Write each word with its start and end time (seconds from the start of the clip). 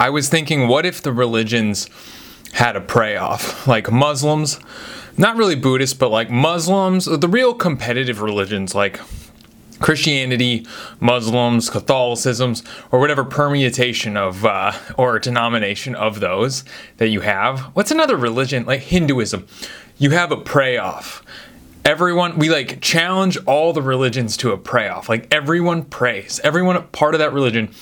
I 0.00 0.08
was 0.08 0.30
thinking, 0.30 0.66
what 0.66 0.86
if 0.86 1.02
the 1.02 1.12
religions 1.12 1.86
had 2.54 2.74
a 2.74 2.80
pray 2.80 3.16
off? 3.18 3.66
Like 3.66 3.92
Muslims, 3.92 4.58
not 5.18 5.36
really 5.36 5.56
Buddhists, 5.56 5.94
but 5.94 6.08
like 6.08 6.30
Muslims, 6.30 7.04
the 7.04 7.28
real 7.28 7.52
competitive 7.52 8.22
religions 8.22 8.74
like 8.74 8.98
Christianity, 9.78 10.66
Muslims, 11.00 11.68
Catholicisms, 11.68 12.62
or 12.90 12.98
whatever 12.98 13.24
permutation 13.24 14.16
of 14.16 14.46
uh, 14.46 14.72
or 14.96 15.18
denomination 15.18 15.94
of 15.94 16.20
those 16.20 16.64
that 16.96 17.08
you 17.08 17.20
have. 17.20 17.60
What's 17.74 17.90
another 17.90 18.16
religion 18.16 18.64
like 18.64 18.80
Hinduism? 18.80 19.46
You 19.98 20.12
have 20.12 20.32
a 20.32 20.38
pray 20.38 20.78
off. 20.78 21.22
Everyone, 21.84 22.38
we 22.38 22.48
like 22.48 22.80
challenge 22.80 23.36
all 23.44 23.74
the 23.74 23.82
religions 23.82 24.38
to 24.38 24.52
a 24.52 24.56
pray 24.56 24.88
off. 24.88 25.10
Like 25.10 25.28
everyone 25.30 25.84
prays. 25.84 26.40
Everyone 26.42 26.82
part 26.84 27.14
of 27.14 27.18
that 27.18 27.34
religion 27.34 27.74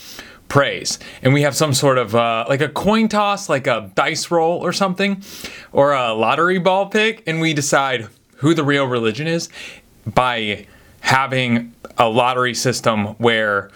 prays. 0.49 0.99
And 1.21 1.33
we 1.33 1.43
have 1.43 1.55
some 1.55 1.73
sort 1.73 1.97
of 1.97 2.13
uh, 2.15 2.45
like 2.49 2.59
a 2.59 2.67
coin 2.67 3.07
toss, 3.07 3.47
like 3.47 3.67
a 3.67 3.91
dice 3.95 4.29
roll 4.29 4.59
or 4.59 4.73
something, 4.73 5.23
or 5.71 5.93
a 5.93 6.13
lottery 6.13 6.59
ball 6.59 6.87
pick, 6.87 7.23
and 7.25 7.39
we 7.39 7.53
decide 7.53 8.09
who 8.37 8.53
the 8.53 8.63
real 8.63 8.85
religion 8.85 9.27
is 9.27 9.47
by 10.05 10.65
having 11.01 11.73
a 11.97 12.09
lottery 12.09 12.53
system 12.53 13.05
where 13.15 13.69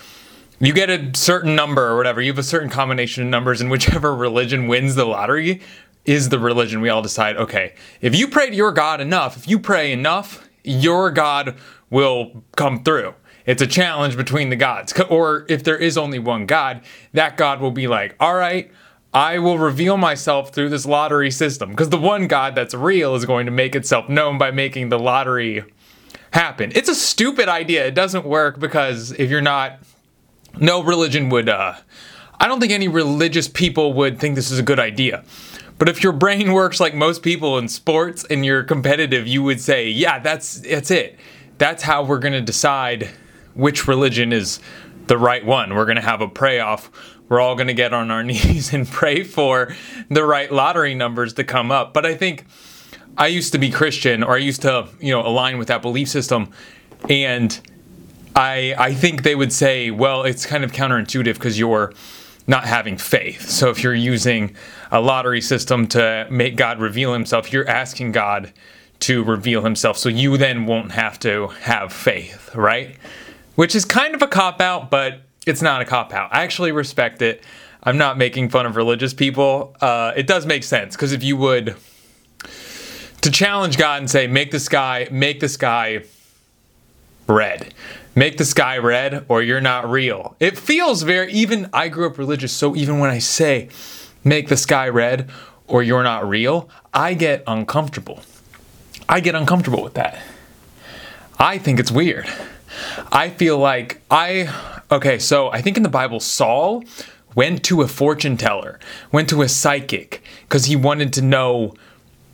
you 0.59 0.73
get 0.73 0.89
a 0.89 1.11
certain 1.15 1.55
number 1.55 1.87
or 1.87 1.97
whatever, 1.97 2.21
you 2.21 2.31
have 2.31 2.39
a 2.39 2.43
certain 2.43 2.69
combination 2.69 3.23
of 3.23 3.29
numbers, 3.29 3.61
and 3.61 3.69
whichever 3.69 4.15
religion 4.15 4.67
wins 4.67 4.95
the 4.95 5.05
lottery 5.05 5.61
is 6.05 6.29
the 6.29 6.39
religion. 6.39 6.81
We 6.81 6.89
all 6.89 7.01
decide, 7.01 7.37
okay, 7.37 7.75
if 8.01 8.15
you 8.15 8.27
pray 8.27 8.49
to 8.49 8.55
your 8.55 8.71
God 8.71 8.99
enough, 8.99 9.37
if 9.37 9.47
you 9.47 9.59
pray 9.59 9.91
enough, 9.91 10.47
your 10.63 11.11
God 11.11 11.55
will 11.89 12.43
come 12.55 12.83
through. 12.83 13.13
It's 13.45 13.61
a 13.61 13.67
challenge 13.67 14.15
between 14.17 14.49
the 14.49 14.55
gods. 14.55 14.93
Or 15.09 15.45
if 15.49 15.63
there 15.63 15.77
is 15.77 15.97
only 15.97 16.19
one 16.19 16.45
God, 16.45 16.81
that 17.13 17.37
God 17.37 17.61
will 17.61 17.71
be 17.71 17.87
like, 17.87 18.15
all 18.19 18.35
right, 18.35 18.71
I 19.13 19.39
will 19.39 19.59
reveal 19.59 19.97
myself 19.97 20.53
through 20.53 20.69
this 20.69 20.85
lottery 20.85 21.29
system. 21.29 21.69
Because 21.71 21.89
the 21.89 21.97
one 21.97 22.27
God 22.27 22.55
that's 22.55 22.73
real 22.73 23.15
is 23.15 23.25
going 23.25 23.45
to 23.45 23.51
make 23.51 23.75
itself 23.75 24.09
known 24.09 24.37
by 24.37 24.51
making 24.51 24.89
the 24.89 24.97
lottery 24.97 25.63
happen. 26.31 26.71
It's 26.73 26.89
a 26.89 26.95
stupid 26.95 27.47
idea. 27.47 27.85
It 27.85 27.93
doesn't 27.93 28.25
work 28.25 28.59
because 28.59 29.11
if 29.11 29.29
you're 29.29 29.41
not, 29.41 29.79
no 30.57 30.81
religion 30.81 31.29
would, 31.29 31.47
uh, 31.47 31.75
I 32.39 32.47
don't 32.47 32.59
think 32.59 32.71
any 32.71 32.87
religious 32.87 33.47
people 33.47 33.93
would 33.93 34.19
think 34.19 34.35
this 34.35 34.49
is 34.49 34.59
a 34.59 34.63
good 34.63 34.79
idea. 34.79 35.23
But 35.77 35.89
if 35.89 36.01
your 36.01 36.13
brain 36.13 36.53
works 36.53 36.79
like 36.79 36.95
most 36.95 37.23
people 37.23 37.57
in 37.57 37.67
sports 37.67 38.25
and 38.29 38.45
you're 38.45 38.63
competitive, 38.63 39.27
you 39.27 39.43
would 39.43 39.59
say, 39.59 39.89
yeah, 39.89 40.19
that's 40.19 40.59
that's 40.61 40.91
it. 40.91 41.19
That's 41.57 41.83
how 41.83 42.03
we're 42.03 42.19
going 42.19 42.33
to 42.33 42.41
decide 42.41 43.09
which 43.53 43.87
religion 43.87 44.31
is 44.31 44.59
the 45.07 45.17
right 45.17 45.45
one. 45.45 45.73
We're 45.75 45.85
going 45.85 45.97
to 45.97 46.01
have 46.01 46.21
a 46.21 46.27
pray 46.27 46.59
off. 46.59 46.91
We're 47.29 47.39
all 47.39 47.55
going 47.55 47.67
to 47.67 47.73
get 47.73 47.93
on 47.93 48.11
our 48.11 48.23
knees 48.23 48.73
and 48.73 48.87
pray 48.87 49.23
for 49.23 49.75
the 50.09 50.23
right 50.23 50.51
lottery 50.51 50.95
numbers 50.95 51.33
to 51.33 51.43
come 51.43 51.71
up. 51.71 51.93
But 51.93 52.05
I 52.05 52.15
think 52.15 52.45
I 53.17 53.27
used 53.27 53.51
to 53.53 53.57
be 53.57 53.69
Christian 53.69 54.23
or 54.23 54.35
I 54.35 54.39
used 54.39 54.61
to, 54.63 54.89
you 54.99 55.11
know, 55.11 55.25
align 55.25 55.57
with 55.57 55.67
that 55.67 55.81
belief 55.81 56.09
system 56.09 56.51
and 57.09 57.59
I 58.35 58.75
I 58.77 58.93
think 58.93 59.23
they 59.23 59.35
would 59.35 59.53
say, 59.53 59.91
well, 59.91 60.23
it's 60.23 60.45
kind 60.45 60.63
of 60.63 60.71
counterintuitive 60.71 61.35
because 61.35 61.59
you're 61.59 61.93
not 62.47 62.65
having 62.65 62.97
faith. 62.97 63.49
So 63.49 63.69
if 63.69 63.83
you're 63.83 63.93
using 63.93 64.55
a 64.91 64.99
lottery 64.99 65.41
system 65.41 65.87
to 65.87 66.27
make 66.29 66.55
God 66.55 66.79
reveal 66.79 67.13
himself, 67.13 67.53
you're 67.53 67.67
asking 67.67 68.11
God 68.11 68.51
to 69.01 69.23
reveal 69.23 69.63
himself 69.63 69.97
so 69.97 70.09
you 70.09 70.37
then 70.37 70.65
won't 70.65 70.91
have 70.91 71.19
to 71.19 71.47
have 71.47 71.91
faith, 71.91 72.53
right? 72.55 72.97
Which 73.55 73.75
is 73.75 73.85
kind 73.85 74.15
of 74.15 74.21
a 74.21 74.27
cop 74.27 74.61
out, 74.61 74.89
but 74.89 75.21
it's 75.45 75.61
not 75.61 75.81
a 75.81 75.85
cop 75.85 76.13
out. 76.13 76.33
I 76.33 76.43
actually 76.43 76.71
respect 76.71 77.21
it. 77.21 77.43
I'm 77.83 77.97
not 77.97 78.17
making 78.17 78.49
fun 78.49 78.65
of 78.65 78.75
religious 78.75 79.13
people. 79.13 79.75
Uh, 79.81 80.13
it 80.15 80.25
does 80.25 80.45
make 80.45 80.63
sense 80.63 80.95
because 80.95 81.11
if 81.11 81.23
you 81.23 81.37
would 81.37 81.75
to 83.21 83.31
challenge 83.31 83.77
God 83.77 83.99
and 83.99 84.09
say, 84.09 84.27
make 84.27 84.51
the 84.51 84.59
sky, 84.59 85.07
make 85.11 85.39
the 85.39 85.49
sky 85.49 86.03
red. 87.27 87.73
Make 88.15 88.37
the 88.37 88.45
sky 88.45 88.77
red 88.77 89.25
or 89.27 89.41
you're 89.41 89.61
not 89.61 89.89
real. 89.89 90.35
It 90.39 90.57
feels 90.57 91.03
very, 91.03 91.31
even 91.31 91.69
I 91.73 91.87
grew 91.87 92.07
up 92.07 92.17
religious, 92.17 92.51
so 92.51 92.75
even 92.75 92.99
when 92.99 93.09
I 93.09 93.19
say, 93.19 93.69
make 94.23 94.49
the 94.49 94.57
sky 94.57 94.87
red 94.89 95.29
or 95.67 95.83
you're 95.83 96.03
not 96.03 96.27
real, 96.27 96.69
I 96.93 97.13
get 97.13 97.43
uncomfortable. 97.47 98.21
I 99.09 99.19
get 99.19 99.35
uncomfortable 99.35 99.83
with 99.83 99.93
that. 99.95 100.21
I 101.39 101.57
think 101.57 101.79
it's 101.79 101.91
weird. 101.91 102.27
I 103.11 103.29
feel 103.29 103.57
like 103.57 104.01
I, 104.09 104.53
okay, 104.91 105.19
so 105.19 105.49
I 105.49 105.61
think 105.61 105.77
in 105.77 105.83
the 105.83 105.89
Bible, 105.89 106.19
Saul 106.19 106.83
went 107.35 107.63
to 107.65 107.81
a 107.81 107.87
fortune 107.87 108.37
teller, 108.37 108.79
went 109.11 109.29
to 109.29 109.41
a 109.41 109.49
psychic, 109.49 110.23
because 110.43 110.65
he 110.65 110.75
wanted 110.75 111.13
to 111.13 111.21
know 111.21 111.73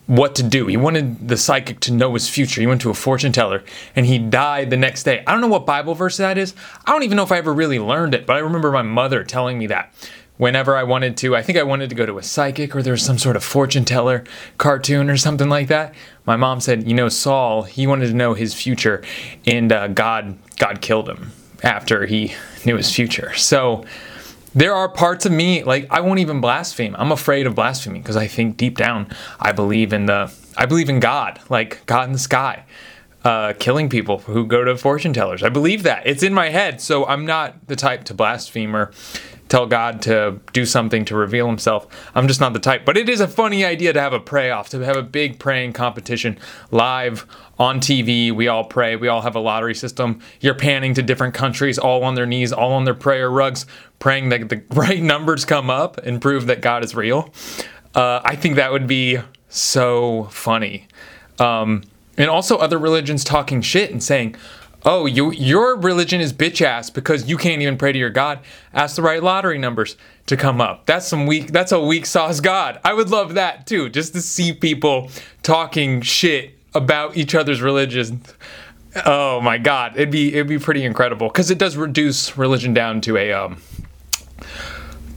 what 0.10 0.34
to 0.34 0.42
do. 0.42 0.66
He 0.66 0.76
wanted 0.76 1.28
the 1.28 1.38
psychic 1.38 1.80
to 1.82 1.94
know 1.94 2.16
his 2.16 2.28
future. 2.28 2.62
He 2.62 2.66
went 2.66 2.82
to 2.82 2.90
a 2.90 2.96
fortune 2.96 3.32
teller 3.32 3.64
and 3.96 4.08
he 4.08 4.18
died 4.18 4.72
the 4.72 4.78
next 4.78 5.04
day. 5.04 5.24
I 5.28 5.32
don't 5.32 5.42
know 5.42 5.48
what 5.48 5.68
Bible 5.68 5.94
verse 5.94 6.18
that 6.18 6.36
is. 6.36 6.56
I 6.84 6.92
don't 6.92 7.04
even 7.04 7.16
know 7.16 7.22
if 7.24 7.32
I 7.32 7.38
ever 7.38 7.54
really 7.54 7.78
learned 7.78 8.16
it, 8.16 8.26
but 8.26 8.36
I 8.36 8.40
remember 8.40 8.72
my 8.72 8.82
mother 8.82 9.24
telling 9.24 9.60
me 9.60 9.68
that 9.68 9.94
whenever 10.40 10.78
I 10.78 10.84
wanted 10.84 11.18
to. 11.18 11.36
I 11.36 11.44
think 11.44 11.58
I 11.58 11.64
wanted 11.64 11.90
to 11.90 11.96
go 11.96 12.06
to 12.06 12.18
a 12.18 12.24
psychic 12.24 12.74
or 12.74 12.82
there 12.82 12.94
was 12.94 13.04
some 13.04 13.18
sort 13.18 13.36
of 13.36 13.44
fortune 13.44 13.84
teller 13.84 14.24
cartoon 14.58 15.10
or 15.10 15.18
something 15.18 15.50
like 15.50 15.68
that. 15.68 15.94
My 16.26 16.38
mom 16.38 16.62
said, 16.62 16.88
"You 16.88 16.96
know, 16.96 17.10
Saul, 17.10 17.64
he 17.64 17.86
wanted 17.86 18.08
to 18.08 18.14
know 18.14 18.34
his 18.34 18.54
future 18.54 19.04
and 19.46 19.72
uh, 19.72 19.90
God 19.90 20.38
God 20.58 20.82
killed 20.82 21.10
him 21.10 21.34
after 21.62 22.06
he 22.06 22.34
knew 22.66 22.78
his 22.78 22.90
future." 22.92 23.36
So 23.36 23.84
there 24.56 24.74
are 24.74 24.88
parts 24.88 25.26
of 25.26 25.34
me 25.34 25.64
like 25.64 25.88
I 25.92 26.00
won't 26.00 26.20
even 26.20 26.40
blaspheme. 26.40 26.96
I'm 26.98 27.12
afraid 27.12 27.46
of 27.46 27.54
blaspheming 27.54 28.02
because 28.02 28.18
I 28.18 28.28
think 28.28 28.56
deep 28.56 28.78
down 28.78 29.08
I 29.42 29.52
believe 29.52 29.92
in 29.92 30.06
the 30.06 30.34
I 30.58 30.66
believe 30.66 30.90
in 30.90 31.02
God, 31.02 31.40
like 31.50 31.86
God 31.86 32.06
in 32.08 32.14
the 32.14 32.20
sky, 32.20 32.64
uh, 33.30 33.54
killing 33.60 33.90
people 33.90 34.18
who 34.18 34.44
go 34.44 34.64
to 34.64 34.76
fortune 34.76 35.14
tellers. 35.14 35.44
I 35.44 35.50
believe 35.50 35.84
that 35.84 36.02
it's 36.08 36.24
in 36.24 36.34
my 36.34 36.50
head, 36.50 36.82
so 36.82 37.06
I'm 37.06 37.28
not 37.28 37.68
the 37.68 37.76
type 37.76 38.04
to 38.06 38.16
blaspheme 38.16 38.76
or 38.76 38.92
tell 39.50 39.68
God 39.68 40.02
to 40.04 40.40
do 40.52 40.66
something 40.66 41.06
to 41.06 41.16
reveal 41.16 41.46
himself. 41.46 41.86
I'm 42.16 42.28
just 42.28 42.40
not 42.40 42.54
the 42.54 42.60
type. 42.60 42.86
But 42.86 42.98
it 42.98 43.08
is 43.08 43.22
a 43.22 43.28
funny 43.28 43.64
idea 43.64 43.94
to 43.94 44.02
have 44.02 44.14
a 44.14 44.20
pray 44.20 44.50
off, 44.50 44.70
to 44.70 44.80
have 44.80 44.98
a 44.98 45.04
big 45.04 45.38
praying 45.38 45.74
competition 45.74 46.40
live 46.72 47.28
on 47.60 47.80
TV. 47.80 48.32
We 48.32 48.48
all 48.48 48.64
pray. 48.64 48.96
We 48.96 49.10
all 49.10 49.22
have 49.22 49.36
a 49.36 49.40
lottery 49.40 49.76
system. 49.76 50.22
You're 50.42 50.56
panning 50.56 50.96
to 50.96 51.04
different 51.04 51.36
countries, 51.36 51.78
all 51.78 52.04
on 52.04 52.16
their 52.16 52.26
knees, 52.26 52.52
all 52.52 52.74
on 52.74 52.86
their 52.86 52.96
prayer 52.96 53.30
rugs, 53.30 53.68
praying 54.00 54.30
that 54.30 54.50
the 54.50 54.64
right 54.72 55.04
numbers 55.04 55.46
come 55.46 55.70
up 55.70 56.00
and 56.00 56.20
prove 56.20 56.48
that 56.48 56.62
God 56.62 56.84
is 56.84 56.96
real. 56.96 57.32
Uh, 57.94 58.22
I 58.24 58.36
think 58.36 58.56
that 58.56 58.72
would 58.72 58.88
be 58.88 59.20
so 59.50 60.24
funny. 60.32 60.88
Um, 61.38 61.84
and 62.20 62.30
also 62.30 62.58
other 62.58 62.78
religions 62.78 63.24
talking 63.24 63.62
shit 63.62 63.90
and 63.90 64.04
saying, 64.04 64.36
oh, 64.86 65.06
you 65.06 65.32
your 65.32 65.78
religion 65.78 66.22
is 66.22 66.34
bitch 66.34 66.62
ass 66.62 66.90
because 66.90 67.30
you 67.30 67.38
can't 67.38 67.62
even 67.62 67.78
pray 67.78 67.92
to 67.92 68.00
your 68.00 68.10
God. 68.10 68.40
Ask 68.74 68.96
the 68.96 69.02
right 69.02 69.22
lottery 69.22 69.58
numbers 69.58 69.96
to 70.28 70.38
come 70.38 70.62
up. 70.62 70.86
That's 70.86 71.08
some 71.08 71.26
weak. 71.26 71.52
That's 71.52 71.72
a 71.72 71.80
weak 71.80 72.06
sauce 72.06 72.40
God. 72.40 72.80
I 72.84 72.94
would 72.94 73.10
love 73.10 73.34
that 73.34 73.66
too, 73.66 73.90
just 73.90 74.14
to 74.14 74.22
see 74.22 74.54
people 74.54 75.10
talking 75.44 76.02
shit 76.02 76.54
about 76.74 77.18
each 77.18 77.34
other's 77.36 77.62
religion. 77.62 78.22
Oh 79.06 79.40
my 79.42 79.58
God, 79.58 79.96
it'd 79.96 80.12
be 80.12 80.34
it'd 80.34 80.48
be 80.48 80.60
pretty 80.60 80.84
incredible 80.84 81.28
because 81.28 81.52
it 81.52 81.58
does 81.58 81.78
reduce 81.78 82.38
religion 82.38 82.74
down 82.74 83.02
to 83.02 83.18
a 83.18 83.32
um, 83.34 83.62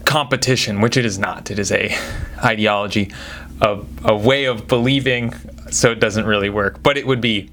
competition, 0.05 0.81
which 0.81 0.97
it 0.97 1.05
is 1.05 1.19
not. 1.19 1.51
It 1.51 1.59
is 1.59 1.73
a 1.73 1.97
ideology, 2.45 3.13
a, 3.61 3.81
a 4.05 4.17
way 4.17 4.45
of 4.45 4.67
believing. 4.67 5.35
So 5.73 5.91
it 5.91 6.01
doesn't 6.01 6.27
really 6.27 6.51
work, 6.51 6.83
but 6.83 6.97
it 6.97 7.07
would 7.07 7.21
be 7.21 7.51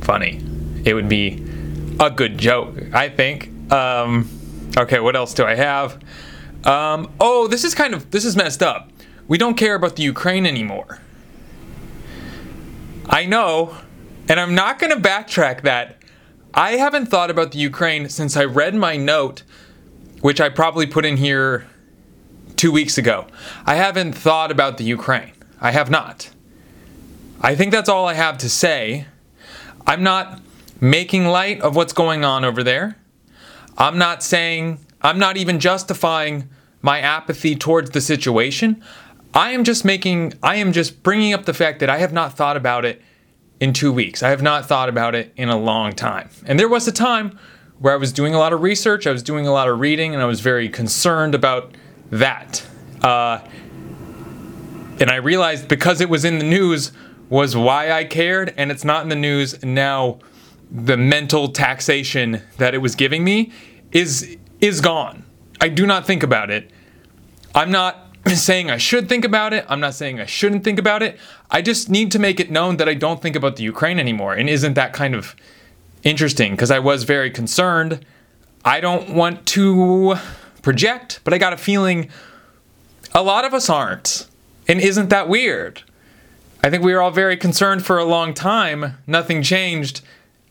funny 0.00 0.40
it 0.86 0.94
would 0.94 1.08
be 1.08 1.44
a 1.98 2.10
good 2.10 2.38
joke, 2.38 2.76
I 2.94 3.08
think. 3.08 3.50
Um, 3.72 4.30
okay, 4.78 5.00
what 5.00 5.16
else 5.16 5.34
do 5.34 5.44
I 5.44 5.56
have? 5.56 6.00
Um, 6.64 7.10
oh, 7.20 7.48
this 7.48 7.64
is 7.64 7.74
kind 7.74 7.92
of 7.92 8.10
this 8.12 8.24
is 8.24 8.36
messed 8.36 8.62
up. 8.62 8.90
We 9.28 9.36
don't 9.36 9.56
care 9.56 9.74
about 9.74 9.96
the 9.96 10.04
Ukraine 10.04 10.46
anymore. 10.46 11.00
I 13.06 13.26
know, 13.26 13.76
and 14.28 14.38
I'm 14.38 14.54
not 14.54 14.78
going 14.78 14.92
to 14.92 15.08
backtrack 15.08 15.62
that. 15.62 15.96
I 16.54 16.72
haven't 16.72 17.06
thought 17.06 17.30
about 17.30 17.50
the 17.50 17.58
Ukraine 17.58 18.08
since 18.08 18.36
I 18.36 18.44
read 18.44 18.74
my 18.74 18.96
note, 18.96 19.42
which 20.20 20.40
I 20.40 20.48
probably 20.48 20.86
put 20.86 21.04
in 21.04 21.16
here 21.16 21.66
two 22.54 22.70
weeks 22.70 22.96
ago. 22.96 23.26
I 23.66 23.74
haven't 23.74 24.12
thought 24.12 24.52
about 24.52 24.78
the 24.78 24.84
Ukraine. 24.84 25.32
I 25.60 25.72
have 25.72 25.90
not. 25.90 26.30
I 27.40 27.54
think 27.54 27.72
that's 27.72 27.88
all 27.88 28.06
I 28.06 28.14
have 28.14 28.38
to 28.38 28.48
say. 28.48 29.06
I'm 29.86 30.02
not 30.02 30.40
making 30.80 31.26
light 31.26 31.60
of 31.60 31.76
what's 31.76 31.92
going 31.92 32.24
on 32.24 32.44
over 32.44 32.62
there. 32.62 32.96
I'm 33.78 33.98
not 33.98 34.22
saying, 34.22 34.78
I'm 35.02 35.18
not 35.18 35.36
even 35.36 35.60
justifying 35.60 36.48
my 36.82 37.00
apathy 37.00 37.54
towards 37.54 37.90
the 37.90 38.00
situation. 38.00 38.82
I 39.34 39.50
am 39.50 39.64
just 39.64 39.84
making, 39.84 40.34
I 40.42 40.56
am 40.56 40.72
just 40.72 41.02
bringing 41.02 41.34
up 41.34 41.44
the 41.44 41.54
fact 41.54 41.80
that 41.80 41.90
I 41.90 41.98
have 41.98 42.12
not 42.12 42.36
thought 42.36 42.56
about 42.56 42.84
it 42.84 43.02
in 43.60 43.72
two 43.72 43.92
weeks. 43.92 44.22
I 44.22 44.30
have 44.30 44.42
not 44.42 44.66
thought 44.66 44.88
about 44.88 45.14
it 45.14 45.32
in 45.36 45.48
a 45.48 45.58
long 45.58 45.92
time. 45.92 46.30
And 46.46 46.58
there 46.58 46.68
was 46.68 46.88
a 46.88 46.92
time 46.92 47.38
where 47.78 47.92
I 47.92 47.96
was 47.96 48.12
doing 48.12 48.34
a 48.34 48.38
lot 48.38 48.52
of 48.52 48.62
research, 48.62 49.06
I 49.06 49.12
was 49.12 49.22
doing 49.22 49.46
a 49.46 49.52
lot 49.52 49.68
of 49.68 49.78
reading, 49.78 50.14
and 50.14 50.22
I 50.22 50.26
was 50.26 50.40
very 50.40 50.68
concerned 50.68 51.34
about 51.34 51.74
that. 52.10 52.64
Uh, 53.02 53.40
and 54.98 55.10
I 55.10 55.16
realized 55.16 55.68
because 55.68 56.00
it 56.00 56.08
was 56.08 56.24
in 56.24 56.38
the 56.38 56.44
news 56.44 56.92
was 57.28 57.56
why 57.56 57.90
I 57.90 58.04
cared, 58.04 58.54
and 58.56 58.70
it's 58.70 58.84
not 58.84 59.02
in 59.02 59.08
the 59.08 59.16
news 59.16 59.62
now. 59.64 60.18
The 60.70 60.96
mental 60.96 61.48
taxation 61.48 62.42
that 62.58 62.74
it 62.74 62.78
was 62.78 62.94
giving 62.94 63.22
me 63.22 63.52
is 63.92 64.36
is 64.60 64.80
gone. 64.80 65.24
I 65.60 65.68
do 65.68 65.86
not 65.86 66.06
think 66.06 66.22
about 66.22 66.50
it. 66.50 66.70
I'm 67.54 67.70
not 67.70 68.16
saying 68.26 68.70
I 68.70 68.76
should 68.76 69.08
think 69.08 69.24
about 69.24 69.52
it. 69.52 69.64
I'm 69.68 69.80
not 69.80 69.94
saying 69.94 70.20
I 70.20 70.26
shouldn't 70.26 70.64
think 70.64 70.78
about 70.78 71.02
it. 71.02 71.18
I 71.50 71.62
just 71.62 71.88
need 71.88 72.10
to 72.12 72.18
make 72.18 72.40
it 72.40 72.50
known 72.50 72.76
that 72.78 72.88
I 72.88 72.94
don't 72.94 73.22
think 73.22 73.36
about 73.36 73.56
the 73.56 73.62
Ukraine 73.62 73.98
anymore. 73.98 74.34
And 74.34 74.48
isn't 74.48 74.74
that 74.74 74.92
kind 74.92 75.14
of 75.14 75.36
interesting? 76.02 76.52
Because 76.52 76.70
I 76.70 76.78
was 76.78 77.04
very 77.04 77.30
concerned. 77.30 78.04
I 78.64 78.80
don't 78.80 79.10
want 79.10 79.46
to 79.46 80.16
project, 80.62 81.20
but 81.22 81.32
I 81.32 81.38
got 81.38 81.52
a 81.52 81.56
feeling 81.56 82.10
a 83.14 83.22
lot 83.22 83.44
of 83.44 83.54
us 83.54 83.70
aren't. 83.70 84.26
And 84.68 84.80
isn't 84.80 85.10
that 85.10 85.28
weird? 85.28 85.82
I 86.66 86.70
think 86.70 86.82
we 86.82 86.92
were 86.92 87.00
all 87.00 87.12
very 87.12 87.36
concerned 87.36 87.86
for 87.86 87.96
a 87.96 88.04
long 88.04 88.34
time. 88.34 88.98
Nothing 89.06 89.40
changed. 89.40 90.00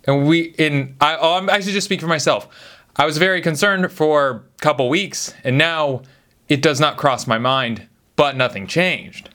And 0.06 0.26
we, 0.26 0.44
in, 0.58 0.96
I, 1.02 1.18
oh, 1.20 1.46
I 1.52 1.60
should 1.60 1.74
just 1.74 1.84
speak 1.84 2.00
for 2.00 2.08
myself. 2.08 2.48
I 2.96 3.06
was 3.06 3.18
very 3.18 3.42
concerned 3.42 3.92
for 3.92 4.30
a 4.30 4.62
couple 4.62 4.88
weeks, 4.88 5.34
and 5.44 5.58
now 5.58 6.04
it 6.48 6.62
does 6.62 6.80
not 6.80 6.96
cross 6.96 7.28
my 7.28 7.38
mind, 7.38 7.90
but 8.16 8.38
nothing 8.38 8.66
changed. 8.66 9.28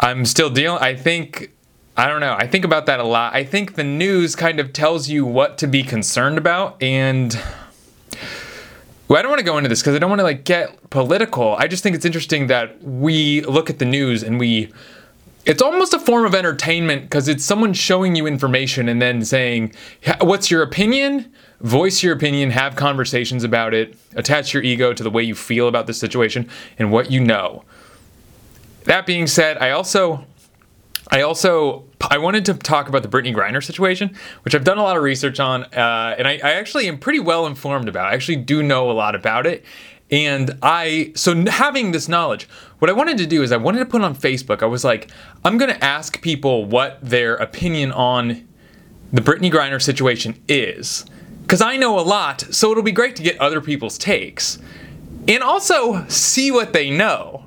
I'm 0.00 0.24
still 0.24 0.48
dealing, 0.48 0.82
I 0.82 0.94
think, 0.94 1.52
I 1.94 2.08
don't 2.08 2.20
know, 2.20 2.34
I 2.38 2.46
think 2.46 2.64
about 2.64 2.86
that 2.86 3.00
a 3.00 3.04
lot. 3.04 3.34
I 3.34 3.44
think 3.44 3.74
the 3.74 3.84
news 3.84 4.34
kind 4.34 4.60
of 4.60 4.72
tells 4.72 5.10
you 5.10 5.26
what 5.26 5.58
to 5.58 5.66
be 5.66 5.82
concerned 5.82 6.38
about, 6.38 6.82
and 6.82 7.38
well, 9.12 9.18
I 9.18 9.22
don't 9.22 9.30
want 9.30 9.40
to 9.40 9.44
go 9.44 9.58
into 9.58 9.68
this 9.68 9.82
because 9.82 9.94
I 9.94 9.98
don't 9.98 10.08
want 10.08 10.20
to 10.20 10.24
like 10.24 10.44
get 10.44 10.88
political. 10.88 11.54
I 11.56 11.66
just 11.66 11.82
think 11.82 11.94
it's 11.94 12.06
interesting 12.06 12.46
that 12.46 12.82
we 12.82 13.42
look 13.42 13.68
at 13.68 13.78
the 13.78 13.84
news 13.84 14.22
and 14.22 14.40
we 14.40 14.72
it's 15.44 15.60
almost 15.60 15.92
a 15.92 15.98
form 15.98 16.24
of 16.24 16.34
entertainment 16.34 17.02
because 17.02 17.28
it's 17.28 17.44
someone 17.44 17.74
showing 17.74 18.16
you 18.16 18.26
information 18.26 18.88
and 18.88 19.02
then 19.02 19.22
saying, 19.22 19.74
What's 20.22 20.50
your 20.50 20.62
opinion? 20.62 21.30
Voice 21.60 22.02
your 22.02 22.14
opinion, 22.14 22.52
have 22.52 22.74
conversations 22.74 23.44
about 23.44 23.74
it, 23.74 23.98
attach 24.14 24.54
your 24.54 24.62
ego 24.62 24.94
to 24.94 25.02
the 25.02 25.10
way 25.10 25.22
you 25.22 25.34
feel 25.34 25.68
about 25.68 25.86
the 25.86 25.92
situation 25.92 26.48
and 26.78 26.90
what 26.90 27.10
you 27.10 27.20
know. 27.20 27.64
That 28.84 29.04
being 29.04 29.26
said, 29.26 29.58
I 29.58 29.72
also. 29.72 30.24
I 31.12 31.20
also 31.20 31.84
I 32.00 32.18
wanted 32.18 32.46
to 32.46 32.54
talk 32.54 32.88
about 32.88 33.02
the 33.02 33.08
Brittney 33.08 33.34
Griner 33.34 33.62
situation, 33.62 34.16
which 34.42 34.54
I've 34.54 34.64
done 34.64 34.78
a 34.78 34.82
lot 34.82 34.96
of 34.96 35.02
research 35.02 35.38
on, 35.38 35.64
uh, 35.64 36.16
and 36.18 36.26
I, 36.26 36.40
I 36.42 36.52
actually 36.54 36.88
am 36.88 36.98
pretty 36.98 37.20
well 37.20 37.46
informed 37.46 37.88
about. 37.88 38.06
I 38.06 38.14
actually 38.14 38.36
do 38.36 38.62
know 38.62 38.90
a 38.90 38.92
lot 38.92 39.14
about 39.14 39.46
it, 39.46 39.62
and 40.10 40.58
I, 40.62 41.12
so 41.14 41.46
having 41.46 41.92
this 41.92 42.08
knowledge, 42.08 42.48
what 42.78 42.90
I 42.90 42.92
wanted 42.92 43.18
to 43.18 43.26
do 43.26 43.42
is 43.42 43.52
I 43.52 43.56
wanted 43.56 43.80
to 43.80 43.86
put 43.86 44.02
on 44.02 44.16
Facebook, 44.16 44.62
I 44.62 44.66
was 44.66 44.84
like, 44.84 45.10
I'm 45.44 45.58
going 45.58 45.72
to 45.72 45.84
ask 45.84 46.20
people 46.20 46.64
what 46.64 46.98
their 47.02 47.34
opinion 47.36 47.92
on 47.92 48.46
the 49.12 49.20
Brittney 49.20 49.50
Griner 49.52 49.80
situation 49.80 50.42
is. 50.48 51.06
Because 51.42 51.60
I 51.60 51.76
know 51.76 51.98
a 51.98 52.02
lot, 52.02 52.42
so 52.50 52.70
it'll 52.70 52.82
be 52.82 52.92
great 52.92 53.16
to 53.16 53.22
get 53.22 53.38
other 53.38 53.60
people's 53.60 53.98
takes. 53.98 54.58
And 55.28 55.42
also 55.42 56.06
see 56.08 56.50
what 56.50 56.72
they 56.72 56.90
know. 56.90 57.44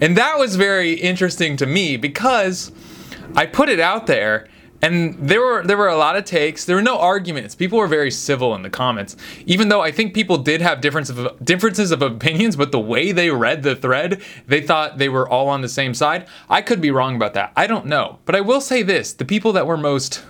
And 0.00 0.16
that 0.16 0.38
was 0.38 0.56
very 0.56 0.92
interesting 0.92 1.56
to 1.58 1.66
me 1.66 1.96
because 1.96 2.72
I 3.34 3.46
put 3.46 3.68
it 3.68 3.80
out 3.80 4.06
there 4.06 4.48
and 4.82 5.16
there 5.18 5.40
were 5.40 5.62
there 5.64 5.76
were 5.76 5.88
a 5.88 5.96
lot 5.96 6.16
of 6.16 6.24
takes. 6.24 6.64
There 6.64 6.76
were 6.76 6.82
no 6.82 6.98
arguments. 6.98 7.54
People 7.54 7.78
were 7.78 7.86
very 7.86 8.10
civil 8.10 8.54
in 8.54 8.62
the 8.62 8.70
comments. 8.70 9.16
Even 9.46 9.68
though 9.68 9.80
I 9.80 9.90
think 9.90 10.14
people 10.14 10.38
did 10.38 10.60
have 10.60 10.80
difference 10.80 11.08
of, 11.10 11.44
differences 11.44 11.90
of 11.90 12.02
opinions, 12.02 12.56
but 12.56 12.72
the 12.72 12.80
way 12.80 13.12
they 13.12 13.30
read 13.30 13.62
the 13.62 13.74
thread, 13.74 14.22
they 14.46 14.60
thought 14.60 14.98
they 14.98 15.08
were 15.08 15.28
all 15.28 15.48
on 15.48 15.62
the 15.62 15.68
same 15.68 15.94
side. 15.94 16.28
I 16.50 16.62
could 16.62 16.80
be 16.80 16.90
wrong 16.90 17.16
about 17.16 17.34
that. 17.34 17.52
I 17.56 17.66
don't 17.66 17.86
know. 17.86 18.18
But 18.26 18.36
I 18.36 18.40
will 18.42 18.60
say 18.60 18.82
this, 18.82 19.12
the 19.12 19.24
people 19.24 19.52
that 19.54 19.66
were 19.66 19.76
most 19.76 20.22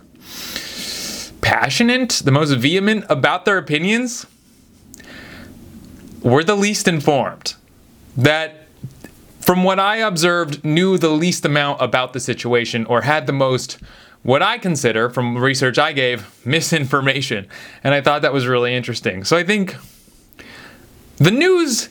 passionate, 1.41 2.23
the 2.25 2.33
most 2.33 2.53
vehement 2.53 3.05
about 3.09 3.45
their 3.45 3.59
opinions 3.59 4.27
were 6.23 6.45
the 6.45 6.57
least 6.57 6.89
informed. 6.89 7.55
That 8.17 8.66
from 9.47 9.63
what 9.63 9.79
I 9.79 9.99
observed 9.99 10.65
knew 10.65 10.99
the 10.99 11.09
least 11.09 11.45
amount 11.45 11.81
about 11.81 12.13
the 12.13 12.19
situation 12.19 12.85
or 12.87 13.03
had 13.03 13.29
the 13.29 13.33
most 13.33 13.79
what 14.25 14.43
I 14.43 14.59
consider, 14.59 15.09
from 15.09 15.39
research 15.39 15.79
I 15.79 15.93
gave, 15.93 16.29
misinformation. 16.45 17.47
And 17.85 17.95
I 17.95 18.01
thought 18.01 18.23
that 18.23 18.33
was 18.33 18.49
really 18.49 18.75
interesting. 18.75 19.23
So 19.23 19.37
I 19.37 19.45
think 19.45 19.77
the 21.19 21.31
news 21.31 21.91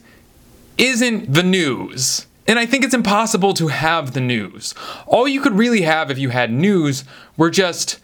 isn't 0.78 1.34
the 1.34 1.44
news. 1.44 2.28
And 2.46 2.60
I 2.60 2.66
think 2.66 2.84
it's 2.84 2.94
impossible 2.94 3.54
to 3.54 3.70
have 3.70 4.14
the 4.14 4.22
news. 4.22 4.76
All 5.08 5.26
you 5.26 5.40
could 5.40 5.54
really 5.54 5.82
have 5.84 6.12
if 6.12 6.20
you 6.20 6.30
had 6.30 6.52
news 6.52 7.06
were 7.38 7.50
just 7.50 8.00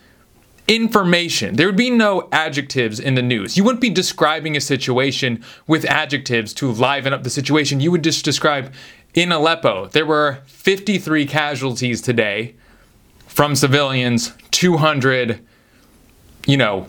information. 0.68 1.58
There 1.58 1.68
would 1.68 1.76
be 1.76 1.90
no 1.90 2.30
adjectives 2.32 3.00
in 3.00 3.16
the 3.16 3.22
news. 3.22 3.58
You 3.58 3.66
wouldn't 3.66 3.82
be 3.82 3.90
describing 3.90 4.56
a 4.56 4.62
situation 4.62 5.44
with 5.68 5.84
adjectives 5.86 6.54
to 6.56 6.72
liven 6.72 7.14
up 7.14 7.24
the 7.24 7.30
situation. 7.30 7.82
You 7.82 7.92
would 7.92 8.04
just 8.04 8.24
describe 8.24 8.74
in 9.14 9.32
Aleppo, 9.32 9.88
there 9.88 10.06
were 10.06 10.40
53 10.46 11.26
casualties 11.26 12.02
today 12.02 12.56
from 13.28 13.56
civilians, 13.56 14.34
200, 14.52 15.46
you 16.46 16.58
know, 16.58 16.88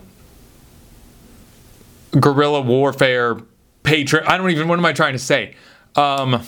guerrilla 2.18 2.60
warfare 2.60 3.36
patron. 3.82 4.24
I 4.26 4.36
don't 4.36 4.50
even. 4.50 4.68
What 4.68 4.78
am 4.78 4.84
I 4.84 4.92
trying 4.92 5.14
to 5.14 5.18
say? 5.18 5.54
Um, 5.96 6.44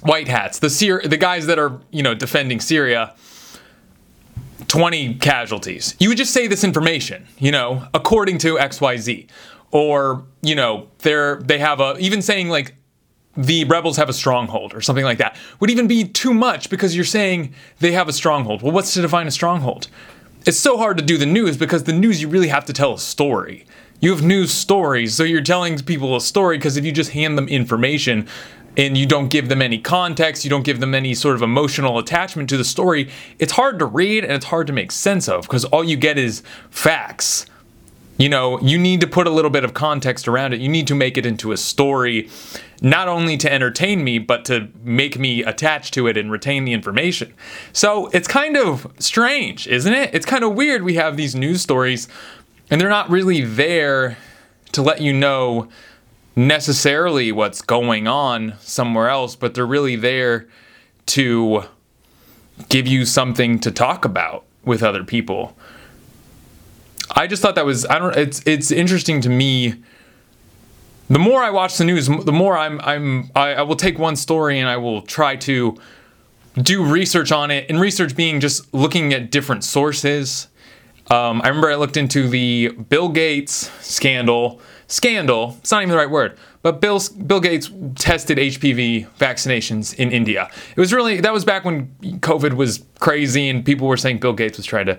white 0.00 0.28
hats. 0.28 0.58
The 0.58 0.70
Syr- 0.70 1.02
the 1.04 1.16
guys 1.16 1.46
that 1.46 1.58
are 1.58 1.80
you 1.90 2.02
know 2.02 2.14
defending 2.14 2.60
Syria. 2.60 3.14
20 4.68 5.16
casualties. 5.16 5.94
You 6.00 6.08
would 6.08 6.18
just 6.18 6.32
say 6.32 6.48
this 6.48 6.64
information, 6.64 7.28
you 7.38 7.52
know, 7.52 7.86
according 7.94 8.38
to 8.38 8.56
XYZ. 8.56 9.28
Or, 9.70 10.24
you 10.42 10.56
know, 10.56 10.88
they're 11.00 11.36
they 11.36 11.58
have 11.58 11.78
a 11.80 11.96
even 11.98 12.20
saying 12.20 12.48
like 12.48 12.74
the 13.36 13.64
rebels 13.64 13.96
have 13.96 14.08
a 14.08 14.12
stronghold 14.12 14.74
or 14.74 14.80
something 14.80 15.04
like 15.04 15.18
that 15.18 15.36
would 15.60 15.70
even 15.70 15.86
be 15.86 16.04
too 16.04 16.32
much 16.32 16.70
because 16.70 16.94
you're 16.94 17.04
saying 17.04 17.52
they 17.80 17.92
have 17.92 18.08
a 18.08 18.12
stronghold. 18.12 18.62
Well, 18.62 18.72
what's 18.72 18.94
to 18.94 19.02
define 19.02 19.26
a 19.26 19.30
stronghold? 19.30 19.88
It's 20.46 20.58
so 20.58 20.76
hard 20.76 20.96
to 20.98 21.04
do 21.04 21.18
the 21.18 21.26
news 21.26 21.56
because 21.56 21.84
the 21.84 21.92
news 21.92 22.22
you 22.22 22.28
really 22.28 22.48
have 22.48 22.64
to 22.66 22.72
tell 22.72 22.94
a 22.94 22.98
story. 22.98 23.66
You 24.00 24.10
have 24.10 24.22
news 24.22 24.52
stories, 24.52 25.14
so 25.14 25.24
you're 25.24 25.40
telling 25.40 25.78
people 25.80 26.14
a 26.16 26.20
story 26.20 26.58
because 26.58 26.76
if 26.76 26.84
you 26.84 26.92
just 26.92 27.10
hand 27.10 27.36
them 27.36 27.48
information 27.48 28.28
and 28.76 28.96
you 28.96 29.06
don't 29.06 29.28
give 29.28 29.48
them 29.48 29.62
any 29.62 29.78
context, 29.78 30.44
you 30.44 30.50
don't 30.50 30.64
give 30.64 30.80
them 30.80 30.94
any 30.94 31.14
sort 31.14 31.34
of 31.34 31.42
emotional 31.42 31.98
attachment 31.98 32.48
to 32.50 32.56
the 32.56 32.64
story, 32.64 33.10
it's 33.38 33.52
hard 33.52 33.78
to 33.78 33.86
read 33.86 34.22
and 34.22 34.34
it's 34.34 34.44
hard 34.46 34.66
to 34.66 34.72
make 34.72 34.92
sense 34.92 35.28
of 35.28 35.42
because 35.42 35.64
all 35.66 35.82
you 35.82 35.96
get 35.96 36.18
is 36.18 36.42
facts 36.70 37.46
you 38.18 38.28
know, 38.28 38.58
you 38.60 38.78
need 38.78 39.00
to 39.02 39.06
put 39.06 39.26
a 39.26 39.30
little 39.30 39.50
bit 39.50 39.64
of 39.64 39.74
context 39.74 40.26
around 40.26 40.54
it. 40.54 40.60
You 40.60 40.68
need 40.68 40.86
to 40.86 40.94
make 40.94 41.18
it 41.18 41.26
into 41.26 41.52
a 41.52 41.56
story, 41.56 42.30
not 42.80 43.08
only 43.08 43.36
to 43.36 43.52
entertain 43.52 44.02
me, 44.02 44.18
but 44.18 44.44
to 44.46 44.68
make 44.82 45.18
me 45.18 45.42
attach 45.42 45.90
to 45.92 46.06
it 46.06 46.16
and 46.16 46.30
retain 46.30 46.64
the 46.64 46.72
information. 46.72 47.34
So 47.72 48.06
it's 48.08 48.28
kind 48.28 48.56
of 48.56 48.90
strange, 48.98 49.66
isn't 49.66 49.92
it? 49.92 50.14
It's 50.14 50.26
kind 50.26 50.44
of 50.44 50.54
weird 50.54 50.82
we 50.82 50.94
have 50.94 51.16
these 51.16 51.34
news 51.34 51.60
stories 51.60 52.08
and 52.70 52.80
they're 52.80 52.88
not 52.88 53.10
really 53.10 53.42
there 53.42 54.16
to 54.72 54.82
let 54.82 55.00
you 55.00 55.12
know 55.12 55.68
necessarily 56.34 57.32
what's 57.32 57.62
going 57.62 58.06
on 58.06 58.54
somewhere 58.60 59.08
else, 59.08 59.36
but 59.36 59.54
they're 59.54 59.66
really 59.66 59.96
there 59.96 60.46
to 61.06 61.64
give 62.68 62.86
you 62.86 63.04
something 63.04 63.58
to 63.60 63.70
talk 63.70 64.04
about 64.04 64.44
with 64.64 64.82
other 64.82 65.04
people. 65.04 65.56
I 67.16 67.26
just 67.26 67.40
thought 67.40 67.54
that 67.54 67.64
was 67.64 67.86
I 67.86 67.98
don't 67.98 68.14
it's 68.14 68.42
it's 68.46 68.70
interesting 68.70 69.22
to 69.22 69.30
me. 69.30 69.74
The 71.08 71.18
more 71.18 71.42
I 71.42 71.50
watch 71.50 71.78
the 71.78 71.84
news, 71.84 72.08
the 72.08 72.32
more 72.32 72.58
I'm 72.58 72.78
I'm 72.82 73.30
I, 73.34 73.54
I 73.54 73.62
will 73.62 73.76
take 73.76 73.98
one 73.98 74.16
story 74.16 74.60
and 74.60 74.68
I 74.68 74.76
will 74.76 75.00
try 75.00 75.36
to 75.36 75.78
do 76.60 76.84
research 76.84 77.32
on 77.32 77.50
it. 77.50 77.66
And 77.70 77.80
research 77.80 78.14
being 78.14 78.40
just 78.40 78.72
looking 78.74 79.14
at 79.14 79.30
different 79.30 79.64
sources. 79.64 80.48
Um, 81.08 81.40
I 81.42 81.48
remember 81.48 81.70
I 81.70 81.76
looked 81.76 81.96
into 81.96 82.28
the 82.28 82.68
Bill 82.68 83.08
Gates 83.08 83.70
scandal. 83.80 84.60
Scandal. 84.88 85.56
It's 85.60 85.70
not 85.70 85.82
even 85.82 85.90
the 85.90 85.96
right 85.96 86.10
word. 86.10 86.36
But 86.62 86.80
Bill 86.80 87.00
Bill 87.26 87.40
Gates 87.40 87.70
tested 87.94 88.36
HPV 88.36 89.08
vaccinations 89.18 89.94
in 89.94 90.12
India. 90.12 90.50
It 90.74 90.80
was 90.80 90.92
really 90.92 91.20
that 91.20 91.32
was 91.32 91.46
back 91.46 91.64
when 91.64 91.94
COVID 92.02 92.54
was 92.54 92.84
crazy 92.98 93.48
and 93.48 93.64
people 93.64 93.88
were 93.88 93.96
saying 93.96 94.18
Bill 94.18 94.34
Gates 94.34 94.58
was 94.58 94.66
trying 94.66 94.86
to 94.86 94.98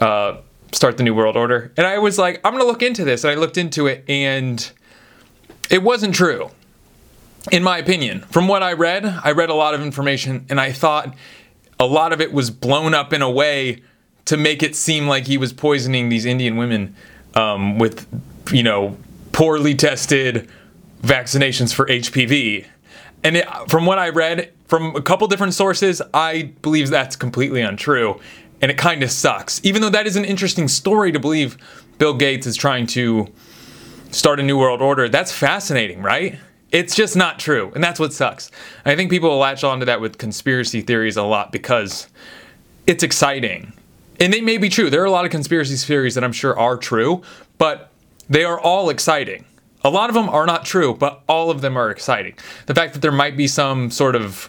uh, 0.00 0.40
start 0.72 0.96
the 0.96 1.02
New 1.02 1.14
World 1.14 1.36
Order. 1.36 1.72
And 1.76 1.86
I 1.86 1.98
was 1.98 2.18
like, 2.18 2.40
I'm 2.44 2.56
to 2.58 2.64
look 2.64 2.82
into 2.82 3.04
this. 3.04 3.24
And 3.24 3.30
I 3.30 3.34
looked 3.34 3.58
into 3.58 3.86
it, 3.86 4.04
and 4.08 4.70
it 5.70 5.82
wasn't 5.82 6.14
true, 6.14 6.50
in 7.52 7.62
my 7.62 7.78
opinion. 7.78 8.20
From 8.30 8.48
what 8.48 8.62
I 8.62 8.72
read, 8.72 9.04
I 9.04 9.32
read 9.32 9.50
a 9.50 9.54
lot 9.54 9.74
of 9.74 9.82
information, 9.82 10.46
and 10.48 10.60
I 10.60 10.72
thought 10.72 11.14
a 11.78 11.86
lot 11.86 12.12
of 12.12 12.20
it 12.20 12.32
was 12.32 12.50
blown 12.50 12.94
up 12.94 13.12
in 13.12 13.22
a 13.22 13.30
way 13.30 13.82
to 14.26 14.36
make 14.36 14.62
it 14.62 14.74
seem 14.74 15.06
like 15.06 15.26
he 15.26 15.36
was 15.36 15.52
poisoning 15.52 16.08
these 16.08 16.24
Indian 16.24 16.56
women 16.56 16.94
um, 17.34 17.78
with, 17.78 18.06
you 18.52 18.62
know, 18.62 18.96
poorly 19.32 19.74
tested 19.74 20.48
vaccinations 21.02 21.74
for 21.74 21.86
HPV. 21.86 22.66
And 23.22 23.36
it, 23.36 23.48
from 23.68 23.86
what 23.86 23.98
I 23.98 24.10
read 24.10 24.52
from 24.66 24.96
a 24.96 25.02
couple 25.02 25.26
different 25.28 25.54
sources, 25.54 26.00
I 26.12 26.52
believe 26.62 26.90
that's 26.90 27.16
completely 27.16 27.60
untrue. 27.60 28.20
And 28.64 28.70
it 28.70 28.78
kind 28.78 29.02
of 29.02 29.10
sucks. 29.10 29.60
Even 29.62 29.82
though 29.82 29.90
that 29.90 30.06
is 30.06 30.16
an 30.16 30.24
interesting 30.24 30.68
story 30.68 31.12
to 31.12 31.20
believe 31.20 31.58
Bill 31.98 32.14
Gates 32.14 32.46
is 32.46 32.56
trying 32.56 32.86
to 32.86 33.30
start 34.10 34.40
a 34.40 34.42
new 34.42 34.56
world 34.56 34.80
order, 34.80 35.06
that's 35.06 35.30
fascinating, 35.30 36.00
right? 36.00 36.38
It's 36.72 36.94
just 36.94 37.14
not 37.14 37.38
true. 37.38 37.70
And 37.74 37.84
that's 37.84 38.00
what 38.00 38.14
sucks. 38.14 38.50
I 38.86 38.96
think 38.96 39.10
people 39.10 39.36
latch 39.36 39.64
onto 39.64 39.84
that 39.84 40.00
with 40.00 40.16
conspiracy 40.16 40.80
theories 40.80 41.18
a 41.18 41.22
lot 41.24 41.52
because 41.52 42.08
it's 42.86 43.02
exciting. 43.02 43.74
And 44.18 44.32
they 44.32 44.40
may 44.40 44.56
be 44.56 44.70
true. 44.70 44.88
There 44.88 45.02
are 45.02 45.04
a 45.04 45.10
lot 45.10 45.26
of 45.26 45.30
conspiracy 45.30 45.76
theories 45.76 46.14
that 46.14 46.24
I'm 46.24 46.32
sure 46.32 46.58
are 46.58 46.78
true, 46.78 47.20
but 47.58 47.90
they 48.30 48.44
are 48.44 48.58
all 48.58 48.88
exciting. 48.88 49.44
A 49.82 49.90
lot 49.90 50.08
of 50.08 50.14
them 50.14 50.30
are 50.30 50.46
not 50.46 50.64
true, 50.64 50.94
but 50.94 51.22
all 51.28 51.50
of 51.50 51.60
them 51.60 51.76
are 51.76 51.90
exciting. 51.90 52.32
The 52.64 52.74
fact 52.74 52.94
that 52.94 53.00
there 53.00 53.12
might 53.12 53.36
be 53.36 53.46
some 53.46 53.90
sort 53.90 54.16
of 54.16 54.48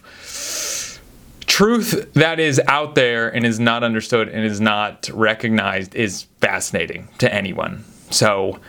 truth 1.56 2.12
that 2.16 2.38
is 2.38 2.60
out 2.68 2.96
there 2.96 3.34
and 3.34 3.46
is 3.46 3.62
not 3.62 3.82
understood 3.82 4.28
and 4.28 4.44
is 4.44 4.60
not 4.60 5.10
recognized 5.14 5.96
is 5.96 6.24
fascinating 6.42 7.08
to 7.18 7.34
anyone. 7.34 7.82
So 8.12 8.60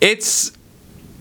it's 0.00 0.52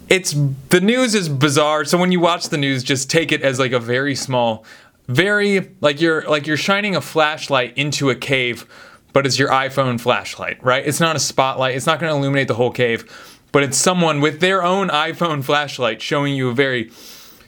it's 0.08 0.36
the 0.70 0.82
news 0.82 1.16
is 1.16 1.30
bizarre. 1.30 1.84
So 1.86 1.98
when 1.98 2.12
you 2.12 2.20
watch 2.20 2.50
the 2.50 2.60
news, 2.60 2.84
just 2.84 3.10
take 3.10 3.32
it 3.32 3.42
as 3.42 3.58
like 3.58 3.72
a 3.72 3.80
very 3.80 4.14
small, 4.14 4.66
very 5.08 5.72
like 5.82 6.00
you're 6.00 6.30
like 6.30 6.46
you're 6.46 6.58
shining 6.58 6.96
a 6.96 7.02
flashlight 7.02 7.76
into 7.76 8.12
a 8.12 8.16
cave, 8.16 8.68
but 9.14 9.26
it's 9.26 9.40
your 9.40 9.50
iPhone 9.50 10.00
flashlight, 10.00 10.64
right? 10.64 10.86
It's 10.86 11.00
not 11.00 11.16
a 11.16 11.20
spotlight. 11.20 11.76
It's 11.76 11.88
not 11.88 12.00
going 12.00 12.12
to 12.12 12.18
illuminate 12.18 12.48
the 12.48 12.54
whole 12.54 12.72
cave 12.72 13.40
but 13.52 13.64
it's 13.64 13.78
someone 13.78 14.22
with 14.22 14.40
their 14.40 14.64
own 14.64 14.88
iPhone 14.88 15.44
flashlight 15.44 16.02
showing 16.02 16.34
you 16.34 16.48
a 16.48 16.54
very 16.54 16.90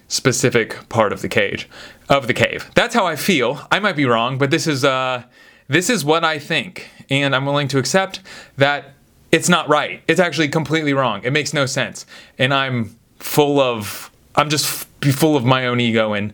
specific 0.09 0.89
part 0.89 1.13
of 1.13 1.21
the 1.21 1.29
cage 1.29 1.69
of 2.09 2.27
the 2.27 2.33
cave. 2.33 2.69
That's 2.75 2.93
how 2.93 3.05
I 3.05 3.15
feel. 3.15 3.67
I 3.71 3.79
might 3.79 3.95
be 3.95 4.05
wrong, 4.05 4.37
but 4.37 4.51
this 4.51 4.67
is 4.67 4.83
uh 4.83 5.23
this 5.67 5.89
is 5.89 6.03
what 6.03 6.23
I 6.23 6.39
think, 6.39 6.89
and 7.09 7.35
I'm 7.35 7.45
willing 7.45 7.67
to 7.69 7.77
accept 7.77 8.19
that 8.57 8.93
it's 9.31 9.49
not 9.49 9.67
right. 9.67 10.03
It's 10.07 10.19
actually 10.19 10.49
completely 10.49 10.93
wrong. 10.93 11.21
It 11.23 11.31
makes 11.31 11.53
no 11.53 11.65
sense. 11.65 12.05
And 12.37 12.53
I'm 12.53 12.95
full 13.17 13.59
of 13.59 14.11
I'm 14.35 14.49
just 14.49 14.67
full 14.67 15.35
of 15.35 15.45
my 15.45 15.65
own 15.65 15.79
ego 15.79 16.13
and 16.13 16.33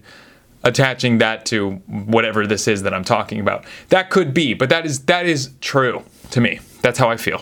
attaching 0.64 1.20
that 1.20 1.46
to 1.46 1.72
whatever 1.88 2.46
this 2.46 2.68
is 2.68 2.84
that 2.84 2.94
I'm 2.94 3.06
talking 3.06 3.40
about. 3.40 3.66
That 3.90 4.10
could 4.10 4.34
be, 4.34 4.54
but 4.54 4.70
that 4.70 4.86
is 4.86 5.00
that 5.06 5.26
is 5.26 5.52
true 5.62 6.04
to 6.32 6.42
me. 6.42 6.60
That's 6.82 7.00
how 7.00 7.10
I 7.10 7.18
feel 7.18 7.42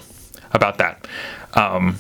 about 0.53 0.77
that. 0.77 1.07
Um, 1.53 1.97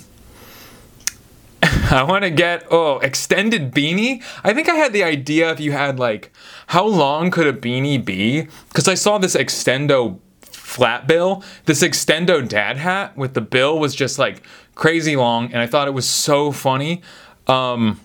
I 1.91 2.03
want 2.03 2.25
to 2.25 2.29
get 2.29 2.65
oh 2.69 2.99
extended 2.99 3.71
beanie. 3.71 4.21
I 4.43 4.53
think 4.53 4.67
I 4.67 4.75
had 4.75 4.91
the 4.91 5.03
idea 5.03 5.51
if 5.51 5.59
you 5.61 5.71
had 5.71 5.99
like 5.99 6.33
how 6.67 6.85
long 6.85 7.31
could 7.31 7.47
a 7.47 7.53
beanie 7.53 8.03
be? 8.03 8.47
Because 8.67 8.89
I 8.89 8.93
saw 8.93 9.17
this 9.17 9.35
extendo 9.35 10.19
flat 10.41 11.07
bill. 11.07 11.43
This 11.65 11.81
extendo 11.81 12.45
dad 12.45 12.75
hat 12.75 13.15
with 13.15 13.35
the 13.35 13.41
bill 13.41 13.79
was 13.79 13.95
just 13.95 14.19
like 14.19 14.43
crazy 14.75 15.15
long, 15.15 15.45
and 15.53 15.61
I 15.61 15.67
thought 15.67 15.87
it 15.87 15.91
was 15.91 16.07
so 16.07 16.51
funny. 16.51 17.01
Um, 17.47 18.01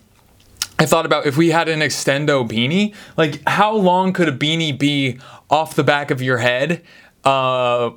I 0.78 0.86
thought 0.86 1.04
about 1.04 1.26
if 1.26 1.36
we 1.36 1.50
had 1.50 1.68
an 1.68 1.80
extendo 1.80 2.48
beanie, 2.48 2.94
like 3.16 3.42
how 3.48 3.74
long 3.74 4.12
could 4.12 4.28
a 4.28 4.32
beanie 4.32 4.78
be 4.78 5.18
off 5.50 5.74
the 5.74 5.84
back 5.84 6.12
of 6.12 6.22
your 6.22 6.38
head? 6.38 6.84
Uh, 7.24 7.90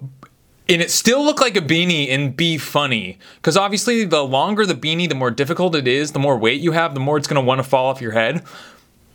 and 0.67 0.81
it 0.81 0.89
still 0.89 1.24
look 1.24 1.39
like 1.39 1.55
a 1.55 1.62
beanie 1.62 2.10
and 2.10 2.36
be 2.36 2.57
funny. 2.57 3.17
Because 3.36 3.55
obviously 3.55 4.03
the 4.05 4.24
longer 4.24 4.65
the 4.65 4.74
beanie 4.74 5.07
the 5.07 5.15
more 5.15 5.31
difficult 5.31 5.75
it 5.75 5.88
is 5.88 6.12
the 6.12 6.19
more 6.19 6.38
weight 6.38 6.62
you 6.62 6.72
have 6.72 6.93
the 6.93 7.00
more 7.00 7.17
it's 7.17 7.27
going 7.27 7.41
to 7.41 7.45
want 7.45 7.60
to 7.60 7.63
fall 7.63 7.88
off 7.88 8.01
your 8.01 8.12
head. 8.12 8.43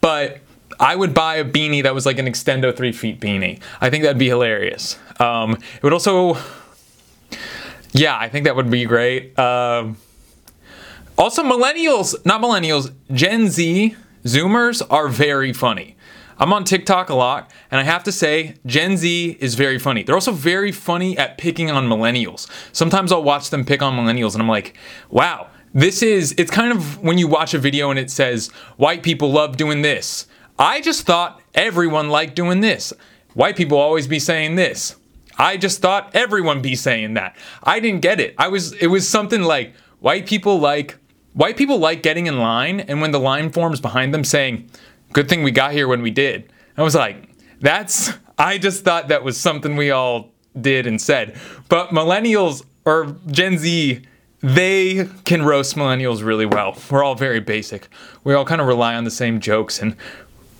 But 0.00 0.40
i 0.78 0.94
would 0.94 1.12
buy 1.12 1.36
a 1.36 1.44
beanie 1.44 1.82
that 1.82 1.94
was 1.94 2.06
like 2.06 2.18
an 2.18 2.26
extendo 2.26 2.74
three 2.74 2.92
feet 2.92 3.20
beanie. 3.20 3.60
I 3.80 3.90
think 3.90 4.02
that'd 4.02 4.18
be 4.18 4.28
hilarious. 4.28 4.98
Um, 5.18 5.52
it 5.54 5.82
would 5.82 5.92
also 5.92 6.36
yeah 7.92 8.16
i 8.16 8.28
think 8.28 8.44
that 8.44 8.54
would 8.56 8.70
be 8.70 8.84
great. 8.84 9.36
Um, 9.38 9.96
also 11.18 11.42
millennials 11.42 12.14
not 12.24 12.40
millennials 12.40 12.92
gen 13.12 13.48
z 13.48 13.96
zoomers 14.24 14.82
are 14.90 15.08
very 15.08 15.52
funny 15.52 15.96
I'm 16.40 16.54
on 16.54 16.64
TikTok 16.64 17.10
a 17.10 17.14
lot, 17.14 17.52
and 17.70 17.78
I 17.78 17.84
have 17.84 18.02
to 18.04 18.12
say, 18.12 18.54
Gen 18.64 18.96
Z 18.96 19.36
is 19.40 19.54
very 19.56 19.78
funny. 19.78 20.02
They're 20.02 20.14
also 20.14 20.32
very 20.32 20.72
funny 20.72 21.16
at 21.18 21.36
picking 21.36 21.70
on 21.70 21.86
millennials. 21.86 22.48
Sometimes 22.72 23.12
I'll 23.12 23.22
watch 23.22 23.50
them 23.50 23.66
pick 23.66 23.82
on 23.82 23.94
millennials, 23.94 24.32
and 24.32 24.42
I'm 24.42 24.48
like, 24.48 24.74
wow, 25.10 25.48
this 25.74 26.02
is, 26.02 26.34
it's 26.38 26.50
kind 26.50 26.72
of 26.72 27.02
when 27.02 27.18
you 27.18 27.28
watch 27.28 27.52
a 27.52 27.58
video 27.58 27.90
and 27.90 27.98
it 27.98 28.10
says, 28.10 28.48
white 28.78 29.02
people 29.02 29.30
love 29.30 29.58
doing 29.58 29.82
this. 29.82 30.26
I 30.58 30.80
just 30.80 31.02
thought 31.02 31.42
everyone 31.54 32.08
liked 32.08 32.36
doing 32.36 32.60
this. 32.60 32.94
White 33.34 33.56
people 33.56 33.76
always 33.76 34.06
be 34.06 34.18
saying 34.18 34.56
this. 34.56 34.96
I 35.38 35.58
just 35.58 35.80
thought 35.80 36.10
everyone 36.14 36.62
be 36.62 36.74
saying 36.74 37.14
that. 37.14 37.36
I 37.62 37.80
didn't 37.80 38.00
get 38.00 38.18
it. 38.18 38.34
I 38.38 38.48
was, 38.48 38.72
it 38.72 38.88
was 38.88 39.06
something 39.06 39.42
like, 39.42 39.74
white 40.00 40.26
people 40.26 40.58
like, 40.58 40.96
white 41.34 41.56
people 41.56 41.78
like 41.78 42.02
getting 42.02 42.26
in 42.26 42.38
line, 42.38 42.80
and 42.80 43.00
when 43.02 43.10
the 43.10 43.20
line 43.20 43.50
forms 43.50 43.80
behind 43.80 44.12
them 44.14 44.24
saying, 44.24 44.70
good 45.12 45.28
thing 45.28 45.42
we 45.42 45.50
got 45.50 45.72
here 45.72 45.88
when 45.88 46.02
we 46.02 46.10
did. 46.10 46.52
I 46.76 46.82
was 46.82 46.94
like, 46.94 47.28
that's, 47.60 48.12
I 48.38 48.58
just 48.58 48.84
thought 48.84 49.08
that 49.08 49.22
was 49.22 49.38
something 49.38 49.76
we 49.76 49.90
all 49.90 50.30
did 50.58 50.86
and 50.86 51.00
said. 51.00 51.38
But 51.68 51.90
millennials 51.90 52.64
or 52.84 53.16
Gen 53.26 53.58
Z, 53.58 54.02
they 54.40 55.08
can 55.24 55.42
roast 55.42 55.76
millennials 55.76 56.24
really 56.24 56.46
well. 56.46 56.76
We're 56.90 57.04
all 57.04 57.14
very 57.14 57.40
basic. 57.40 57.88
We 58.24 58.34
all 58.34 58.44
kind 58.44 58.60
of 58.60 58.66
rely 58.66 58.94
on 58.94 59.04
the 59.04 59.10
same 59.10 59.40
jokes 59.40 59.80
and 59.80 59.96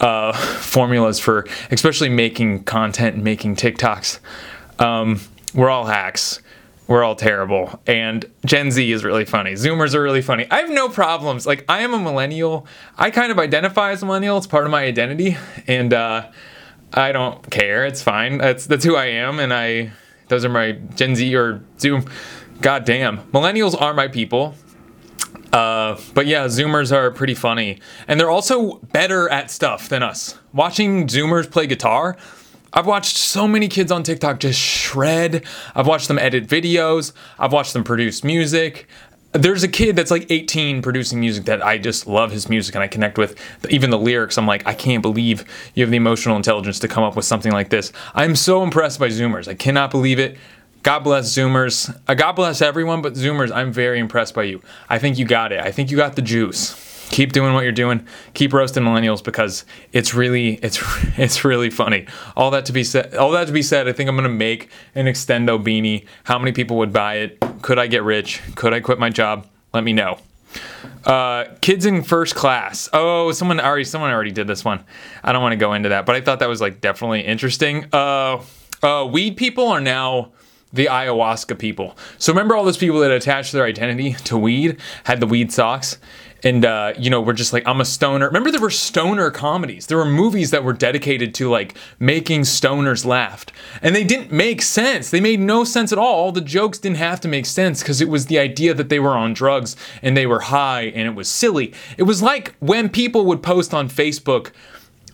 uh, 0.00 0.32
formulas 0.58 1.18
for, 1.18 1.46
especially 1.70 2.08
making 2.08 2.64
content 2.64 3.14
and 3.14 3.24
making 3.24 3.56
TikToks. 3.56 4.18
Um, 4.78 5.20
we're 5.54 5.70
all 5.70 5.86
hacks 5.86 6.40
we're 6.90 7.04
all 7.04 7.14
terrible. 7.14 7.80
And 7.86 8.28
Gen 8.44 8.72
Z 8.72 8.90
is 8.90 9.04
really 9.04 9.24
funny. 9.24 9.52
Zoomers 9.52 9.94
are 9.94 10.02
really 10.02 10.22
funny. 10.22 10.48
I 10.50 10.58
have 10.58 10.70
no 10.70 10.88
problems. 10.88 11.46
Like, 11.46 11.64
I 11.68 11.82
am 11.82 11.94
a 11.94 12.00
millennial. 12.00 12.66
I 12.98 13.12
kind 13.12 13.30
of 13.30 13.38
identify 13.38 13.92
as 13.92 14.02
a 14.02 14.06
millennial. 14.06 14.36
It's 14.38 14.48
part 14.48 14.64
of 14.64 14.72
my 14.72 14.82
identity. 14.82 15.36
And 15.68 15.94
uh, 15.94 16.28
I 16.92 17.12
don't 17.12 17.48
care. 17.48 17.86
It's 17.86 18.02
fine. 18.02 18.38
That's, 18.38 18.66
that's 18.66 18.84
who 18.84 18.96
I 18.96 19.04
am. 19.06 19.38
And 19.38 19.54
I, 19.54 19.92
those 20.26 20.44
are 20.44 20.48
my 20.48 20.72
Gen 20.72 21.14
Z 21.14 21.32
or 21.36 21.62
Zoom. 21.78 22.06
God 22.60 22.84
damn. 22.84 23.18
Millennials 23.30 23.80
are 23.80 23.94
my 23.94 24.08
people. 24.08 24.56
Uh, 25.52 25.96
but 26.12 26.26
yeah, 26.26 26.46
Zoomers 26.46 26.90
are 26.90 27.12
pretty 27.12 27.34
funny. 27.34 27.78
And 28.08 28.18
they're 28.18 28.30
also 28.30 28.78
better 28.92 29.28
at 29.28 29.52
stuff 29.52 29.88
than 29.88 30.02
us. 30.02 30.40
Watching 30.52 31.06
Zoomers 31.06 31.48
play 31.48 31.68
guitar, 31.68 32.16
I've 32.72 32.86
watched 32.86 33.16
so 33.16 33.48
many 33.48 33.68
kids 33.68 33.90
on 33.90 34.02
TikTok 34.02 34.40
just 34.40 34.58
shred. 34.58 35.44
I've 35.74 35.86
watched 35.86 36.08
them 36.08 36.18
edit 36.18 36.46
videos. 36.46 37.12
I've 37.38 37.52
watched 37.52 37.72
them 37.72 37.84
produce 37.84 38.22
music. 38.22 38.86
There's 39.32 39.62
a 39.62 39.68
kid 39.68 39.94
that's 39.94 40.10
like 40.10 40.26
18 40.30 40.82
producing 40.82 41.20
music 41.20 41.44
that 41.44 41.64
I 41.64 41.78
just 41.78 42.06
love 42.06 42.32
his 42.32 42.48
music 42.48 42.74
and 42.74 42.82
I 42.82 42.88
connect 42.88 43.16
with. 43.16 43.38
Even 43.68 43.90
the 43.90 43.98
lyrics, 43.98 44.36
I'm 44.36 44.46
like, 44.46 44.66
I 44.66 44.74
can't 44.74 45.02
believe 45.02 45.44
you 45.74 45.84
have 45.84 45.90
the 45.90 45.96
emotional 45.96 46.36
intelligence 46.36 46.80
to 46.80 46.88
come 46.88 47.04
up 47.04 47.14
with 47.14 47.24
something 47.24 47.52
like 47.52 47.70
this. 47.70 47.92
I'm 48.14 48.34
so 48.34 48.62
impressed 48.62 48.98
by 48.98 49.08
Zoomers. 49.08 49.46
I 49.46 49.54
cannot 49.54 49.90
believe 49.90 50.18
it. 50.18 50.36
God 50.82 51.00
bless 51.00 51.32
Zoomers. 51.32 51.96
Uh, 52.08 52.14
God 52.14 52.32
bless 52.32 52.62
everyone, 52.62 53.02
but 53.02 53.12
Zoomers, 53.12 53.52
I'm 53.54 53.72
very 53.72 53.98
impressed 53.98 54.34
by 54.34 54.44
you. 54.44 54.62
I 54.88 54.98
think 54.98 55.18
you 55.18 55.26
got 55.26 55.52
it. 55.52 55.60
I 55.60 55.70
think 55.70 55.90
you 55.90 55.96
got 55.96 56.16
the 56.16 56.22
juice 56.22 56.89
keep 57.10 57.32
doing 57.32 57.52
what 57.52 57.64
you're 57.64 57.72
doing. 57.72 58.06
Keep 58.34 58.54
roasting 58.54 58.82
millennials 58.82 59.22
because 59.22 59.64
it's 59.92 60.14
really 60.14 60.54
it's 60.62 60.78
it's 61.18 61.44
really 61.44 61.68
funny. 61.70 62.06
All 62.36 62.50
that 62.52 62.64
to 62.66 62.72
be 62.72 62.84
said, 62.84 63.14
all 63.16 63.30
that 63.32 63.46
to 63.48 63.52
be 63.52 63.62
said, 63.62 63.86
I 63.88 63.92
think 63.92 64.08
I'm 64.08 64.16
gonna 64.16 64.28
make 64.28 64.70
an 64.94 65.06
extendo 65.06 65.62
beanie. 65.62 66.06
How 66.24 66.38
many 66.38 66.52
people 66.52 66.78
would 66.78 66.92
buy 66.92 67.16
it? 67.16 67.38
Could 67.62 67.78
I 67.78 67.86
get 67.86 68.02
rich? 68.02 68.40
Could 68.54 68.72
I 68.72 68.80
quit 68.80 68.98
my 68.98 69.10
job? 69.10 69.46
Let 69.74 69.84
me 69.84 69.92
know. 69.92 70.18
Uh, 71.04 71.44
kids 71.60 71.86
in 71.86 72.02
first 72.02 72.34
class. 72.34 72.88
Oh, 72.92 73.32
someone 73.32 73.60
already 73.60 73.84
someone 73.84 74.10
already 74.10 74.32
did 74.32 74.46
this 74.46 74.64
one. 74.64 74.84
I 75.22 75.32
don't 75.32 75.42
want 75.42 75.52
to 75.52 75.56
go 75.56 75.74
into 75.74 75.90
that, 75.90 76.06
but 76.06 76.14
I 76.16 76.20
thought 76.20 76.40
that 76.40 76.48
was 76.48 76.60
like 76.60 76.80
definitely 76.80 77.20
interesting. 77.20 77.86
Uh, 77.92 78.42
uh, 78.82 79.06
weed 79.10 79.36
people 79.36 79.68
are 79.68 79.80
now 79.80 80.32
the 80.72 80.86
ayahuasca 80.86 81.58
people. 81.58 81.96
So 82.18 82.32
remember 82.32 82.56
all 82.56 82.64
those 82.64 82.76
people 82.76 83.00
that 83.00 83.10
attached 83.10 83.52
their 83.52 83.64
identity 83.64 84.12
to 84.24 84.36
weed, 84.38 84.78
had 85.04 85.20
the 85.20 85.26
weed 85.26 85.52
socks? 85.52 85.98
and 86.42 86.64
uh, 86.64 86.92
you 86.98 87.10
know 87.10 87.20
we're 87.20 87.32
just 87.32 87.52
like 87.52 87.66
i'm 87.66 87.80
a 87.80 87.84
stoner. 87.84 88.26
Remember 88.26 88.50
there 88.50 88.60
were 88.60 88.70
stoner 88.70 89.30
comedies. 89.30 89.86
There 89.86 89.98
were 89.98 90.06
movies 90.06 90.50
that 90.50 90.64
were 90.64 90.72
dedicated 90.72 91.34
to 91.34 91.50
like 91.50 91.76
making 91.98 92.42
stoners 92.42 93.04
laugh. 93.04 93.46
And 93.82 93.94
they 93.94 94.04
didn't 94.04 94.32
make 94.32 94.62
sense. 94.62 95.10
They 95.10 95.20
made 95.20 95.40
no 95.40 95.64
sense 95.64 95.92
at 95.92 95.98
all. 95.98 96.14
All 96.14 96.32
the 96.32 96.40
jokes 96.40 96.78
didn't 96.78 96.98
have 96.98 97.20
to 97.20 97.28
make 97.28 97.46
sense 97.46 97.82
because 97.82 98.00
it 98.00 98.08
was 98.08 98.26
the 98.26 98.38
idea 98.38 98.74
that 98.74 98.88
they 98.88 99.00
were 99.00 99.10
on 99.16 99.34
drugs 99.34 99.76
and 100.02 100.16
they 100.16 100.26
were 100.26 100.40
high 100.40 100.82
and 100.82 101.06
it 101.06 101.14
was 101.14 101.28
silly. 101.28 101.72
It 101.96 102.04
was 102.04 102.22
like 102.22 102.54
when 102.60 102.88
people 102.88 103.26
would 103.26 103.42
post 103.42 103.74
on 103.74 103.88
facebook 103.88 104.52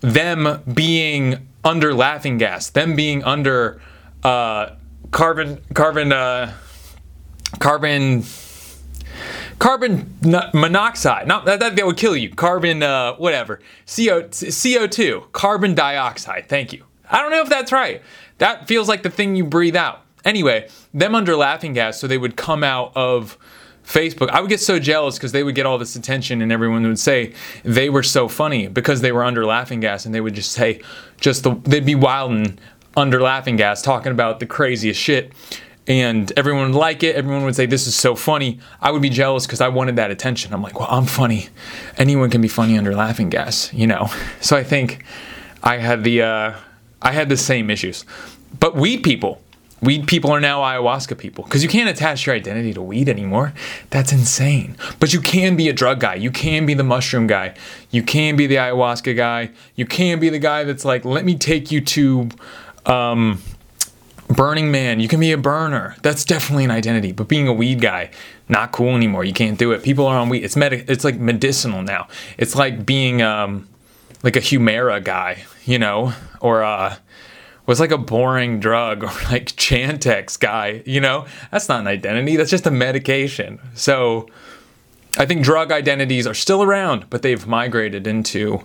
them 0.00 0.62
being 0.72 1.48
under 1.64 1.94
laughing 1.94 2.38
gas 2.38 2.70
them 2.70 2.94
being 2.94 3.24
under 3.24 3.80
uh, 4.22 4.70
carbon 5.10 5.60
carbon 5.74 6.12
uh, 6.12 6.52
carbon 7.58 8.24
carbon 9.58 10.18
monoxide. 10.22 11.26
Not 11.26 11.44
that, 11.46 11.60
that 11.60 11.86
would 11.86 11.96
kill 11.96 12.16
you. 12.16 12.30
Carbon, 12.30 12.82
uh, 12.82 13.14
whatever. 13.14 13.60
CO 13.86 14.22
CO2, 14.22 15.32
carbon 15.32 15.74
dioxide. 15.74 16.48
Thank 16.48 16.72
you. 16.72 16.84
I 17.10 17.20
don't 17.20 17.30
know 17.30 17.42
if 17.42 17.48
that's 17.48 17.72
right. 17.72 18.02
That 18.38 18.68
feels 18.68 18.88
like 18.88 19.02
the 19.02 19.10
thing 19.10 19.36
you 19.36 19.44
breathe 19.44 19.76
out. 19.76 20.02
Anyway, 20.24 20.68
them 20.92 21.14
under 21.14 21.36
laughing 21.36 21.72
gas, 21.72 22.00
so 22.00 22.06
they 22.06 22.18
would 22.18 22.36
come 22.36 22.64
out 22.64 22.92
of 22.96 23.38
Facebook. 23.84 24.28
I 24.30 24.40
would 24.40 24.50
get 24.50 24.60
so 24.60 24.80
jealous 24.80 25.14
because 25.14 25.30
they 25.30 25.44
would 25.44 25.54
get 25.54 25.64
all 25.64 25.78
this 25.78 25.94
attention 25.94 26.42
and 26.42 26.50
everyone 26.50 26.82
would 26.82 26.98
say 26.98 27.32
they 27.62 27.88
were 27.88 28.02
so 28.02 28.26
funny 28.26 28.66
because 28.66 29.00
they 29.00 29.12
were 29.12 29.22
under 29.22 29.46
laughing 29.46 29.78
gas 29.78 30.04
and 30.04 30.14
they 30.14 30.20
would 30.20 30.34
just 30.34 30.50
say, 30.50 30.80
just 31.20 31.44
the, 31.44 31.54
they'd 31.62 31.86
be 31.86 31.94
wilding 31.94 32.58
under 32.96 33.20
laughing 33.20 33.56
gas 33.56 33.82
talking 33.82 34.10
about 34.10 34.40
the 34.40 34.46
craziest 34.46 35.00
shit 35.00 35.32
and 35.86 36.32
everyone 36.36 36.72
would 36.72 36.78
like 36.78 37.02
it. 37.02 37.14
Everyone 37.14 37.44
would 37.44 37.54
say, 37.54 37.66
This 37.66 37.86
is 37.86 37.94
so 37.94 38.14
funny. 38.14 38.58
I 38.80 38.90
would 38.90 39.02
be 39.02 39.10
jealous 39.10 39.46
because 39.46 39.60
I 39.60 39.68
wanted 39.68 39.96
that 39.96 40.10
attention. 40.10 40.52
I'm 40.52 40.62
like, 40.62 40.78
Well, 40.78 40.88
I'm 40.90 41.06
funny. 41.06 41.48
Anyone 41.96 42.30
can 42.30 42.40
be 42.40 42.48
funny 42.48 42.76
under 42.76 42.94
laughing 42.94 43.30
gas, 43.30 43.72
you 43.72 43.86
know? 43.86 44.08
So 44.40 44.56
I 44.56 44.62
think 44.62 45.04
I 45.62 45.78
had 45.78 46.04
the, 46.04 46.22
uh, 46.22 46.54
I 47.02 47.12
had 47.12 47.28
the 47.28 47.36
same 47.36 47.68
issues. 47.70 48.04
But 48.60 48.76
weed 48.76 49.02
people, 49.02 49.40
weed 49.82 50.06
people 50.06 50.30
are 50.30 50.40
now 50.40 50.60
ayahuasca 50.60 51.18
people 51.18 51.44
because 51.44 51.62
you 51.62 51.68
can't 51.68 51.88
attach 51.88 52.26
your 52.26 52.34
identity 52.34 52.72
to 52.74 52.82
weed 52.82 53.08
anymore. 53.08 53.52
That's 53.90 54.12
insane. 54.12 54.76
But 55.00 55.12
you 55.12 55.20
can 55.20 55.56
be 55.56 55.68
a 55.68 55.72
drug 55.72 56.00
guy. 56.00 56.14
You 56.14 56.30
can 56.30 56.64
be 56.64 56.74
the 56.74 56.84
mushroom 56.84 57.26
guy. 57.26 57.54
You 57.90 58.02
can 58.02 58.36
be 58.36 58.46
the 58.46 58.56
ayahuasca 58.56 59.16
guy. 59.16 59.50
You 59.74 59.86
can 59.86 60.20
be 60.20 60.28
the 60.28 60.38
guy 60.38 60.64
that's 60.64 60.84
like, 60.84 61.04
let 61.04 61.24
me 61.24 61.36
take 61.36 61.72
you 61.72 61.80
to 61.80 62.28
um, 62.86 63.42
Burning 64.28 64.70
Man. 64.70 65.00
You 65.00 65.08
can 65.08 65.20
be 65.20 65.32
a 65.32 65.38
burner. 65.38 65.96
That's 66.02 66.24
definitely 66.24 66.64
an 66.64 66.70
identity. 66.70 67.12
But 67.12 67.28
being 67.28 67.46
a 67.48 67.52
weed 67.52 67.80
guy, 67.80 68.10
not 68.48 68.72
cool 68.72 68.94
anymore. 68.96 69.24
You 69.24 69.32
can't 69.32 69.58
do 69.58 69.72
it. 69.72 69.82
People 69.82 70.06
are 70.06 70.18
on 70.18 70.28
weed. 70.28 70.44
It's 70.44 70.56
med- 70.56 70.72
It's 70.72 71.04
like 71.04 71.18
medicinal 71.18 71.82
now. 71.82 72.08
It's 72.38 72.54
like 72.54 72.84
being 72.86 73.22
um, 73.22 73.68
like 74.22 74.36
a 74.36 74.40
Humira 74.40 75.02
guy, 75.02 75.44
you 75.64 75.78
know, 75.78 76.12
or 76.40 76.62
uh, 76.64 76.96
was 77.66 77.80
like 77.80 77.90
a 77.90 77.98
boring 77.98 78.60
drug 78.60 79.02
or 79.04 79.06
like 79.30 79.46
Chantix 79.56 80.38
guy, 80.38 80.82
you 80.86 81.00
know? 81.00 81.26
That's 81.50 81.68
not 81.68 81.80
an 81.80 81.86
identity, 81.86 82.36
that's 82.36 82.50
just 82.50 82.66
a 82.66 82.70
medication. 82.70 83.60
So 83.74 84.28
I 85.18 85.26
think 85.26 85.42
drug 85.42 85.72
identities 85.72 86.26
are 86.26 86.34
still 86.34 86.62
around, 86.62 87.08
but 87.10 87.22
they've 87.22 87.46
migrated 87.46 88.06
into, 88.06 88.62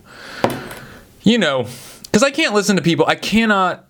you 1.24 1.38
know, 1.38 1.68
because 2.04 2.24
I 2.24 2.32
can't 2.32 2.54
listen 2.54 2.76
to 2.76 2.82
people, 2.82 3.06
I 3.08 3.16
cannot. 3.16 3.88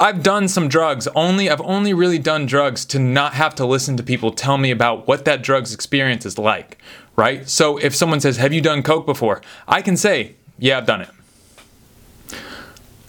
I've 0.00 0.22
done 0.22 0.48
some 0.48 0.68
drugs 0.68 1.06
only 1.14 1.50
I've 1.50 1.60
only 1.60 1.92
really 1.92 2.18
done 2.18 2.46
drugs 2.46 2.84
to 2.86 2.98
not 2.98 3.34
have 3.34 3.54
to 3.56 3.66
listen 3.66 3.96
to 3.98 4.02
people 4.02 4.32
tell 4.32 4.56
me 4.56 4.70
about 4.70 5.06
what 5.06 5.26
that 5.26 5.42
drug's 5.42 5.74
experience 5.74 6.24
is 6.24 6.38
like, 6.38 6.78
right? 7.16 7.48
So 7.48 7.76
if 7.76 7.94
someone 7.94 8.20
says, 8.20 8.38
"Have 8.38 8.52
you 8.52 8.62
done 8.62 8.82
coke 8.82 9.06
before?" 9.06 9.42
I 9.68 9.82
can 9.82 9.96
say, 9.96 10.36
"Yeah, 10.58 10.78
I've 10.78 10.86
done 10.86 11.02
it." 11.02 11.10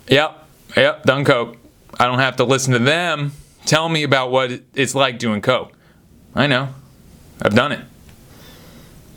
Yep, 0.09 0.41
Yep, 0.75 1.03
done 1.03 1.25
coke. 1.25 1.57
I 1.99 2.05
don't 2.05 2.19
have 2.19 2.37
to 2.37 2.43
listen 2.43 2.73
to 2.73 2.79
them 2.79 3.33
tell 3.65 3.89
me 3.89 4.03
about 4.03 4.31
what 4.31 4.51
it's 4.73 4.95
like 4.95 5.19
doing 5.19 5.41
coke. 5.41 5.73
I 6.33 6.47
know. 6.47 6.69
I've 7.41 7.55
done 7.55 7.71
it. 7.71 7.81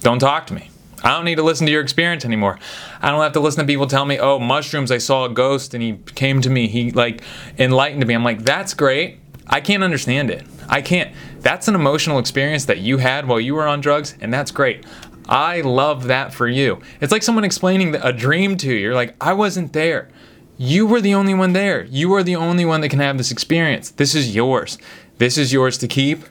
Don't 0.01 0.19
talk 0.19 0.47
to 0.49 0.55
me. 0.55 0.71
I 1.05 1.11
don't 1.11 1.25
need 1.27 1.37
to 1.37 1.43
listen 1.43 1.67
to 1.67 1.73
your 1.73 1.83
experience 1.83 2.25
anymore. 2.25 2.59
I 3.01 3.11
don't 3.11 3.23
have 3.23 3.35
to 3.35 3.41
listen 3.41 3.61
to 3.61 3.67
people 3.67 3.87
tell 3.87 4.07
me, 4.07 4.19
"Oh, 4.19 4.39
mushrooms, 4.39 4.91
I 4.91 4.99
saw 4.99 5.27
a 5.27 5.29
ghost 5.29 5.75
and 5.75 5.83
he 5.83 5.99
came 6.15 6.41
to 6.41 6.51
me. 6.51 6.67
He 6.67 6.91
like 6.91 7.23
enlightened 7.59 8.05
me." 8.07 8.15
I'm 8.15 8.25
like, 8.25 8.43
"That's 8.43 8.75
great. 8.75 9.21
I 9.47 9.61
can't 9.61 9.83
understand 9.83 10.31
it. 10.31 10.47
I 10.69 10.81
can't. 10.81 11.13
That's 11.41 11.69
an 11.69 11.75
emotional 11.75 12.19
experience 12.19 12.65
that 12.65 12.79
you 12.79 12.97
had 12.99 13.29
while 13.29 13.39
you 13.39 13.55
were 13.55 13.69
on 13.69 13.83
drugs, 13.83 14.15
and 14.21 14.33
that's 14.33 14.51
great. 14.51 14.85
I 15.29 15.61
love 15.61 16.05
that 16.05 16.33
for 16.33 16.49
you. 16.49 16.81
It's 17.01 17.13
like 17.13 17.23
someone 17.23 17.45
explaining 17.45 17.95
a 17.95 18.13
dream 18.13 18.57
to 18.59 18.69
you. 18.69 18.75
You're 18.75 18.95
like, 18.95 19.15
I 19.21 19.35
wasn't 19.35 19.73
there. 19.73 20.09
You 20.57 20.87
were 20.87 21.01
the 21.01 21.15
only 21.15 21.35
one 21.35 21.53
there. 21.53 21.85
You 21.85 22.15
are 22.15 22.23
the 22.23 22.37
only 22.37 22.65
one 22.65 22.81
that 22.81 22.89
can 22.89 23.01
have 23.01 23.19
this 23.19 23.31
experience. 23.31 23.91
This 23.91 24.15
is 24.15 24.35
yours. 24.35 24.79
This 25.19 25.37
is 25.37 25.53
yours 25.53 25.79
to 25.79 25.89
keep. 25.89 26.25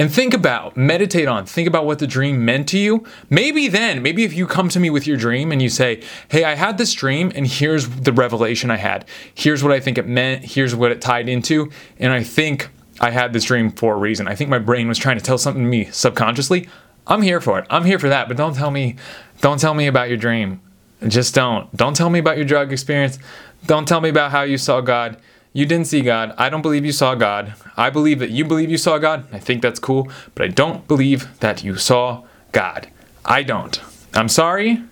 And 0.00 0.10
think 0.10 0.32
about, 0.32 0.78
meditate 0.78 1.28
on, 1.28 1.44
think 1.44 1.68
about 1.68 1.84
what 1.84 1.98
the 1.98 2.06
dream 2.06 2.42
meant 2.42 2.70
to 2.70 2.78
you. 2.78 3.04
Maybe 3.28 3.68
then, 3.68 4.00
maybe 4.00 4.24
if 4.24 4.32
you 4.32 4.46
come 4.46 4.70
to 4.70 4.80
me 4.80 4.88
with 4.88 5.06
your 5.06 5.18
dream 5.18 5.52
and 5.52 5.60
you 5.60 5.68
say, 5.68 6.02
Hey, 6.28 6.42
I 6.42 6.54
had 6.54 6.78
this 6.78 6.94
dream 6.94 7.30
and 7.34 7.46
here's 7.46 7.86
the 7.86 8.10
revelation 8.10 8.70
I 8.70 8.78
had. 8.78 9.04
Here's 9.34 9.62
what 9.62 9.74
I 9.74 9.78
think 9.78 9.98
it 9.98 10.06
meant. 10.06 10.42
Here's 10.42 10.74
what 10.74 10.90
it 10.90 11.02
tied 11.02 11.28
into. 11.28 11.70
And 11.98 12.14
I 12.14 12.22
think 12.22 12.70
I 12.98 13.10
had 13.10 13.34
this 13.34 13.44
dream 13.44 13.72
for 13.72 13.92
a 13.92 13.98
reason. 13.98 14.26
I 14.26 14.34
think 14.34 14.48
my 14.48 14.58
brain 14.58 14.88
was 14.88 14.96
trying 14.96 15.18
to 15.18 15.22
tell 15.22 15.36
something 15.36 15.64
to 15.64 15.68
me 15.68 15.84
subconsciously. 15.90 16.66
I'm 17.06 17.20
here 17.20 17.42
for 17.42 17.58
it. 17.58 17.66
I'm 17.68 17.84
here 17.84 17.98
for 17.98 18.08
that. 18.08 18.26
But 18.26 18.38
don't 18.38 18.54
tell 18.54 18.70
me, 18.70 18.96
don't 19.42 19.60
tell 19.60 19.74
me 19.74 19.86
about 19.86 20.08
your 20.08 20.16
dream. 20.16 20.62
Just 21.06 21.34
don't. 21.34 21.76
Don't 21.76 21.94
tell 21.94 22.08
me 22.08 22.20
about 22.20 22.38
your 22.38 22.46
drug 22.46 22.72
experience. 22.72 23.18
Don't 23.66 23.86
tell 23.86 24.00
me 24.00 24.08
about 24.08 24.30
how 24.30 24.44
you 24.44 24.56
saw 24.56 24.80
God. 24.80 25.18
You 25.52 25.66
didn't 25.66 25.88
see 25.88 26.00
God. 26.00 26.32
I 26.38 26.48
don't 26.48 26.62
believe 26.62 26.84
you 26.84 26.92
saw 26.92 27.14
God. 27.14 27.54
I 27.76 27.90
believe 27.90 28.20
that 28.20 28.30
you 28.30 28.44
believe 28.44 28.70
you 28.70 28.78
saw 28.78 28.98
God. 28.98 29.26
I 29.32 29.38
think 29.38 29.62
that's 29.62 29.80
cool, 29.80 30.08
but 30.34 30.44
I 30.44 30.48
don't 30.48 30.86
believe 30.86 31.38
that 31.40 31.64
you 31.64 31.76
saw 31.76 32.24
God. 32.52 32.88
I 33.24 33.42
don't. 33.42 33.80
I'm 34.14 34.28
sorry. 34.28 34.82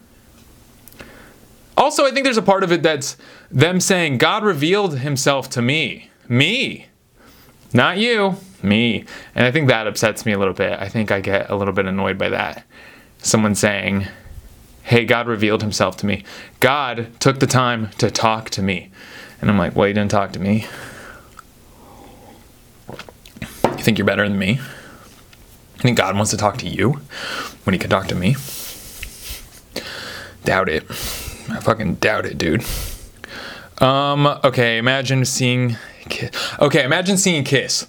Also, 1.77 2.05
I 2.05 2.11
think 2.11 2.25
there's 2.25 2.37
a 2.37 2.43
part 2.43 2.65
of 2.65 2.73
it 2.73 2.83
that's 2.83 3.17
them 3.53 3.79
saying, 3.79 4.19
God 4.19 4.43
revealed 4.43 4.99
himself 4.99 5.49
to 5.51 5.63
me. 5.63 6.11
Me. 6.29 6.87
Not 7.73 7.99
you. 7.99 8.37
Me. 8.61 9.05
And 9.37 9.47
I 9.47 9.53
think 9.53 9.69
that 9.69 9.87
upsets 9.87 10.27
me 10.27 10.33
a 10.33 10.39
little 10.39 10.55
bit. 10.55 10.73
I 10.81 10.89
think 10.89 11.13
I 11.13 11.21
get 11.21 11.49
a 11.49 11.55
little 11.55 11.73
bit 11.73 11.87
annoyed 11.87 12.19
by 12.19 12.31
that. 12.31 12.67
Someone 13.19 13.55
saying, 13.55 14.09
hey, 14.83 15.05
God 15.05 15.29
revealed 15.29 15.63
himself 15.63 15.97
to 15.99 16.07
me. 16.07 16.25
God 16.59 17.09
took 17.21 17.39
the 17.39 17.47
time 17.47 17.91
to 17.99 18.11
talk 18.11 18.51
to 18.51 18.63
me. 18.63 18.91
And 19.41 19.51
I'm 19.51 19.59
like, 19.59 19.77
well, 19.77 19.89
you 19.89 19.95
didn't 19.95 20.11
talk 20.11 20.33
to 20.33 20.41
me. 20.41 20.67
You 23.65 23.85
think 23.85 23.99
you're 23.99 24.07
better 24.07 24.29
than 24.29 24.39
me? 24.39 24.53
You 24.53 25.83
think 25.83 25.97
God 25.97 26.17
wants 26.17 26.31
to 26.33 26.37
talk 26.37 26.59
to 26.59 26.69
you 26.69 27.01
when 27.65 27.73
he 27.73 27.79
can 27.79 27.91
talk 27.91 28.09
to 28.09 28.15
me? 28.15 28.37
Doubt 30.45 30.69
it. 30.69 30.85
I 31.51 31.61
fucking 31.61 31.97
doubt 31.97 32.27
it, 32.27 32.37
dude. 32.37 32.65
Um, 33.81 34.27
okay, 34.45 34.79
imagine 34.79 35.25
seeing 35.25 35.77
Kiss. 36.09 36.31
Okay, 36.61 36.85
imagine 36.85 37.17
seeing 37.17 37.45
Kiss. 37.45 37.87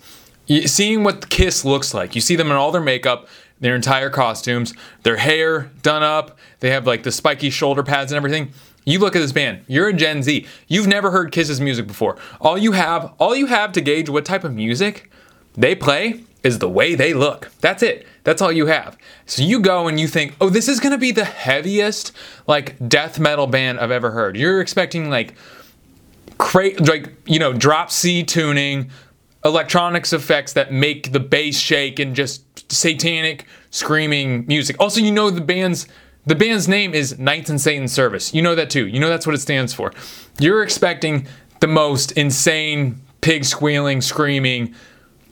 Seeing 0.65 1.03
what 1.03 1.29
Kiss 1.29 1.65
looks 1.65 1.93
like. 1.93 2.15
You 2.15 2.21
see 2.21 2.35
them 2.35 2.51
in 2.51 2.57
all 2.57 2.71
their 2.71 2.81
makeup 2.81 3.27
their 3.59 3.75
entire 3.75 4.09
costumes, 4.09 4.73
their 5.03 5.17
hair 5.17 5.69
done 5.81 6.03
up, 6.03 6.37
they 6.59 6.71
have 6.71 6.87
like 6.87 7.03
the 7.03 7.11
spiky 7.11 7.49
shoulder 7.49 7.83
pads 7.83 8.11
and 8.11 8.17
everything. 8.17 8.53
You 8.89 8.99
look 8.99 9.15
at 9.15 9.19
this 9.19 9.31
band, 9.31 9.63
you're 9.67 9.89
a 9.89 9.93
Gen 9.93 10.23
Z. 10.23 10.45
You've 10.67 10.87
never 10.87 11.11
heard 11.11 11.31
Kiss's 11.31 11.61
music 11.61 11.85
before. 11.85 12.17
All 12.41 12.57
you 12.57 12.71
have, 12.71 13.13
all 13.19 13.35
you 13.35 13.45
have 13.45 13.71
to 13.73 13.81
gauge 13.81 14.09
what 14.09 14.25
type 14.25 14.43
of 14.43 14.53
music 14.53 15.11
they 15.55 15.75
play 15.75 16.21
is 16.43 16.59
the 16.59 16.69
way 16.69 16.95
they 16.95 17.13
look. 17.13 17.51
That's 17.61 17.83
it. 17.83 18.07
That's 18.23 18.41
all 18.41 18.51
you 18.51 18.67
have. 18.67 18.97
So 19.25 19.43
you 19.43 19.59
go 19.59 19.87
and 19.87 19.99
you 19.99 20.07
think, 20.07 20.35
"Oh, 20.41 20.49
this 20.49 20.67
is 20.67 20.79
going 20.79 20.93
to 20.93 20.97
be 20.97 21.11
the 21.11 21.25
heaviest 21.25 22.13
like 22.47 22.75
death 22.87 23.19
metal 23.19 23.45
band 23.45 23.79
I've 23.79 23.91
ever 23.91 24.11
heard." 24.11 24.37
You're 24.37 24.61
expecting 24.61 25.09
like 25.09 25.35
cra- 26.37 26.79
like, 26.79 27.13
you 27.25 27.39
know, 27.39 27.53
drop 27.53 27.91
C 27.91 28.23
tuning, 28.23 28.89
electronics 29.45 30.13
effects 30.13 30.53
that 30.53 30.71
make 30.71 31.11
the 31.11 31.19
bass 31.19 31.59
shake 31.59 31.99
and 31.99 32.15
just 32.15 32.71
satanic 32.71 33.45
screaming 33.69 34.45
music. 34.47 34.75
Also, 34.79 34.99
you 34.99 35.11
know 35.11 35.29
the 35.29 35.41
band's 35.41 35.87
the 36.29 36.35
band's 36.35 36.67
name 36.67 36.93
is 36.93 37.17
Knights 37.17 37.49
in 37.49 37.57
Satan's 37.57 37.91
Service. 37.91 38.35
You 38.35 38.43
know 38.43 38.53
that 38.53 38.69
too. 38.69 38.87
You 38.87 38.99
know 38.99 39.09
that's 39.09 39.25
what 39.25 39.33
it 39.33 39.39
stands 39.39 39.73
for. 39.73 39.91
You're 40.39 40.61
expecting 40.61 41.25
the 41.59 41.65
most 41.65 42.11
insane 42.11 43.01
pig 43.21 43.43
squealing, 43.45 43.99
screaming, 43.99 44.75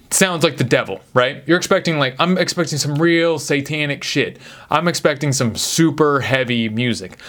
sounds 0.09 0.43
like 0.43 0.57
the 0.57 0.63
devil, 0.63 1.01
right? 1.13 1.43
You're 1.45 1.57
expecting 1.57 1.99
like 1.99 2.15
I'm 2.17 2.37
expecting 2.39 2.79
some 2.79 2.95
real 2.95 3.37
satanic 3.37 4.03
shit. 4.03 4.39
I'm 4.71 4.87
expecting 4.87 5.33
some 5.33 5.55
super 5.55 6.21
heavy 6.21 6.67
music. 6.67 7.19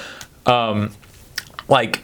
Um 0.46 0.92
like 1.68 2.02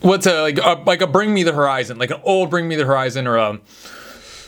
what's 0.00 0.26
a 0.26 0.42
like 0.42 0.58
a, 0.58 0.82
like 0.84 1.00
a 1.00 1.06
Bring 1.06 1.32
Me 1.32 1.44
the 1.44 1.52
Horizon, 1.52 1.98
like 1.98 2.10
an 2.10 2.20
old 2.24 2.50
Bring 2.50 2.66
Me 2.66 2.74
the 2.74 2.84
Horizon 2.84 3.28
or 3.28 3.36
a 3.36 3.60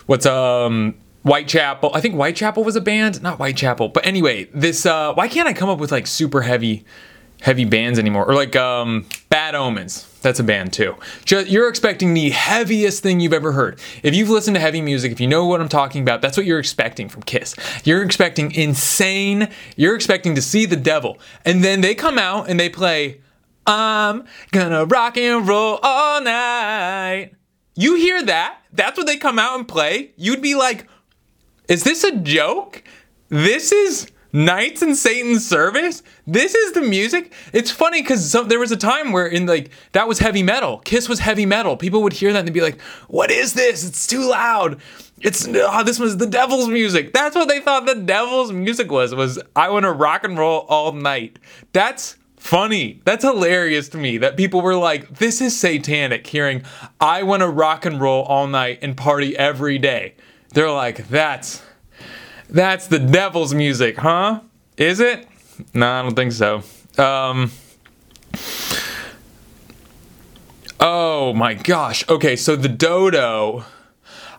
what's 0.06 0.26
um 0.26 0.96
Whitechapel. 1.22 1.90
I 1.94 2.00
think 2.00 2.14
Whitechapel 2.14 2.64
was 2.64 2.76
a 2.76 2.80
band, 2.80 3.22
not 3.22 3.36
Whitechapel. 3.36 3.88
But 3.88 4.06
anyway, 4.06 4.48
this 4.54 4.86
uh 4.86 5.12
why 5.14 5.28
can't 5.28 5.48
I 5.48 5.52
come 5.52 5.68
up 5.68 5.78
with 5.78 5.92
like 5.92 6.06
super 6.06 6.42
heavy 6.42 6.84
heavy 7.42 7.64
bands 7.64 7.98
anymore? 7.98 8.26
Or 8.26 8.34
like 8.34 8.56
um 8.56 9.06
Bad 9.28 9.54
Omens. 9.54 10.06
That's 10.22 10.38
a 10.38 10.44
band 10.44 10.74
too. 10.74 10.96
Just, 11.24 11.48
you're 11.48 11.68
expecting 11.68 12.12
the 12.12 12.28
heaviest 12.28 13.02
thing 13.02 13.20
you've 13.20 13.32
ever 13.32 13.52
heard. 13.52 13.80
If 14.02 14.14
you've 14.14 14.28
listened 14.28 14.54
to 14.56 14.60
heavy 14.60 14.82
music, 14.82 15.12
if 15.12 15.20
you 15.20 15.26
know 15.26 15.46
what 15.46 15.62
I'm 15.62 15.68
talking 15.68 16.02
about, 16.02 16.20
that's 16.20 16.36
what 16.36 16.44
you're 16.44 16.58
expecting 16.58 17.08
from 17.08 17.22
Kiss. 17.22 17.54
You're 17.84 18.02
expecting 18.02 18.52
insane, 18.52 19.48
you're 19.76 19.94
expecting 19.94 20.34
to 20.34 20.42
see 20.42 20.66
the 20.66 20.76
devil. 20.76 21.18
And 21.46 21.64
then 21.64 21.80
they 21.80 21.94
come 21.94 22.18
out 22.18 22.50
and 22.50 22.60
they 22.60 22.68
play 22.68 23.20
I'm 23.66 24.24
gonna 24.50 24.84
rock 24.84 25.16
and 25.16 25.46
roll 25.46 25.78
all 25.82 26.20
night. 26.20 27.32
You 27.74 27.94
hear 27.94 28.22
that? 28.24 28.58
That's 28.72 28.98
what 28.98 29.06
they 29.06 29.16
come 29.16 29.38
out 29.38 29.58
and 29.58 29.66
play. 29.66 30.12
You'd 30.16 30.42
be 30.42 30.54
like, 30.54 30.86
is 31.70 31.84
this 31.84 32.02
a 32.02 32.16
joke? 32.16 32.82
This 33.28 33.70
is 33.70 34.10
Knights 34.32 34.82
in 34.82 34.96
Satan's 34.96 35.46
service? 35.46 36.02
This 36.26 36.52
is 36.56 36.72
the 36.72 36.80
music? 36.80 37.32
It's 37.52 37.70
funny 37.70 38.02
because 38.02 38.32
there 38.32 38.58
was 38.58 38.72
a 38.72 38.76
time 38.76 39.12
where 39.12 39.28
in 39.28 39.46
like 39.46 39.70
that 39.92 40.08
was 40.08 40.18
heavy 40.18 40.42
metal. 40.42 40.78
Kiss 40.78 41.08
was 41.08 41.20
heavy 41.20 41.46
metal. 41.46 41.76
People 41.76 42.02
would 42.02 42.12
hear 42.12 42.32
that 42.32 42.44
and 42.44 42.52
be 42.52 42.60
like, 42.60 42.80
"What 43.06 43.30
is 43.30 43.54
this? 43.54 43.86
It's 43.86 44.06
too 44.06 44.28
loud." 44.28 44.80
It's 45.20 45.46
oh, 45.46 45.84
this 45.84 46.00
was 46.00 46.16
the 46.16 46.26
devil's 46.26 46.68
music. 46.68 47.12
That's 47.12 47.36
what 47.36 47.46
they 47.46 47.60
thought 47.60 47.86
the 47.86 47.94
devil's 47.94 48.50
music 48.50 48.90
was. 48.90 49.14
Was 49.14 49.38
I 49.54 49.70
want 49.70 49.84
to 49.84 49.92
rock 49.92 50.24
and 50.24 50.36
roll 50.36 50.66
all 50.68 50.90
night. 50.90 51.38
That's 51.72 52.16
funny. 52.36 53.00
That's 53.04 53.22
hilarious 53.22 53.88
to 53.90 53.98
me 53.98 54.18
that 54.18 54.36
people 54.36 54.60
were 54.60 54.74
like, 54.76 55.18
"This 55.18 55.40
is 55.40 55.56
satanic." 55.56 56.26
Hearing 56.26 56.64
I 57.00 57.22
want 57.22 57.42
to 57.42 57.48
rock 57.48 57.86
and 57.86 58.00
roll 58.00 58.24
all 58.24 58.48
night 58.48 58.80
and 58.82 58.96
party 58.96 59.36
every 59.36 59.78
day. 59.78 60.14
They're 60.52 60.70
like, 60.70 61.08
"That's." 61.08 61.62
That's 62.50 62.88
the 62.88 62.98
devil's 62.98 63.54
music, 63.54 63.96
huh? 63.96 64.40
Is 64.76 64.98
it? 64.98 65.26
No, 65.72 65.88
I 65.88 66.02
don't 66.02 66.16
think 66.16 66.32
so. 66.32 66.62
Um, 66.98 67.52
oh 70.80 71.32
my 71.32 71.54
gosh. 71.54 72.08
Okay, 72.08 72.34
so 72.34 72.56
the 72.56 72.68
dodo. 72.68 73.64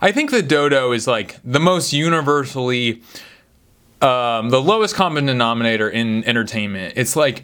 I 0.02 0.12
think 0.12 0.32
the 0.32 0.42
dodo 0.42 0.92
is 0.92 1.08
like 1.08 1.38
the 1.46 1.60
most 1.60 1.94
universally, 1.94 3.02
um, 4.02 4.50
the 4.50 4.62
lowest 4.62 4.94
common 4.94 5.26
denominator 5.28 5.90
in 5.90 6.26
entertainment. 6.26 6.96
It's 6.98 7.16
like 7.16 7.44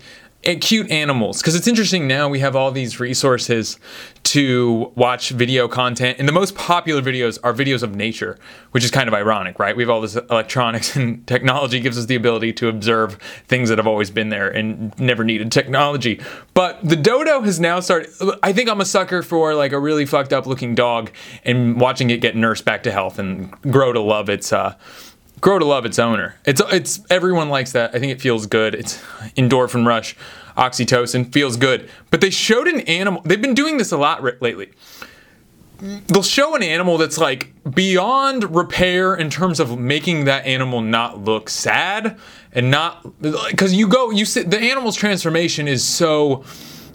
cute 0.56 0.90
animals 0.92 1.42
because 1.42 1.56
it's 1.56 1.68
interesting 1.68 2.08
now 2.08 2.30
we 2.30 2.40
have 2.40 2.56
all 2.56 2.72
these 2.72 3.00
resources 3.00 3.80
to 4.28 4.92
watch 4.96 5.30
video 5.30 5.70
content 5.70 6.20
and 6.20 6.28
the 6.28 6.34
most 6.34 6.54
popular 6.54 7.02
videos 7.02 7.40
are 7.44 7.54
videos 7.54 7.82
of 7.82 7.96
nature 7.96 8.38
which 8.72 8.84
is 8.84 8.92
kind 8.92 9.08
of 9.08 9.14
ironic 9.14 9.58
right 9.58 9.78
we 9.78 9.82
have 9.82 9.90
all 9.90 10.02
this 10.02 10.16
electronics 10.16 10.96
and 10.98 11.26
technology 11.28 11.80
gives 11.80 11.98
us 11.98 12.08
the 12.08 12.16
ability 12.16 12.52
to 12.52 12.68
observe 12.68 13.14
things 13.48 13.70
that 13.70 13.78
have 13.78 13.88
always 13.88 14.12
been 14.12 14.28
there 14.28 14.50
and 14.50 14.98
never 15.00 15.24
needed 15.24 15.50
technology 15.50 16.20
but 16.54 16.78
the 16.84 16.98
dodo 16.98 17.40
has 17.42 17.58
now 17.58 17.80
started 17.80 18.10
i 18.44 18.52
think 18.52 18.70
i'm 18.70 18.82
a 18.82 18.86
sucker 18.86 19.24
for 19.24 19.56
like 19.56 19.72
a 19.72 19.80
really 19.80 20.06
fucked 20.06 20.34
up 20.34 20.46
looking 20.46 20.76
dog 20.76 21.10
and 21.46 21.80
watching 21.80 22.10
it 22.10 22.20
get 22.20 22.36
nursed 22.36 22.66
back 22.66 22.84
to 22.84 22.92
health 22.92 23.18
and 23.20 23.50
grow 23.62 23.94
to 23.94 24.02
love 24.02 24.30
its 24.30 24.52
uh 24.52 24.76
grow 25.40 25.60
to 25.60 25.66
love 25.66 25.86
its 25.86 26.00
owner. 26.00 26.36
It's 26.46 26.62
it's 26.72 27.00
everyone 27.10 27.50
likes 27.50 27.72
that. 27.74 27.94
I 27.94 28.00
think 28.00 28.12
it 28.12 28.22
feels 28.22 28.46
good. 28.46 28.74
It's 28.74 29.02
endorphin 29.38 29.86
rush, 29.86 30.16
oxytocin 30.58 31.32
feels 31.32 31.56
good. 31.56 31.90
But 32.10 32.22
they 32.22 32.30
showed 32.30 32.68
an 32.68 32.82
animal. 32.82 33.22
They've 33.24 33.42
been 33.42 33.54
doing 33.54 33.78
this 33.78 33.92
a 33.92 33.98
lot 33.98 34.24
lately. 34.42 34.72
They'll 35.80 36.24
show 36.24 36.56
an 36.56 36.64
animal 36.64 36.98
that's 36.98 37.20
like 37.20 37.54
beyond 37.70 38.56
repair 38.56 39.16
in 39.16 39.30
terms 39.30 39.60
of 39.60 39.78
making 39.78 40.26
that 40.26 40.46
animal 40.48 40.82
not 40.82 41.24
look 41.24 41.50
sad 41.50 42.18
and 42.52 42.72
not 42.72 43.22
because 43.22 43.76
you 43.76 43.88
go 43.88 44.10
you 44.10 44.26
sit 44.26 44.50
the 44.50 44.60
animal's 44.60 44.96
transformation 44.96 45.68
is 45.68 45.84
so 45.84 46.44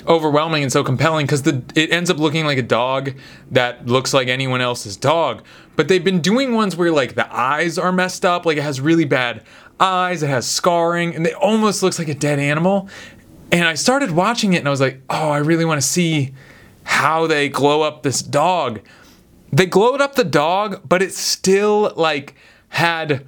overwhelming 0.09 0.65
and 0.65 0.73
so 0.73 0.83
compelling 0.83 1.27
because 1.27 1.43
the 1.43 1.63
it 1.77 1.93
ends 1.93 2.11
up 2.11 2.19
looking 2.19 2.45
like 2.45 2.59
a 2.59 2.63
dog 2.63 3.13
that 3.53 3.87
looks 3.87 4.13
like 4.13 4.29
anyone 4.29 4.61
else's 4.61 4.97
dog. 4.97 5.45
But 5.77 5.87
they've 5.87 6.03
been 6.03 6.21
doing 6.21 6.53
ones 6.53 6.77
where 6.77 6.91
like 6.91 7.15
the 7.15 7.33
eyes 7.35 7.79
are 7.79 7.93
messed 7.93 8.25
up, 8.25 8.45
like 8.45 8.57
it 8.57 8.63
has 8.63 8.81
really 8.81 9.05
bad 9.05 9.45
eyes, 9.79 10.23
it 10.23 10.29
has 10.29 10.47
scarring, 10.47 11.15
and 11.15 11.27
it 11.27 11.35
almost 11.35 11.83
looks 11.83 11.99
like 11.99 12.09
a 12.09 12.15
dead 12.15 12.39
animal. 12.39 12.89
And 13.53 13.65
I 13.65 13.75
started 13.75 14.11
watching 14.13 14.55
it 14.55 14.59
and 14.59 14.67
I 14.67 14.71
was 14.71 14.81
like, 14.81 15.03
oh, 15.11 15.29
I 15.31 15.39
really 15.39 15.67
want 15.67 15.81
to 15.81 15.87
see 15.87 16.33
how 16.85 17.27
they 17.27 17.51
glow 17.51 17.83
up 17.83 18.03
this 18.03 18.23
dog. 18.23 18.81
They 19.53 19.67
glowed 19.67 20.01
up 20.01 20.15
the 20.15 20.25
dog, 20.25 20.81
but 20.89 21.03
it 21.03 21.13
still 21.13 21.93
like 21.95 22.35
had 22.71 23.27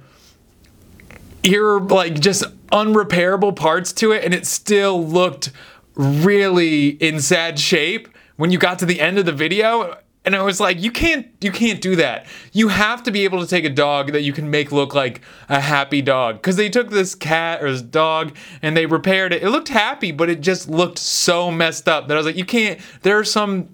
ear 1.43 1.79
like 1.79 2.19
just 2.19 2.43
unrepairable 2.71 3.55
parts 3.55 3.93
to 3.93 4.11
it 4.11 4.25
and 4.25 4.33
it 4.33 4.47
still 4.47 5.05
looked 5.05 5.51
really 5.93 6.89
in 6.89 7.19
sad 7.19 7.59
shape 7.59 8.09
when 8.37 8.49
you 8.49 8.57
got 8.57 8.79
to 8.79 8.85
the 8.85 8.99
end 8.99 9.19
of 9.19 9.27
the 9.27 9.31
video 9.31 9.95
and 10.25 10.35
I 10.35 10.41
was 10.41 10.59
like, 10.59 10.81
you 10.81 10.91
can't 10.91 11.27
you 11.41 11.51
can't 11.51 11.81
do 11.81 11.95
that. 11.97 12.25
You 12.51 12.69
have 12.69 13.03
to 13.03 13.11
be 13.11 13.23
able 13.23 13.41
to 13.41 13.47
take 13.47 13.63
a 13.63 13.69
dog 13.69 14.11
that 14.11 14.21
you 14.21 14.33
can 14.33 14.49
make 14.49 14.71
look 14.71 14.95
like 14.95 15.21
a 15.49 15.59
happy 15.59 16.01
dog. 16.01 16.41
Cause 16.41 16.55
they 16.55 16.69
took 16.69 16.89
this 16.89 17.13
cat 17.15 17.63
or 17.63 17.71
this 17.71 17.81
dog 17.81 18.35
and 18.61 18.75
they 18.75 18.85
repaired 18.85 19.33
it. 19.33 19.43
It 19.43 19.49
looked 19.49 19.69
happy, 19.69 20.11
but 20.11 20.29
it 20.29 20.41
just 20.41 20.67
looked 20.67 20.97
so 20.97 21.51
messed 21.51 21.87
up 21.87 22.07
that 22.07 22.15
I 22.15 22.17
was 22.17 22.25
like, 22.25 22.35
you 22.35 22.45
can't 22.45 22.79
there 23.03 23.17
are 23.19 23.23
some 23.23 23.65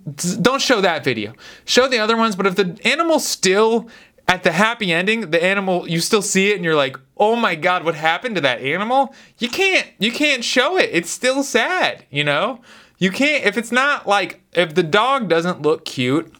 don't 0.41 0.61
show 0.61 0.81
that 0.81 1.03
video. 1.03 1.33
Show 1.65 1.87
the 1.87 1.99
other 1.99 2.17
ones, 2.17 2.35
but 2.35 2.45
if 2.45 2.55
the 2.55 2.77
animal 2.83 3.19
still 3.19 3.89
at 4.27 4.43
the 4.43 4.51
happy 4.51 4.93
ending, 4.93 5.31
the 5.31 5.43
animal 5.43 5.89
you 5.89 5.99
still 5.99 6.21
see 6.21 6.51
it 6.51 6.55
and 6.55 6.63
you're 6.63 6.75
like, 6.75 6.97
"Oh 7.17 7.35
my 7.35 7.55
god, 7.55 7.83
what 7.83 7.95
happened 7.95 8.35
to 8.35 8.41
that 8.41 8.61
animal?" 8.61 9.13
You 9.39 9.49
can't 9.49 9.87
you 9.99 10.11
can't 10.11 10.43
show 10.43 10.77
it. 10.77 10.89
It's 10.93 11.09
still 11.09 11.43
sad, 11.43 12.05
you 12.09 12.23
know? 12.23 12.61
You 12.97 13.11
can't 13.11 13.45
if 13.45 13.57
it's 13.57 13.71
not 13.71 14.07
like 14.07 14.41
if 14.53 14.75
the 14.75 14.83
dog 14.83 15.27
doesn't 15.27 15.61
look 15.61 15.85
cute, 15.85 16.33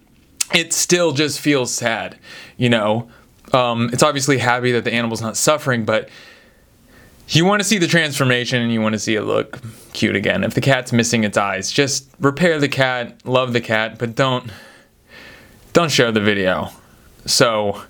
it 0.53 0.73
still 0.73 1.11
just 1.11 1.39
feels 1.39 1.73
sad, 1.73 2.17
you 2.57 2.69
know? 2.69 3.09
Um, 3.53 3.89
it's 3.91 4.03
obviously 4.03 4.37
happy 4.37 4.71
that 4.71 4.83
the 4.83 4.93
animal's 4.93 5.21
not 5.21 5.35
suffering, 5.35 5.83
but 5.85 6.09
you 7.29 7.45
want 7.45 7.61
to 7.61 7.67
see 7.67 7.77
the 7.77 7.87
transformation 7.87 8.61
and 8.61 8.71
you 8.71 8.81
want 8.81 8.93
to 8.93 8.99
see 8.99 9.15
it 9.15 9.21
look 9.23 9.59
cute 9.93 10.15
again. 10.15 10.43
If 10.43 10.53
the 10.53 10.61
cat's 10.61 10.91
missing 10.91 11.23
its 11.23 11.37
eyes, 11.37 11.71
just 11.71 12.09
repair 12.19 12.59
the 12.59 12.69
cat, 12.69 13.25
love 13.25 13.53
the 13.53 13.61
cat, 13.61 13.97
but 13.99 14.15
don't 14.15 14.51
don't 15.73 15.89
show 15.89 16.11
the 16.11 16.19
video. 16.19 16.69
So, 17.25 17.81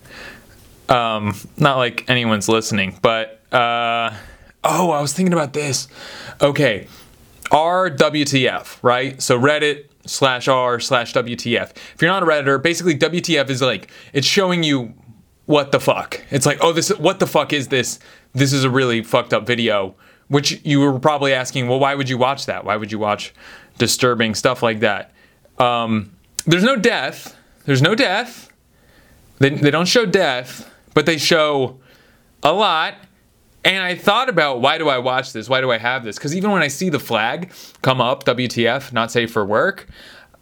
um, 0.90 1.36
not 1.58 1.78
like 1.78 2.08
anyone's 2.10 2.48
listening, 2.48 3.00
but 3.02 3.42
uh, 3.52 4.14
oh, 4.64 4.92
I 4.92 5.02
was 5.02 5.14
thinking 5.14 5.34
about 5.34 5.54
this. 5.54 5.88
Okay, 6.40 6.88
R 7.52 7.90
WTF, 7.90 8.78
right? 8.84 9.22
So 9.22 9.40
Reddit 9.40 9.86
slash 10.06 10.48
R 10.48 10.80
slash 10.80 11.14
WTF. 11.14 11.72
If 11.72 12.02
you're 12.02 12.12
not 12.12 12.24
a 12.24 12.26
redditor, 12.26 12.62
basically 12.62 12.98
WTF 12.98 13.50
is 13.50 13.62
like 13.62 13.90
it's 14.14 14.28
showing 14.28 14.64
you 14.64 14.94
what 15.46 15.72
the 15.72 15.80
fuck. 15.80 16.22
It's 16.30 16.46
like, 16.46 16.60
oh, 16.62 16.72
this 16.72 16.90
what 16.98 17.20
the 17.20 17.28
fuck 17.28 17.54
is 17.54 17.68
this? 17.68 18.00
This 18.34 18.54
is 18.54 18.64
a 18.64 18.70
really 18.70 19.04
fucked 19.04 19.34
up 19.34 19.46
video. 19.46 19.96
Which 20.28 20.62
you 20.64 20.80
were 20.80 20.98
probably 20.98 21.34
asking, 21.34 21.68
well, 21.68 21.78
why 21.78 21.94
would 21.94 22.08
you 22.08 22.18
watch 22.18 22.46
that? 22.46 22.64
Why 22.64 22.78
would 22.78 22.90
you 22.90 23.00
watch 23.00 23.34
disturbing 23.78 24.34
stuff 24.34 24.64
like 24.64 24.80
that? 24.80 25.12
Um, 25.58 26.16
there's 26.46 26.64
no 26.64 26.78
death. 26.78 27.36
There's 27.66 27.82
no 27.82 27.96
death. 27.96 28.50
They, 29.40 29.50
they 29.50 29.72
don't 29.72 29.88
show 29.88 30.06
death, 30.06 30.74
but 30.94 31.06
they 31.06 31.18
show 31.18 31.80
a 32.44 32.54
lot. 32.54 32.96
And 33.64 33.84
I 33.84 33.96
thought 33.96 34.30
about 34.30 34.62
why 34.62 34.78
do 34.78 34.90
I 34.90 34.98
watch 34.98 35.34
this? 35.34 35.48
Why 35.48 35.62
do 35.62 35.72
I 35.72 35.78
have 35.78 36.04
this? 36.04 36.18
Because 36.18 36.36
even 36.36 36.52
when 36.52 36.64
I 36.64 36.68
see 36.68 36.90
the 36.90 37.00
flag 37.00 37.52
come 37.82 38.02
up, 38.02 38.24
WTF, 38.24 38.92
not 38.92 39.12
safe 39.12 39.32
for 39.32 39.46
work, 39.46 39.88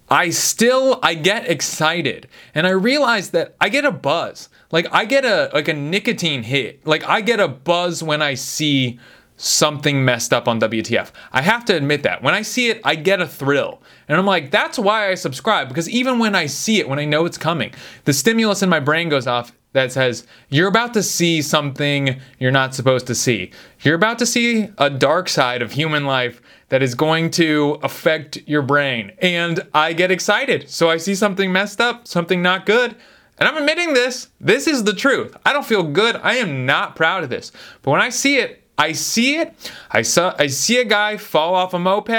I 0.10 0.30
still 0.32 1.00
I 1.04 1.14
get 1.14 1.50
excited 1.50 2.28
and 2.56 2.66
I 2.66 2.72
realize 2.72 3.32
that 3.32 3.56
I 3.62 3.70
get 3.70 3.86
a 3.86 3.92
buzz. 3.92 4.50
Like 4.72 4.88
I 4.92 5.06
get 5.06 5.26
a 5.26 5.52
like 5.54 5.68
a 5.68 5.74
nicotine 5.74 6.44
hit. 6.44 6.86
Like 6.86 7.04
I 7.04 7.22
get 7.22 7.40
a 7.40 7.48
buzz 7.48 8.02
when 8.02 8.22
I 8.22 8.34
see 8.34 9.00
something 9.38 10.04
messed 10.04 10.34
up 10.34 10.48
on 10.48 10.60
WTF. 10.60 11.12
I 11.32 11.42
have 11.42 11.64
to 11.66 11.76
admit 11.76 12.04
that. 12.04 12.22
When 12.22 12.34
I 12.34 12.42
see 12.42 12.70
it, 12.70 12.82
I 12.84 12.96
get 12.96 13.22
a 13.22 13.28
thrill. 13.28 13.82
And 14.08 14.18
I'm 14.18 14.26
like, 14.26 14.52
that's 14.52 14.78
why 14.78 15.10
I 15.10 15.16
subscribe 15.16 15.68
because 15.68 15.88
even 15.90 16.20
when 16.20 16.36
I 16.36 16.48
see 16.48 16.80
it, 16.80 16.90
when 16.90 17.00
I 17.00 17.06
know 17.06 17.26
it's 17.26 17.38
coming, 17.38 17.74
the 18.06 18.14
stimulus 18.14 18.64
in 18.64 18.70
my 18.70 18.80
brain 18.80 19.10
goes 19.10 19.28
off 19.28 19.54
that 19.74 19.92
says, 19.92 20.26
you're 20.50 20.68
about 20.68 20.94
to 20.96 21.04
see 21.04 21.42
something 21.42 22.20
you're 22.40 22.52
not 22.52 22.74
supposed 22.74 23.06
to 23.08 23.16
see. 23.16 23.52
You're 23.82 23.96
about 23.96 24.18
to 24.20 24.26
see 24.26 24.70
a 24.78 24.90
dark 24.90 25.30
side 25.30 25.62
of 25.62 25.72
human 25.72 26.06
life 26.06 26.42
that 26.70 26.82
is 26.82 26.96
going 26.96 27.30
to 27.32 27.80
affect 27.84 28.38
your 28.48 28.62
brain. 28.62 29.12
And 29.20 29.62
I 29.74 29.94
get 29.94 30.12
excited. 30.12 30.70
So 30.70 30.90
I 30.90 30.98
see 30.98 31.14
something 31.16 31.52
messed 31.52 31.80
up, 31.80 32.08
something 32.08 32.42
not 32.42 32.66
good. 32.66 32.96
And 33.38 33.48
I'm 33.48 33.58
admitting 33.58 33.94
this. 33.94 34.30
This 34.42 34.68
is 34.68 34.84
the 34.84 34.94
truth. 34.94 35.38
I 35.46 35.54
don't 35.54 35.66
feel 35.66 35.84
good. 35.84 36.18
I 36.18 36.36
am 36.36 36.66
not 36.66 36.96
proud 36.96 37.24
of 37.24 37.30
this. 37.30 37.52
But 37.82 37.92
when 37.92 38.02
I 38.02 38.10
see 38.10 38.38
it, 38.38 38.64
I 38.78 38.94
see 38.94 39.38
it. 39.38 39.72
I 39.92 40.02
saw. 40.02 40.34
I 40.40 40.48
see 40.48 40.80
a 40.80 40.86
guy 40.86 41.18
fall 41.18 41.54
off 41.54 41.74
a 41.74 41.80
moped, 41.80 42.10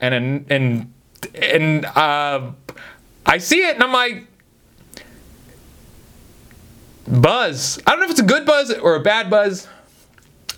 and 0.00 0.46
and 0.50 0.92
and 1.34 1.84
uh, 1.84 2.50
I 3.24 3.38
see 3.38 3.66
it, 3.66 3.74
and 3.74 3.84
I'm 3.84 3.92
like, 3.92 4.26
buzz. 7.20 7.78
I 7.86 7.90
don't 7.90 8.00
know 8.00 8.04
if 8.06 8.10
it's 8.10 8.20
a 8.20 8.24
good 8.24 8.46
buzz 8.46 8.72
or 8.72 8.96
a 8.96 9.00
bad 9.00 9.30
buzz, 9.30 9.68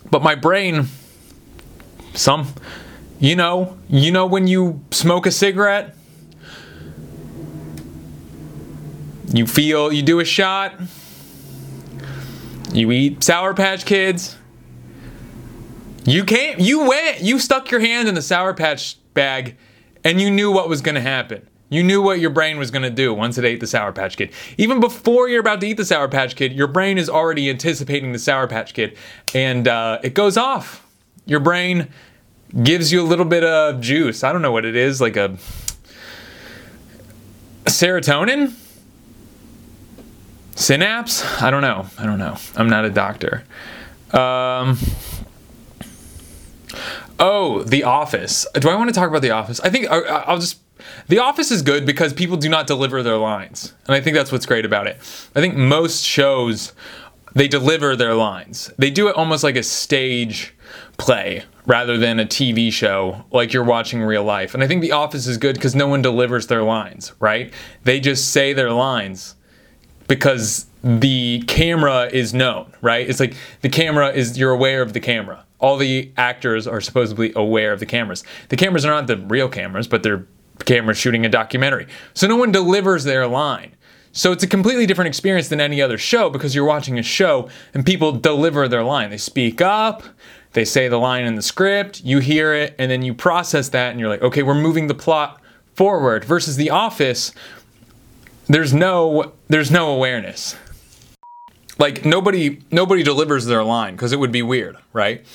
but 0.09 0.23
my 0.23 0.35
brain, 0.35 0.87
some, 2.13 2.53
you 3.19 3.35
know, 3.35 3.77
you 3.89 4.11
know 4.11 4.25
when 4.25 4.47
you 4.47 4.81
smoke 4.91 5.25
a 5.25 5.31
cigarette, 5.31 5.95
you 9.27 9.45
feel 9.45 9.91
you 9.91 10.01
do 10.01 10.19
a 10.19 10.25
shot, 10.25 10.73
you 12.71 12.91
eat 12.91 13.23
Sour 13.23 13.53
Patch 13.53 13.85
Kids 13.85 14.37
you 16.05 16.23
can't, 16.23 16.59
you 16.59 16.87
went, 16.87 17.21
you 17.21 17.39
stuck 17.39 17.71
your 17.71 17.79
hand 17.79 18.07
in 18.07 18.13
the 18.13 18.21
Sour 18.21 18.53
Patch 18.53 18.97
bag 19.15 19.57
and 20.03 20.21
you 20.21 20.29
knew 20.29 20.51
what 20.51 20.69
was 20.69 20.81
going 20.81 20.95
to 20.95 21.01
happen. 21.01 21.47
You 21.69 21.83
knew 21.83 22.01
what 22.01 22.19
your 22.19 22.29
brain 22.29 22.57
was 22.57 22.69
going 22.69 22.83
to 22.83 22.89
do 22.91 23.13
once 23.13 23.37
it 23.37 23.45
ate 23.45 23.59
the 23.59 23.67
Sour 23.67 23.91
Patch 23.91 24.17
Kid. 24.17 24.31
Even 24.57 24.79
before 24.79 25.27
you're 25.27 25.39
about 25.39 25.61
to 25.61 25.67
eat 25.67 25.77
the 25.77 25.85
Sour 25.85 26.07
Patch 26.07 26.35
Kid, 26.35 26.53
your 26.53 26.67
brain 26.67 26.97
is 26.97 27.09
already 27.09 27.49
anticipating 27.49 28.11
the 28.11 28.19
Sour 28.19 28.47
Patch 28.47 28.73
Kid, 28.73 28.95
and 29.33 29.67
uh, 29.67 29.99
it 30.03 30.13
goes 30.13 30.37
off. 30.37 30.85
Your 31.25 31.39
brain 31.39 31.87
gives 32.61 32.91
you 32.91 33.01
a 33.01 33.07
little 33.07 33.25
bit 33.25 33.43
of 33.43 33.81
juice. 33.81 34.23
I 34.23 34.31
don't 34.31 34.43
know 34.43 34.51
what 34.51 34.63
it 34.65 34.75
is, 34.75 35.01
like 35.01 35.17
a 35.17 35.37
serotonin? 37.65 38.53
Synapse? 40.55 41.41
I 41.41 41.51
don't 41.51 41.61
know. 41.61 41.87
I 41.97 42.05
don't 42.05 42.19
know. 42.19 42.37
I'm 42.55 42.69
not 42.69 42.85
a 42.85 42.89
doctor. 42.89 43.43
Um, 44.11 44.77
oh, 47.19 47.63
The 47.63 47.83
Office. 47.83 48.47
Do 48.53 48.69
I 48.69 48.75
want 48.75 48.89
to 48.89 48.93
talk 48.93 49.09
about 49.09 49.21
The 49.21 49.31
Office? 49.31 49.59
I 49.59 49.69
think 49.69 49.87
I'll 49.89 50.39
just. 50.39 50.59
The 51.07 51.19
Office 51.19 51.51
is 51.51 51.61
good 51.61 51.85
because 51.85 52.13
people 52.13 52.37
do 52.37 52.49
not 52.49 52.67
deliver 52.67 53.03
their 53.03 53.17
lines. 53.17 53.73
And 53.87 53.95
I 53.95 54.01
think 54.01 54.15
that's 54.15 54.31
what's 54.31 54.45
great 54.45 54.65
about 54.65 54.87
it. 54.87 54.97
I 55.35 55.41
think 55.41 55.55
most 55.55 56.03
shows, 56.03 56.73
they 57.33 57.47
deliver 57.47 57.95
their 57.95 58.13
lines. 58.13 58.71
They 58.77 58.89
do 58.89 59.07
it 59.07 59.15
almost 59.15 59.43
like 59.43 59.55
a 59.55 59.63
stage 59.63 60.53
play 60.97 61.43
rather 61.65 61.97
than 61.97 62.19
a 62.19 62.25
TV 62.25 62.71
show 62.71 63.25
like 63.31 63.53
you're 63.53 63.63
watching 63.63 64.01
real 64.01 64.23
life. 64.23 64.53
And 64.53 64.63
I 64.63 64.67
think 64.67 64.81
The 64.81 64.91
Office 64.91 65.27
is 65.27 65.37
good 65.37 65.55
because 65.55 65.75
no 65.75 65.87
one 65.87 66.01
delivers 66.01 66.47
their 66.47 66.63
lines, 66.63 67.13
right? 67.19 67.53
They 67.83 67.99
just 67.99 68.31
say 68.31 68.53
their 68.53 68.71
lines 68.71 69.35
because 70.07 70.67
the 70.83 71.43
camera 71.47 72.05
is 72.11 72.33
known, 72.33 72.71
right? 72.81 73.09
It's 73.09 73.19
like 73.19 73.35
the 73.61 73.69
camera 73.69 74.09
is, 74.09 74.37
you're 74.37 74.51
aware 74.51 74.81
of 74.81 74.93
the 74.93 74.99
camera. 74.99 75.43
All 75.59 75.77
the 75.77 76.11
actors 76.15 76.67
are 76.67 76.79
supposedly 76.81 77.33
aware 77.35 77.73
of 77.73 77.79
the 77.79 77.85
cameras. 77.85 78.23
The 78.49 78.57
cameras 78.57 78.85
are 78.85 78.91
not 78.91 79.07
the 79.07 79.17
real 79.17 79.49
cameras, 79.49 79.87
but 79.87 80.03
they're 80.03 80.27
cameras 80.63 80.97
shooting 80.97 81.25
a 81.25 81.29
documentary. 81.29 81.87
So 82.13 82.27
no 82.27 82.35
one 82.35 82.51
delivers 82.51 83.03
their 83.03 83.27
line. 83.27 83.75
So 84.11 84.31
it's 84.31 84.43
a 84.43 84.47
completely 84.47 84.85
different 84.85 85.09
experience 85.09 85.49
than 85.49 85.59
any 85.59 85.81
other 85.81 85.97
show 85.97 86.29
because 86.29 86.55
you're 86.55 86.63
watching 86.63 86.97
a 86.97 87.03
show 87.03 87.49
and 87.73 87.85
people 87.85 88.13
deliver 88.13 88.67
their 88.69 88.83
line. 88.83 89.09
They 89.09 89.17
speak 89.17 89.59
up, 89.59 90.03
they 90.53 90.63
say 90.63 90.87
the 90.87 90.97
line 90.97 91.25
in 91.25 91.35
the 91.35 91.41
script, 91.41 92.01
you 92.01 92.19
hear 92.19 92.53
it, 92.53 92.75
and 92.79 92.89
then 92.89 93.01
you 93.01 93.13
process 93.13 93.67
that 93.69 93.91
and 93.91 93.99
you're 93.99 94.07
like, 94.07 94.21
okay, 94.21 94.41
we're 94.41 94.55
moving 94.55 94.87
the 94.87 94.95
plot 94.95 95.41
forward. 95.73 96.23
Versus 96.23 96.55
The 96.55 96.69
Office, 96.69 97.33
there's 98.47 98.73
no 98.73 99.33
there's 99.49 99.69
no 99.69 99.89
awareness. 99.93 100.55
Like 101.77 102.05
nobody 102.05 102.61
nobody 102.71 103.03
delivers 103.03 103.45
their 103.45 103.65
line 103.65 103.95
because 103.95 104.13
it 104.13 104.19
would 104.19 104.31
be 104.31 104.41
weird, 104.41 104.77
right? 104.93 105.25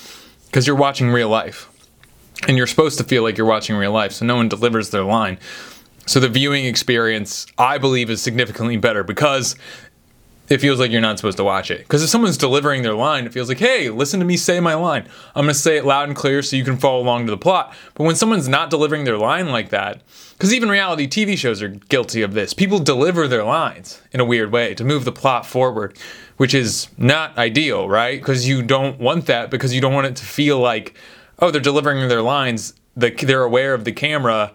Because 0.47 0.67
you're 0.67 0.75
watching 0.75 1.11
real 1.11 1.29
life. 1.29 1.70
And 2.48 2.57
you're 2.57 2.66
supposed 2.66 2.98
to 2.98 3.05
feel 3.05 3.22
like 3.22 3.37
you're 3.37 3.46
watching 3.46 3.76
real 3.76 3.92
life, 3.92 4.12
so 4.12 4.24
no 4.24 4.37
one 4.37 4.48
delivers 4.48 4.90
their 4.90 5.05
line. 5.05 5.38
So 6.07 6.20
the 6.20 6.29
viewing 6.29 6.64
experience, 6.64 7.46
I 7.59 7.79
believe, 7.79 8.11
is 8.11 8.22
significantly 8.22 8.76
better 8.76 9.05
because 9.05 9.57
it 10.50 10.61
feels 10.61 10.81
like 10.81 10.90
you're 10.90 11.00
not 11.00 11.16
supposed 11.16 11.37
to 11.37 11.44
watch 11.44 11.70
it. 11.70 11.79
Because 11.79 12.03
if 12.03 12.11
someone's 12.11 12.37
delivering 12.37 12.83
their 12.83 12.94
line, 12.94 13.24
it 13.24 13.33
feels 13.33 13.48
like, 13.48 13.61
hey, 13.61 13.88
listen 13.88 14.18
to 14.18 14.26
me 14.26 14.37
say 14.37 14.59
my 14.59 14.74
line. 14.74 15.09
I'm 15.37 15.44
going 15.44 15.55
to 15.55 15.55
say 15.55 15.76
it 15.76 15.85
loud 15.85 16.09
and 16.09 16.16
clear 16.16 16.42
so 16.42 16.57
you 16.57 16.64
can 16.64 16.76
follow 16.76 17.00
along 17.00 17.26
to 17.26 17.31
the 17.31 17.38
plot. 17.38 17.72
But 17.94 18.03
when 18.03 18.16
someone's 18.16 18.48
not 18.48 18.68
delivering 18.68 19.05
their 19.05 19.16
line 19.16 19.50
like 19.50 19.68
that, 19.68 20.03
because 20.33 20.53
even 20.53 20.68
reality 20.68 21.07
TV 21.07 21.38
shows 21.38 21.62
are 21.62 21.68
guilty 21.68 22.22
of 22.22 22.35
this, 22.35 22.53
people 22.53 22.81
deliver 22.81 23.29
their 23.29 23.44
lines 23.44 24.03
in 24.11 24.18
a 24.18 24.24
weird 24.24 24.50
way 24.50 24.74
to 24.74 24.83
move 24.83 25.05
the 25.05 25.12
plot 25.12 25.46
forward, 25.46 25.96
which 26.37 26.53
is 26.53 26.88
not 26.98 27.38
ideal, 27.38 27.88
right? 27.88 28.18
Because 28.18 28.48
you 28.48 28.61
don't 28.61 28.98
want 28.98 29.26
that 29.26 29.50
because 29.50 29.72
you 29.72 29.81
don't 29.81 29.94
want 29.94 30.09
it 30.09 30.16
to 30.16 30.24
feel 30.24 30.59
like, 30.59 30.96
oh, 31.40 31.50
they're 31.50 31.61
delivering 31.61 32.09
their 32.09 32.22
lines, 32.22 32.74
they're 32.96 33.42
aware 33.42 33.74
of 33.74 33.85
the 33.85 33.92
camera 33.92 34.53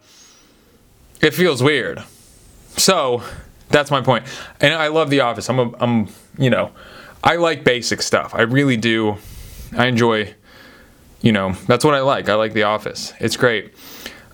it 1.21 1.33
feels 1.33 1.63
weird. 1.63 2.03
So 2.77 3.23
that's 3.69 3.91
my 3.91 4.01
point. 4.01 4.25
And 4.61 4.73
I 4.73 4.87
love 4.87 5.09
The 5.09 5.21
Office. 5.21 5.49
I'm, 5.49 5.59
a, 5.59 5.71
I'm, 5.79 6.07
you 6.37 6.49
know, 6.49 6.71
I 7.23 7.37
like 7.37 7.63
basic 7.63 8.01
stuff. 8.01 8.35
I 8.35 8.41
really 8.41 8.77
do. 8.77 9.17
I 9.75 9.87
enjoy, 9.87 10.35
you 11.21 11.31
know, 11.31 11.53
that's 11.67 11.83
what 11.83 11.93
I 11.93 12.01
like. 12.01 12.29
I 12.29 12.35
like 12.35 12.53
The 12.53 12.63
Office. 12.63 13.13
It's 13.19 13.37
great. 13.37 13.73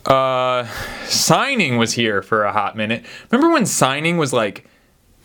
Uh, 0.06 0.66
signing 1.06 1.78
was 1.78 1.94
here 1.94 2.22
for 2.22 2.44
a 2.44 2.52
hot 2.52 2.76
minute. 2.76 3.06
Remember 3.30 3.54
when 3.54 3.66
signing 3.66 4.18
was 4.18 4.34
like 4.34 4.68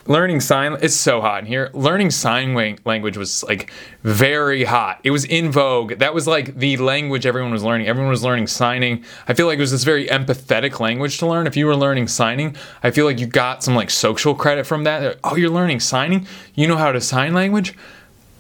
learning 0.09 0.41
sign 0.41 0.77
it's 0.81 0.95
so 0.95 1.21
hot 1.21 1.41
in 1.41 1.47
here. 1.47 1.71
Learning 1.73 2.11
sign 2.11 2.55
language 2.85 3.17
was 3.17 3.43
like 3.45 3.71
very 4.03 4.65
hot. 4.65 5.01
It 5.05 5.11
was 5.11 5.25
in 5.25 5.51
vogue. 5.51 5.95
That 5.99 6.15
was 6.15 6.27
like 6.27 6.57
the 6.57 6.77
language 6.77 7.27
everyone 7.27 7.53
was 7.53 7.63
learning. 7.63 7.89
Everyone 7.89 8.11
was 8.11 8.23
learning 8.23 8.47
signing. 8.47 9.05
I 9.29 9.35
feel 9.35 9.47
like 9.47 9.59
it 9.59 9.63
was 9.63 9.73
this 9.73 9.85
very 9.85 10.07
empathetic 10.07 10.81
language 10.81 11.19
to 11.19 11.27
learn. 11.27 11.47
If 11.47 11.57
you 11.57 11.67
were 11.67 11.77
learning 11.77 12.09
signing 12.09 12.57
i 12.83 12.91
feel 12.91 13.07
like 13.07 13.19
you 13.19 13.27
got 13.27 13.63
some 13.63 13.75
like 13.75 13.91
social 13.91 14.35
credit 14.35 14.67
from 14.67 14.85
that. 14.85 15.19
Oh 15.25 15.37
you're 15.37 15.51
learning 15.51 15.81
signing? 15.81 16.27
You 16.55 16.69
know 16.69 16.77
how 16.77 16.93
to 16.93 17.01
sign 17.01 17.35
language? 17.35 17.75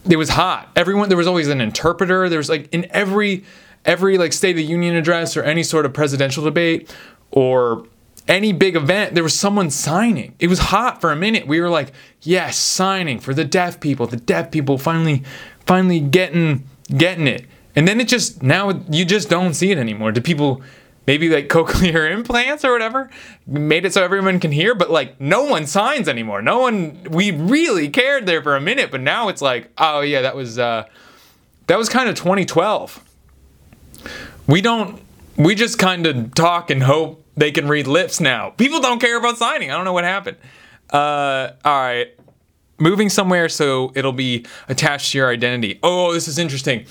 It 0.09 0.17
was 0.17 0.31
hot. 0.31 0.71
Everyone 0.77 1.09
there 1.09 1.19
was 1.19 1.27
always 1.27 1.49
an 1.49 1.61
interpreter. 1.61 2.29
There 2.29 2.39
was 2.39 2.49
like 2.49 2.73
in 2.73 2.87
every 2.91 3.45
every 3.85 4.19
like 4.19 4.33
state 4.33 4.51
of 4.51 4.57
the 4.57 4.65
union 4.65 4.95
address 4.95 5.37
or 5.37 5.43
any 5.43 5.63
sort 5.63 5.87
of 5.87 5.93
presidential 5.93 6.45
debate 6.45 6.93
or 7.31 7.87
any 8.29 8.53
big 8.53 8.77
event, 8.77 9.15
there 9.15 9.23
was 9.23 9.39
someone 9.39 9.71
signing. 9.71 10.35
It 10.39 10.49
was 10.49 10.59
hot 10.59 11.01
for 11.01 11.13
a 11.13 11.17
minute. 11.17 11.47
We 11.47 11.61
were 11.61 11.71
like, 11.71 11.93
yes, 12.23 12.57
signing 12.57 13.21
for 13.21 13.35
the 13.35 13.45
deaf 13.45 13.81
people. 13.81 14.07
The 14.07 14.17
deaf 14.17 14.51
people 14.51 14.79
finally, 14.79 15.23
finally 15.65 16.01
getting 16.01 16.65
getting 16.89 17.27
it. 17.27 17.47
And 17.75 17.87
then 17.87 18.01
it 18.01 18.09
just 18.09 18.43
now 18.43 18.83
you 18.91 19.05
just 19.05 19.29
don't 19.29 19.55
see 19.55 19.71
it 19.71 19.79
anymore. 19.79 20.11
Do 20.11 20.21
people 20.21 20.63
maybe 21.07 21.29
like 21.29 21.49
cochlear 21.49 22.11
implants 22.11 22.65
or 22.65 22.73
whatever 22.73 23.11
made 23.47 23.85
it 23.85 23.93
so 23.93 24.03
everyone 24.03 24.41
can 24.41 24.51
hear? 24.51 24.75
But 24.75 24.91
like 24.91 25.21
no 25.21 25.45
one 25.45 25.67
signs 25.67 26.09
anymore. 26.09 26.43
No 26.43 26.59
one. 26.59 27.05
We 27.05 27.31
really 27.31 27.89
cared 27.89 28.27
there 28.27 28.43
for 28.43 28.57
a 28.57 28.61
minute, 28.61 28.91
but 28.91 29.01
now 29.01 29.29
it's 29.29 29.43
like, 29.43 29.71
oh 29.79 30.01
yeah, 30.01 30.23
that 30.23 30.35
was 30.35 30.59
uh, 30.59 30.87
that 31.69 31.79
was 31.79 31.89
kind 31.89 32.09
of 32.09 32.17
2012. 32.17 33.03
We 34.49 34.61
don't. 34.61 35.01
We 35.37 35.55
just 35.55 35.79
kind 35.79 36.07
of 36.07 36.35
talk 36.35 36.71
and 36.71 36.83
hope 36.83 37.26
they 37.37 37.51
can 37.53 37.69
read 37.69 37.87
lips 37.87 38.21
now. 38.21 38.51
People 38.51 38.81
don't 38.81 39.01
care 39.01 39.19
about 39.19 39.39
signing. 39.39 39.71
I 39.71 39.75
don't 39.75 39.85
know 39.85 39.93
what 39.93 40.05
happened. 40.05 40.37
Uh, 40.91 41.51
all 41.65 41.81
right. 41.81 42.09
Moving 42.79 43.09
somewhere 43.09 43.49
so 43.49 43.91
it'll 43.95 44.13
be 44.13 44.45
attached 44.69 45.13
to 45.13 45.19
your 45.19 45.31
identity. 45.31 45.79
Oh, 45.83 46.13
this 46.13 46.29
is 46.29 46.39
interesting. 46.39 46.85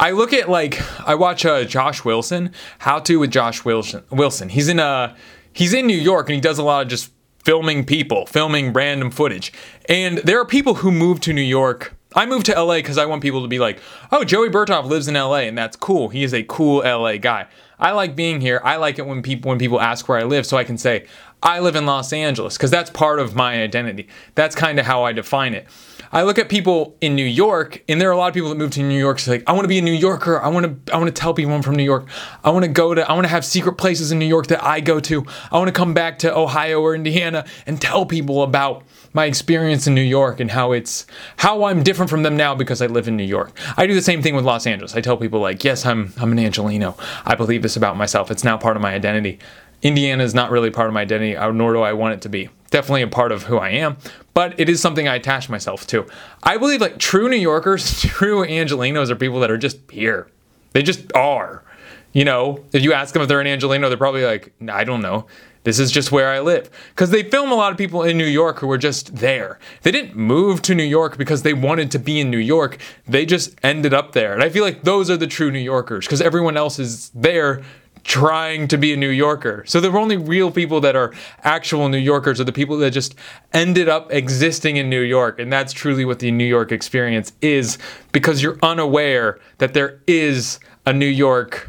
I 0.00 0.10
look 0.10 0.32
at 0.32 0.48
like 0.48 0.80
I 1.06 1.14
watch 1.14 1.46
uh, 1.46 1.64
Josh 1.64 2.04
Wilson, 2.04 2.52
How 2.78 2.98
to 3.00 3.20
with 3.20 3.30
Josh 3.30 3.64
Wilson. 3.64 4.02
Wilson. 4.10 4.48
He's 4.48 4.68
in 4.68 4.80
uh 4.80 5.16
he's 5.52 5.72
in 5.72 5.86
New 5.86 5.96
York 5.96 6.28
and 6.28 6.34
he 6.34 6.40
does 6.40 6.58
a 6.58 6.64
lot 6.64 6.82
of 6.82 6.88
just 6.88 7.12
filming 7.44 7.84
people, 7.84 8.26
filming 8.26 8.72
random 8.72 9.10
footage. 9.10 9.52
And 9.88 10.18
there 10.18 10.40
are 10.40 10.44
people 10.44 10.74
who 10.74 10.90
move 10.90 11.20
to 11.20 11.32
New 11.32 11.40
York. 11.40 11.94
I 12.14 12.26
moved 12.26 12.46
to 12.46 12.60
LA 12.60 12.76
because 12.76 12.98
I 12.98 13.06
want 13.06 13.22
people 13.22 13.42
to 13.42 13.48
be 13.48 13.58
like, 13.58 13.80
oh, 14.10 14.24
Joey 14.24 14.48
Burtoft 14.50 14.84
lives 14.84 15.08
in 15.08 15.14
LA, 15.14 15.40
and 15.40 15.56
that's 15.56 15.76
cool. 15.76 16.08
He 16.08 16.24
is 16.24 16.34
a 16.34 16.42
cool 16.42 16.78
LA 16.78 17.16
guy. 17.16 17.46
I 17.78 17.92
like 17.92 18.16
being 18.16 18.40
here. 18.40 18.60
I 18.64 18.76
like 18.76 18.98
it 18.98 19.06
when 19.06 19.22
people 19.22 19.48
when 19.48 19.58
people 19.58 19.80
ask 19.80 20.08
where 20.08 20.18
I 20.18 20.24
live 20.24 20.46
so 20.46 20.56
I 20.56 20.64
can 20.64 20.78
say 20.78 21.06
I 21.42 21.60
live 21.60 21.76
in 21.76 21.86
Los 21.86 22.12
Angeles 22.12 22.56
because 22.56 22.70
that's 22.70 22.90
part 22.90 23.20
of 23.20 23.36
my 23.36 23.62
identity. 23.62 24.08
That's 24.34 24.56
kind 24.56 24.78
of 24.78 24.86
how 24.86 25.04
I 25.04 25.12
define 25.12 25.54
it. 25.54 25.66
I 26.10 26.22
look 26.22 26.38
at 26.38 26.48
people 26.48 26.96
in 27.00 27.14
New 27.14 27.24
York, 27.24 27.84
and 27.86 28.00
there 28.00 28.08
are 28.08 28.12
a 28.12 28.16
lot 28.16 28.28
of 28.28 28.34
people 28.34 28.48
that 28.48 28.56
move 28.56 28.70
to 28.72 28.82
New 28.82 28.98
York. 28.98 29.18
So 29.18 29.32
like, 29.32 29.44
I 29.46 29.52
want 29.52 29.64
to 29.64 29.68
be 29.68 29.78
a 29.78 29.82
New 29.82 29.92
Yorker. 29.92 30.40
I 30.40 30.48
want 30.48 30.86
to. 30.86 30.94
I 30.94 30.96
want 30.96 31.14
to 31.14 31.20
tell 31.20 31.34
people 31.34 31.52
I'm 31.52 31.62
from 31.62 31.76
New 31.76 31.84
York. 31.84 32.08
I 32.42 32.50
want 32.50 32.64
to 32.64 32.70
go 32.70 32.94
to. 32.94 33.08
I 33.08 33.12
want 33.12 33.24
to 33.24 33.30
have 33.30 33.44
secret 33.44 33.74
places 33.74 34.10
in 34.10 34.18
New 34.18 34.26
York 34.26 34.48
that 34.48 34.64
I 34.64 34.80
go 34.80 35.00
to. 35.00 35.24
I 35.52 35.58
want 35.58 35.68
to 35.68 35.72
come 35.72 35.94
back 35.94 36.18
to 36.20 36.34
Ohio 36.34 36.80
or 36.80 36.94
Indiana 36.94 37.44
and 37.66 37.80
tell 37.80 38.06
people 38.06 38.42
about 38.42 38.84
my 39.18 39.24
experience 39.24 39.88
in 39.88 39.96
New 39.96 40.00
York 40.00 40.38
and 40.38 40.48
how 40.48 40.70
it's 40.70 41.04
how 41.38 41.64
I'm 41.64 41.82
different 41.82 42.08
from 42.08 42.22
them 42.22 42.36
now 42.36 42.54
because 42.54 42.80
I 42.80 42.86
live 42.86 43.08
in 43.08 43.16
New 43.16 43.24
York. 43.24 43.50
I 43.76 43.84
do 43.84 43.92
the 43.92 44.00
same 44.00 44.22
thing 44.22 44.36
with 44.36 44.44
Los 44.44 44.64
Angeles. 44.64 44.94
I 44.94 45.00
tell 45.00 45.16
people 45.16 45.40
like, 45.40 45.64
yes, 45.64 45.84
I'm 45.84 46.12
I'm 46.18 46.30
an 46.30 46.38
Angelino. 46.38 46.96
I 47.26 47.34
believe 47.34 47.62
this 47.62 47.74
about 47.74 47.96
myself. 47.96 48.30
It's 48.30 48.44
now 48.44 48.56
part 48.56 48.76
of 48.76 48.82
my 48.82 48.94
identity. 48.94 49.40
Indiana 49.82 50.22
is 50.22 50.34
not 50.34 50.52
really 50.52 50.70
part 50.70 50.86
of 50.86 50.94
my 50.94 51.00
identity, 51.00 51.36
uh, 51.36 51.50
nor 51.50 51.72
do 51.72 51.80
I 51.80 51.94
want 51.94 52.14
it 52.14 52.20
to 52.22 52.28
be. 52.28 52.48
Definitely 52.70 53.02
a 53.02 53.08
part 53.08 53.32
of 53.32 53.42
who 53.42 53.58
I 53.58 53.70
am, 53.70 53.96
but 54.34 54.54
it 54.60 54.68
is 54.68 54.80
something 54.80 55.08
I 55.08 55.16
attach 55.16 55.48
myself 55.48 55.84
to. 55.88 56.06
I 56.44 56.56
believe 56.56 56.80
like 56.80 56.98
true 56.98 57.28
New 57.28 57.42
Yorkers, 57.50 58.00
true 58.02 58.46
Angelinos 58.46 59.10
are 59.10 59.16
people 59.16 59.40
that 59.40 59.50
are 59.50 59.58
just 59.58 59.78
here. 59.90 60.28
They 60.74 60.82
just 60.84 61.12
are. 61.14 61.64
You 62.12 62.24
know, 62.24 62.64
if 62.72 62.84
you 62.84 62.92
ask 62.92 63.14
them 63.14 63.22
if 63.22 63.28
they're 63.28 63.40
an 63.40 63.48
Angelino, 63.48 63.88
they're 63.88 63.98
probably 63.98 64.24
like, 64.24 64.52
I 64.68 64.84
don't 64.84 65.02
know. 65.02 65.26
This 65.68 65.78
is 65.78 65.92
just 65.92 66.10
where 66.10 66.30
I 66.30 66.40
live. 66.40 66.70
Because 66.94 67.10
they 67.10 67.22
film 67.22 67.52
a 67.52 67.54
lot 67.54 67.72
of 67.72 67.76
people 67.76 68.02
in 68.02 68.16
New 68.16 68.24
York 68.24 68.60
who 68.60 68.70
are 68.70 68.78
just 68.78 69.16
there. 69.16 69.58
They 69.82 69.90
didn't 69.90 70.16
move 70.16 70.62
to 70.62 70.74
New 70.74 70.82
York 70.82 71.18
because 71.18 71.42
they 71.42 71.52
wanted 71.52 71.90
to 71.90 71.98
be 71.98 72.20
in 72.20 72.30
New 72.30 72.38
York. 72.38 72.78
They 73.06 73.26
just 73.26 73.54
ended 73.62 73.92
up 73.92 74.12
there. 74.12 74.32
And 74.32 74.42
I 74.42 74.48
feel 74.48 74.64
like 74.64 74.84
those 74.84 75.10
are 75.10 75.18
the 75.18 75.26
true 75.26 75.50
New 75.50 75.58
Yorkers 75.58 76.06
because 76.06 76.22
everyone 76.22 76.56
else 76.56 76.78
is 76.78 77.10
there 77.10 77.62
trying 78.02 78.66
to 78.68 78.78
be 78.78 78.94
a 78.94 78.96
New 78.96 79.10
Yorker. 79.10 79.62
So 79.66 79.78
the 79.78 79.90
only 79.90 80.16
real 80.16 80.50
people 80.50 80.80
that 80.80 80.96
are 80.96 81.12
actual 81.44 81.90
New 81.90 81.98
Yorkers 81.98 82.40
are 82.40 82.44
the 82.44 82.52
people 82.52 82.78
that 82.78 82.92
just 82.92 83.14
ended 83.52 83.90
up 83.90 84.10
existing 84.10 84.78
in 84.78 84.88
New 84.88 85.02
York. 85.02 85.38
And 85.38 85.52
that's 85.52 85.74
truly 85.74 86.06
what 86.06 86.20
the 86.20 86.30
New 86.30 86.46
York 86.46 86.72
experience 86.72 87.34
is 87.42 87.76
because 88.12 88.42
you're 88.42 88.56
unaware 88.62 89.38
that 89.58 89.74
there 89.74 90.00
is 90.06 90.60
a 90.86 90.94
New 90.94 91.04
York 91.04 91.68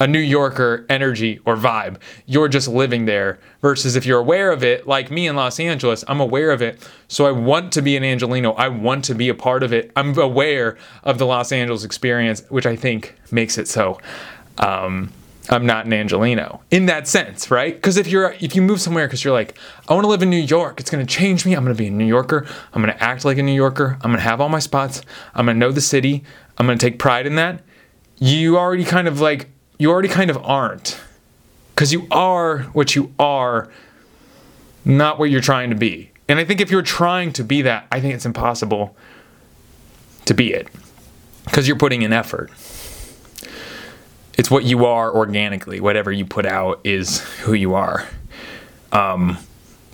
a 0.00 0.06
New 0.06 0.18
Yorker 0.18 0.86
energy 0.88 1.38
or 1.44 1.56
vibe. 1.56 1.98
You're 2.26 2.48
just 2.48 2.66
living 2.66 3.04
there. 3.04 3.38
Versus 3.60 3.94
if 3.94 4.06
you're 4.06 4.18
aware 4.18 4.50
of 4.50 4.64
it, 4.64 4.86
like 4.86 5.10
me 5.10 5.26
in 5.26 5.36
Los 5.36 5.60
Angeles, 5.60 6.02
I'm 6.08 6.20
aware 6.20 6.50
of 6.50 6.62
it. 6.62 6.88
So 7.08 7.26
I 7.26 7.30
want 7.30 7.72
to 7.74 7.82
be 7.82 7.96
an 7.96 8.02
Angelino. 8.02 8.52
I 8.52 8.68
want 8.68 9.04
to 9.04 9.14
be 9.14 9.28
a 9.28 9.34
part 9.34 9.62
of 9.62 9.74
it. 9.74 9.92
I'm 9.94 10.18
aware 10.18 10.78
of 11.04 11.18
the 11.18 11.26
Los 11.26 11.52
Angeles 11.52 11.84
experience, 11.84 12.42
which 12.48 12.64
I 12.64 12.74
think 12.74 13.14
makes 13.30 13.58
it 13.58 13.68
so. 13.68 14.00
Um, 14.56 15.12
I'm 15.50 15.66
not 15.66 15.84
an 15.84 15.92
Angelino 15.92 16.62
in 16.70 16.86
that 16.86 17.08
sense, 17.08 17.50
right? 17.50 17.74
Because 17.74 17.96
if 17.96 18.06
you're 18.06 18.36
if 18.40 18.54
you 18.54 18.62
move 18.62 18.80
somewhere 18.80 19.06
because 19.06 19.24
you're 19.24 19.32
like, 19.32 19.58
I 19.88 19.94
want 19.94 20.04
to 20.04 20.08
live 20.08 20.22
in 20.22 20.30
New 20.30 20.36
York, 20.36 20.80
it's 20.80 20.90
gonna 20.90 21.04
change 21.04 21.44
me. 21.44 21.54
I'm 21.54 21.64
gonna 21.64 21.74
be 21.74 21.88
a 21.88 21.90
New 21.90 22.06
Yorker. 22.06 22.46
I'm 22.72 22.80
gonna 22.80 22.96
act 23.00 23.24
like 23.24 23.36
a 23.36 23.42
New 23.42 23.54
Yorker. 23.54 23.98
I'm 24.00 24.12
gonna 24.12 24.20
have 24.20 24.40
all 24.40 24.48
my 24.48 24.60
spots. 24.60 25.02
I'm 25.34 25.46
gonna 25.46 25.58
know 25.58 25.72
the 25.72 25.80
city. 25.80 26.24
I'm 26.56 26.66
gonna 26.66 26.78
take 26.78 26.98
pride 26.98 27.26
in 27.26 27.34
that. 27.34 27.62
You 28.18 28.58
already 28.58 28.84
kind 28.84 29.08
of 29.08 29.20
like 29.20 29.48
you 29.80 29.90
already 29.90 30.08
kind 30.08 30.30
of 30.30 30.38
aren't, 30.38 31.00
because 31.74 31.92
you 31.92 32.06
are 32.10 32.60
what 32.72 32.94
you 32.94 33.12
are, 33.18 33.68
not 34.84 35.18
what 35.18 35.30
you're 35.30 35.40
trying 35.40 35.70
to 35.70 35.76
be. 35.76 36.12
And 36.28 36.38
I 36.38 36.44
think 36.44 36.60
if 36.60 36.70
you're 36.70 36.82
trying 36.82 37.32
to 37.32 37.42
be 37.42 37.62
that, 37.62 37.88
I 37.90 38.00
think 38.00 38.14
it's 38.14 38.26
impossible 38.26 38.94
to 40.26 40.34
be 40.34 40.52
it, 40.52 40.68
because 41.46 41.66
you're 41.66 41.78
putting 41.78 42.02
in 42.02 42.12
effort 42.12 42.50
it's 44.40 44.50
what 44.50 44.64
you 44.64 44.86
are 44.86 45.14
organically. 45.14 45.80
Whatever 45.80 46.10
you 46.10 46.24
put 46.24 46.46
out 46.46 46.80
is 46.82 47.20
who 47.40 47.52
you 47.52 47.74
are. 47.74 48.08
Um, 48.90 49.36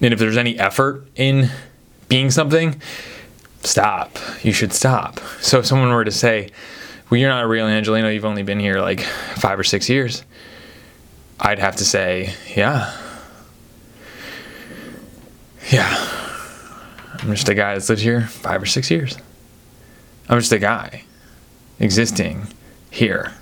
and 0.01 0.15
if 0.15 0.21
there's 0.21 0.37
any 0.37 0.57
effort 0.57 1.05
in 1.17 1.51
being 2.09 2.31
something, 2.31 2.81
stop. 3.65 4.17
You 4.43 4.53
should 4.53 4.73
stop. 4.73 5.19
So 5.41 5.59
if 5.59 5.67
someone 5.67 5.91
were 5.91 6.05
to 6.05 6.13
say, 6.13 6.51
well, 7.11 7.21
you're 7.21 7.31
not 7.31 7.45
a 7.45 7.47
real 7.47 7.67
Angelino, 7.67 8.09
you've 8.09 8.25
only 8.25 8.43
been 8.43 8.61
here 8.61 8.81
like 8.81 9.01
five 9.01 9.59
or 9.59 9.65
six 9.65 9.89
years, 9.89 10.25
I'd 11.39 11.59
have 11.59 11.77
to 11.77 11.85
say, 11.85 12.35
yeah. 12.55 12.97
Yeah. 15.71 16.17
I'm 17.19 17.35
just 17.35 17.49
a 17.49 17.55
guy 17.55 17.75
that's 17.75 17.89
lived 17.89 18.03
here 18.03 18.23
five 18.23 18.63
or 18.63 18.67
six 18.67 18.91
years. 18.91 19.17
I'm 20.29 20.39
just 20.39 20.53
a 20.53 20.59
guy 20.59 21.05
existing 21.79 22.49
here. 22.91 23.33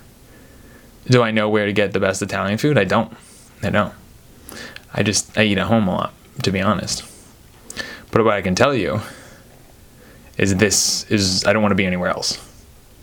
Do 1.07 1.21
I 1.21 1.31
know 1.31 1.49
where 1.49 1.65
to 1.65 1.73
get 1.73 1.93
the 1.93 1.99
best 1.99 2.21
Italian 2.21 2.57
food? 2.57 2.77
I 2.77 2.83
don't. 2.83 3.15
I 3.61 3.69
don't. 3.69 3.93
I 4.93 5.03
just 5.03 5.37
I 5.37 5.43
eat 5.43 5.57
at 5.57 5.67
home 5.67 5.87
a 5.87 5.91
lot, 5.91 6.13
to 6.43 6.51
be 6.51 6.61
honest. 6.61 7.03
But 8.11 8.23
what 8.23 8.33
I 8.33 8.41
can 8.41 8.55
tell 8.55 8.73
you 8.73 9.01
is 10.37 10.55
this 10.55 11.09
is 11.11 11.45
I 11.45 11.53
don't 11.53 11.61
want 11.61 11.71
to 11.71 11.75
be 11.75 11.85
anywhere 11.85 12.09
else. 12.09 12.41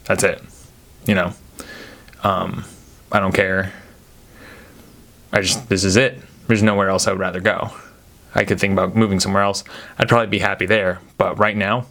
That's 0.05 0.25
it. 0.25 0.42
You 1.06 1.14
know. 1.14 1.32
Um, 2.22 2.64
I 3.10 3.20
don't 3.20 3.34
care. 3.34 3.72
I 5.32 5.40
just 5.40 5.68
this 5.68 5.84
is 5.84 5.96
it. 5.96 6.18
There's 6.46 6.62
nowhere 6.62 6.88
else 6.88 7.06
I 7.06 7.12
would 7.12 7.20
rather 7.20 7.40
go. 7.40 7.70
I 8.34 8.44
could 8.44 8.58
think 8.58 8.72
about 8.72 8.96
moving 8.96 9.20
somewhere 9.20 9.42
else. 9.42 9.64
I'd 9.98 10.08
probably 10.08 10.28
be 10.28 10.38
happy 10.38 10.66
there, 10.66 11.00
but 11.18 11.38
right 11.38 11.56
now, 11.56 11.86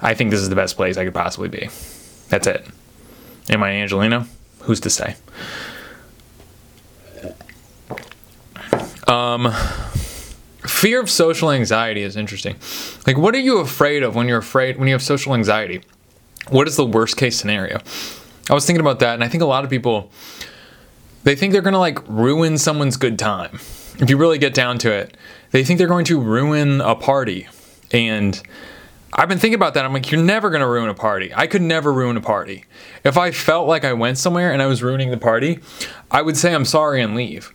I 0.00 0.14
think 0.14 0.30
this 0.30 0.40
is 0.40 0.48
the 0.48 0.56
best 0.56 0.76
place 0.76 0.96
I 0.96 1.04
could 1.04 1.14
possibly 1.14 1.48
be. 1.48 1.68
That's 2.28 2.46
it. 2.46 2.66
Am 3.50 3.62
I 3.62 3.72
Angelino? 3.72 4.26
Who's 4.60 4.80
to 4.80 4.90
say? 4.90 5.16
Um, 9.06 9.52
fear 10.60 11.00
of 11.00 11.10
social 11.10 11.50
anxiety 11.50 12.02
is 12.02 12.16
interesting. 12.16 12.56
Like, 13.06 13.18
what 13.18 13.34
are 13.34 13.40
you 13.40 13.58
afraid 13.58 14.02
of 14.02 14.14
when 14.14 14.28
you're 14.28 14.38
afraid 14.38 14.78
when 14.78 14.88
you 14.88 14.94
have 14.94 15.02
social 15.02 15.34
anxiety? 15.34 15.82
What 16.48 16.66
is 16.66 16.76
the 16.76 16.86
worst 16.86 17.16
case 17.16 17.36
scenario? 17.36 17.80
I 18.50 18.54
was 18.54 18.66
thinking 18.66 18.80
about 18.80 18.98
that, 19.00 19.14
and 19.14 19.24
I 19.24 19.28
think 19.28 19.42
a 19.42 19.46
lot 19.46 19.64
of 19.64 19.70
people 19.70 20.10
they 21.24 21.36
think 21.36 21.52
they're 21.52 21.62
gonna 21.62 21.78
like 21.78 21.98
ruin 22.08 22.58
someone's 22.58 22.96
good 22.96 23.18
time. 23.18 23.60
If 23.98 24.10
you 24.10 24.16
really 24.16 24.38
get 24.38 24.54
down 24.54 24.78
to 24.78 24.92
it, 24.92 25.16
they 25.50 25.64
think 25.64 25.78
they're 25.78 25.86
going 25.86 26.06
to 26.06 26.20
ruin 26.20 26.80
a 26.80 26.94
party, 26.94 27.46
and 27.92 28.40
I've 29.14 29.28
been 29.28 29.38
thinking 29.38 29.54
about 29.54 29.74
that. 29.74 29.84
I'm 29.84 29.92
like, 29.92 30.10
you're 30.10 30.22
never 30.22 30.50
gonna 30.50 30.68
ruin 30.68 30.88
a 30.88 30.94
party. 30.94 31.32
I 31.34 31.46
could 31.46 31.62
never 31.62 31.92
ruin 31.92 32.16
a 32.16 32.20
party. 32.20 32.64
If 33.04 33.16
I 33.16 33.30
felt 33.30 33.68
like 33.68 33.84
I 33.84 33.92
went 33.92 34.18
somewhere 34.18 34.52
and 34.52 34.62
I 34.62 34.66
was 34.66 34.82
ruining 34.82 35.10
the 35.10 35.18
party, 35.18 35.60
I 36.10 36.22
would 36.22 36.36
say 36.36 36.54
I'm 36.54 36.64
sorry 36.64 37.00
and 37.02 37.14
leave. 37.14 37.52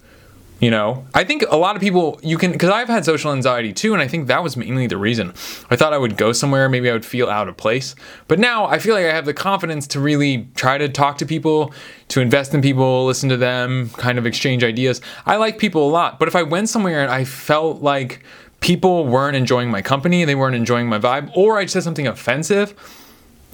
You 0.59 0.71
know, 0.71 1.05
I 1.13 1.23
think 1.23 1.43
a 1.49 1.55
lot 1.55 1.75
of 1.75 1.83
people 1.83 2.19
you 2.23 2.35
can 2.39 2.51
because 2.51 2.71
I've 2.71 2.87
had 2.87 3.05
social 3.05 3.31
anxiety 3.31 3.73
too, 3.73 3.93
and 3.93 4.01
I 4.01 4.07
think 4.07 4.27
that 4.27 4.41
was 4.41 4.57
mainly 4.57 4.87
the 4.87 4.97
reason. 4.97 5.29
I 5.69 5.75
thought 5.75 5.93
I 5.93 5.99
would 5.99 6.17
go 6.17 6.31
somewhere, 6.31 6.67
maybe 6.67 6.89
I 6.89 6.93
would 6.93 7.05
feel 7.05 7.29
out 7.29 7.47
of 7.47 7.57
place, 7.57 7.93
but 8.27 8.39
now 8.39 8.65
I 8.65 8.79
feel 8.79 8.95
like 8.95 9.05
I 9.05 9.13
have 9.13 9.25
the 9.25 9.35
confidence 9.35 9.85
to 9.87 9.99
really 9.99 10.47
try 10.55 10.79
to 10.79 10.89
talk 10.89 11.19
to 11.19 11.27
people, 11.27 11.73
to 12.07 12.21
invest 12.21 12.55
in 12.55 12.63
people, 12.63 13.05
listen 13.05 13.29
to 13.29 13.37
them, 13.37 13.91
kind 13.97 14.17
of 14.17 14.25
exchange 14.25 14.63
ideas. 14.63 14.99
I 15.27 15.35
like 15.35 15.59
people 15.59 15.87
a 15.87 15.91
lot, 15.91 16.17
but 16.17 16.27
if 16.27 16.35
I 16.35 16.41
went 16.41 16.69
somewhere 16.69 17.03
and 17.03 17.11
I 17.11 17.23
felt 17.23 17.83
like 17.83 18.23
people 18.59 19.05
weren't 19.05 19.35
enjoying 19.35 19.69
my 19.69 19.83
company, 19.83 20.25
they 20.25 20.33
weren't 20.33 20.55
enjoying 20.55 20.87
my 20.87 20.97
vibe, 20.97 21.29
or 21.35 21.59
I 21.59 21.67
said 21.67 21.83
something 21.83 22.07
offensive, 22.07 22.73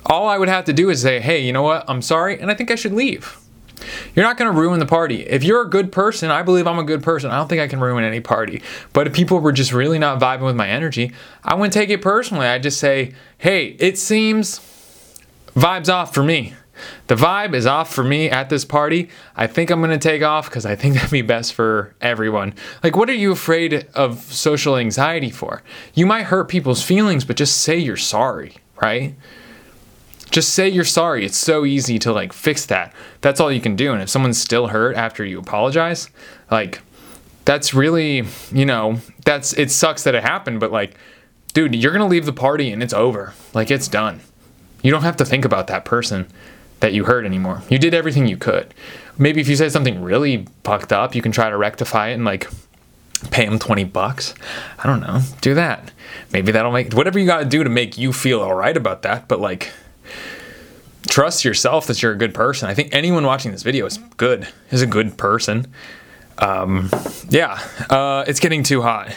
all 0.05 0.29
I 0.29 0.37
would 0.37 0.47
have 0.47 0.63
to 0.65 0.73
do 0.73 0.89
is 0.89 1.01
say, 1.01 1.19
hey, 1.19 1.39
you 1.41 1.51
know 1.51 1.63
what, 1.63 1.83
I'm 1.89 2.01
sorry, 2.01 2.39
and 2.39 2.49
I 2.49 2.53
think 2.53 2.71
I 2.71 2.75
should 2.75 2.93
leave. 2.93 3.42
You're 4.15 4.25
not 4.25 4.37
going 4.37 4.53
to 4.53 4.59
ruin 4.59 4.79
the 4.79 4.85
party. 4.85 5.21
If 5.21 5.43
you're 5.43 5.61
a 5.61 5.69
good 5.69 5.91
person, 5.91 6.31
I 6.31 6.43
believe 6.43 6.67
I'm 6.67 6.79
a 6.79 6.83
good 6.83 7.03
person. 7.03 7.31
I 7.31 7.37
don't 7.37 7.47
think 7.47 7.61
I 7.61 7.67
can 7.67 7.79
ruin 7.79 8.03
any 8.03 8.19
party. 8.19 8.61
But 8.93 9.07
if 9.07 9.13
people 9.13 9.39
were 9.39 9.51
just 9.51 9.73
really 9.73 9.99
not 9.99 10.19
vibing 10.19 10.45
with 10.45 10.55
my 10.55 10.67
energy, 10.67 11.13
I 11.43 11.55
wouldn't 11.55 11.73
take 11.73 11.89
it 11.89 12.01
personally. 12.01 12.47
I'd 12.47 12.63
just 12.63 12.79
say, 12.79 13.13
hey, 13.37 13.75
it 13.79 13.97
seems 13.97 14.59
vibes 15.55 15.91
off 15.91 16.13
for 16.13 16.23
me. 16.23 16.53
The 17.07 17.15
vibe 17.15 17.53
is 17.53 17.65
off 17.65 17.93
for 17.93 18.03
me 18.03 18.29
at 18.29 18.49
this 18.49 18.65
party. 18.65 19.09
I 19.35 19.47
think 19.47 19.69
I'm 19.69 19.79
going 19.79 19.91
to 19.91 19.97
take 19.97 20.23
off 20.23 20.49
because 20.49 20.65
I 20.65 20.75
think 20.75 20.95
that'd 20.95 21.11
be 21.11 21.21
best 21.21 21.53
for 21.53 21.95
everyone. 22.01 22.53
Like, 22.83 22.95
what 22.95 23.09
are 23.09 23.15
you 23.15 23.31
afraid 23.31 23.87
of 23.93 24.19
social 24.21 24.77
anxiety 24.77 25.29
for? 25.29 25.61
You 25.93 26.05
might 26.05 26.23
hurt 26.23 26.47
people's 26.47 26.83
feelings, 26.83 27.25
but 27.25 27.35
just 27.35 27.61
say 27.61 27.77
you're 27.77 27.97
sorry, 27.97 28.57
right? 28.81 29.15
Just 30.33 30.53
say 30.53 30.67
you're 30.67 30.83
sorry. 30.83 31.25
It's 31.25 31.37
so 31.37 31.63
easy 31.63 31.99
to 31.99 32.11
like 32.11 32.33
fix 32.33 32.65
that. 32.65 32.93
That's 33.21 33.39
all 33.39 33.51
you 33.51 33.61
can 33.61 33.75
do. 33.75 33.93
And 33.93 34.01
if 34.01 34.09
someone's 34.09 34.37
still 34.37 34.67
hurt 34.67 34.95
after 34.97 35.23
you 35.23 35.39
apologize, 35.39 36.09
like 36.51 36.81
that's 37.45 37.73
really, 37.73 38.25
you 38.51 38.65
know, 38.65 38.97
that's 39.25 39.53
it 39.53 39.71
sucks 39.71 40.03
that 40.03 40.15
it 40.15 40.23
happened, 40.23 40.59
but 40.59 40.71
like 40.71 40.95
dude, 41.53 41.75
you're 41.75 41.91
going 41.91 42.01
to 42.01 42.07
leave 42.07 42.25
the 42.25 42.33
party 42.33 42.71
and 42.71 42.81
it's 42.81 42.93
over. 42.93 43.33
Like 43.53 43.71
it's 43.71 43.87
done. 43.87 44.21
You 44.81 44.91
don't 44.91 45.03
have 45.03 45.17
to 45.17 45.25
think 45.25 45.45
about 45.45 45.67
that 45.67 45.85
person 45.85 46.27
that 46.79 46.93
you 46.93 47.05
hurt 47.05 47.25
anymore. 47.25 47.61
You 47.69 47.77
did 47.77 47.93
everything 47.93 48.27
you 48.27 48.37
could. 48.37 48.73
Maybe 49.17 49.39
if 49.39 49.47
you 49.47 49.55
said 49.55 49.71
something 49.71 50.01
really 50.01 50.47
fucked 50.63 50.91
up, 50.91 51.15
you 51.15 51.21
can 51.21 51.31
try 51.31 51.49
to 51.49 51.55
rectify 51.55 52.09
it 52.09 52.15
and 52.15 52.25
like 52.25 52.49
pay 53.29 53.45
him 53.45 53.59
20 53.59 53.83
bucks. 53.85 54.33
I 54.79 54.87
don't 54.87 54.99
know. 54.99 55.21
Do 55.41 55.53
that. 55.53 55.91
Maybe 56.31 56.51
that'll 56.51 56.71
make 56.71 56.93
whatever 56.93 57.19
you 57.19 57.27
got 57.27 57.39
to 57.39 57.45
do 57.45 57.63
to 57.63 57.69
make 57.69 57.97
you 57.97 58.11
feel 58.11 58.41
all 58.41 58.55
right 58.55 58.75
about 58.75 59.03
that, 59.03 59.27
but 59.27 59.39
like 59.39 59.71
trust 61.13 61.45
yourself 61.45 61.85
that 61.85 62.01
you're 62.01 62.11
a 62.11 62.17
good 62.17 62.33
person. 62.33 62.67
I 62.67 62.73
think 62.73 62.89
anyone 62.91 63.23
watching 63.23 63.51
this 63.51 63.61
video 63.61 63.85
is 63.85 63.99
good, 64.17 64.47
is 64.71 64.81
a 64.81 64.87
good 64.87 65.15
person. 65.15 65.67
Um, 66.39 66.89
yeah, 67.29 67.61
uh, 67.87 68.25
it's 68.27 68.39
getting 68.39 68.63
too 68.63 68.81
hot. 68.81 69.09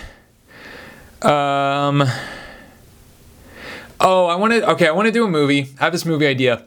Um, 1.22 2.04
oh, 3.98 4.26
I 4.26 4.36
want 4.36 4.52
to, 4.52 4.70
okay, 4.72 4.86
I 4.86 4.90
want 4.90 5.06
to 5.06 5.12
do 5.12 5.24
a 5.24 5.28
movie. 5.28 5.74
I 5.80 5.84
have 5.84 5.92
this 5.94 6.04
movie 6.04 6.26
idea. 6.26 6.66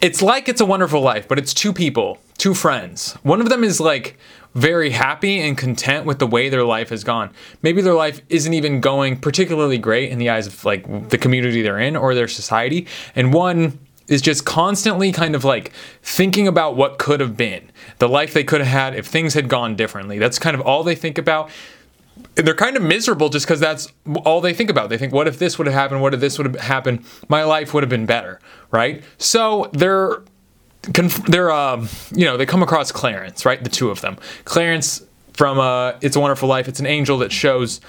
It's 0.00 0.20
like 0.20 0.48
It's 0.48 0.60
a 0.60 0.66
Wonderful 0.66 1.00
Life, 1.00 1.28
but 1.28 1.38
it's 1.38 1.54
two 1.54 1.72
people, 1.72 2.18
two 2.36 2.52
friends. 2.52 3.12
One 3.22 3.40
of 3.40 3.48
them 3.48 3.62
is 3.62 3.78
like 3.78 4.18
very 4.56 4.90
happy 4.90 5.38
and 5.38 5.56
content 5.56 6.04
with 6.04 6.18
the 6.18 6.26
way 6.26 6.48
their 6.48 6.64
life 6.64 6.88
has 6.88 7.04
gone. 7.04 7.30
Maybe 7.62 7.80
their 7.80 7.94
life 7.94 8.20
isn't 8.28 8.52
even 8.52 8.80
going 8.80 9.20
particularly 9.20 9.78
great 9.78 10.10
in 10.10 10.18
the 10.18 10.30
eyes 10.30 10.48
of 10.48 10.64
like 10.64 11.10
the 11.10 11.18
community 11.18 11.62
they're 11.62 11.78
in 11.78 11.94
or 11.94 12.12
their 12.16 12.26
society. 12.26 12.88
And 13.14 13.32
one 13.32 13.78
is 14.08 14.22
just 14.22 14.44
constantly 14.44 15.12
kind 15.12 15.34
of 15.34 15.44
like 15.44 15.72
thinking 16.02 16.46
about 16.46 16.76
what 16.76 16.98
could 16.98 17.20
have 17.20 17.36
been, 17.36 17.70
the 17.98 18.08
life 18.08 18.32
they 18.32 18.44
could 18.44 18.60
have 18.60 18.68
had 18.68 18.94
if 18.94 19.06
things 19.06 19.34
had 19.34 19.48
gone 19.48 19.74
differently. 19.74 20.18
That's 20.18 20.38
kind 20.38 20.54
of 20.54 20.60
all 20.60 20.82
they 20.82 20.94
think 20.94 21.18
about. 21.18 21.50
And 22.36 22.46
they're 22.46 22.54
kind 22.54 22.76
of 22.76 22.82
miserable 22.82 23.28
just 23.28 23.46
because 23.46 23.60
that's 23.60 23.92
all 24.24 24.40
they 24.40 24.54
think 24.54 24.70
about. 24.70 24.88
They 24.88 24.96
think, 24.98 25.12
what 25.12 25.28
if 25.28 25.38
this 25.38 25.58
would 25.58 25.66
have 25.66 25.74
happened? 25.74 26.00
What 26.00 26.14
if 26.14 26.20
this 26.20 26.38
would 26.38 26.46
have 26.46 26.60
happened? 26.60 27.04
My 27.28 27.44
life 27.44 27.74
would 27.74 27.82
have 27.82 27.90
been 27.90 28.06
better, 28.06 28.40
right? 28.70 29.02
So 29.18 29.70
they're, 29.72 30.22
they're, 31.28 31.50
um, 31.50 31.88
you 32.12 32.24
know, 32.24 32.36
they 32.36 32.46
come 32.46 32.62
across 32.62 32.92
Clarence, 32.92 33.44
right? 33.44 33.62
The 33.62 33.68
two 33.70 33.90
of 33.90 34.00
them. 34.00 34.16
Clarence 34.44 35.02
from 35.32 35.58
uh, 35.58 35.94
It's 36.00 36.16
a 36.16 36.20
Wonderful 36.20 36.48
Life. 36.48 36.68
It's 36.68 36.80
an 36.80 36.86
angel 36.86 37.18
that 37.18 37.32
shows 37.32 37.80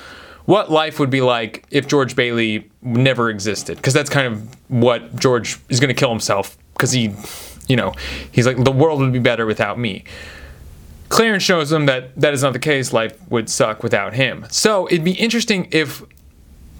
what 0.47 0.71
life 0.71 0.97
would 0.97 1.09
be 1.09 1.19
like 1.19 1.65
if 1.71 1.87
George 1.87 2.15
Bailey 2.15 2.69
never 2.81 3.29
existed. 3.29 3.75
Because 3.75 3.93
that's 3.93 4.09
kind 4.09 4.27
of 4.27 4.57
what 4.69 5.13
George 5.17 5.59
is 5.67 5.81
going 5.81 5.89
to 5.89 5.93
kill 5.93 6.09
himself 6.09 6.57
because 6.73 6.93
he, 6.93 7.13
you 7.67 7.75
know, 7.75 7.93
he's 8.31 8.47
like, 8.47 8.63
the 8.63 8.71
world 8.71 9.01
would 9.01 9.11
be 9.11 9.19
better 9.19 9.45
without 9.45 9.77
me. 9.77 10.05
Clarence 11.09 11.43
shows 11.43 11.69
him 11.69 11.85
that 11.87 12.15
that 12.15 12.33
is 12.33 12.43
not 12.43 12.53
the 12.53 12.59
case. 12.59 12.93
Life 12.93 13.17
would 13.29 13.49
suck 13.49 13.83
without 13.83 14.13
him. 14.13 14.45
So 14.49 14.87
it'd 14.87 15.03
be 15.03 15.13
interesting 15.13 15.67
if 15.71 16.01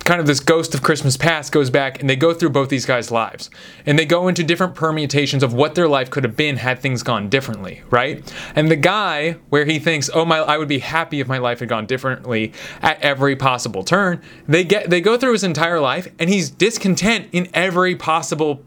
kind 0.08 0.22
of 0.22 0.26
this 0.26 0.40
ghost 0.40 0.74
of 0.74 0.82
Christmas 0.82 1.18
past 1.18 1.52
goes 1.52 1.70
back 1.70 2.00
and 2.00 2.10
they 2.10 2.16
go 2.16 2.34
through 2.34 2.50
both 2.50 2.70
these 2.70 2.86
guys' 2.86 3.12
lives. 3.12 3.50
And 3.86 4.00
they 4.00 4.06
go 4.06 4.30
into 4.30 4.42
different 4.42 4.74
permutations 4.74 5.44
of 5.44 5.54
what 5.54 5.76
their 5.76 5.90
life 5.90 6.10
could 6.10 6.24
have 6.24 6.38
been 6.38 6.56
had 6.56 6.80
things 6.80 7.04
gone 7.04 7.28
differently, 7.28 7.82
right? 7.90 8.24
And 8.56 8.72
the 8.72 8.78
guy 8.78 9.34
where 9.50 9.66
he 9.66 9.80
thinks, 9.80 10.10
"Oh 10.14 10.24
my 10.24 10.38
I 10.38 10.58
would 10.58 10.70
be 10.70 10.80
happy 10.80 11.20
if 11.20 11.28
my 11.28 11.40
life 11.40 11.60
had 11.60 11.68
gone 11.68 11.86
differently 11.86 12.54
at 12.82 13.02
every 13.02 13.36
possible 13.36 13.84
turn." 13.84 14.22
They 14.48 14.64
get 14.64 14.90
they 14.90 15.02
go 15.02 15.18
through 15.18 15.34
his 15.34 15.44
entire 15.44 15.82
life 15.82 16.08
and 16.18 16.30
he's 16.30 16.50
discontent 16.50 17.28
in 17.34 17.50
every 17.54 17.94
possible 17.96 18.62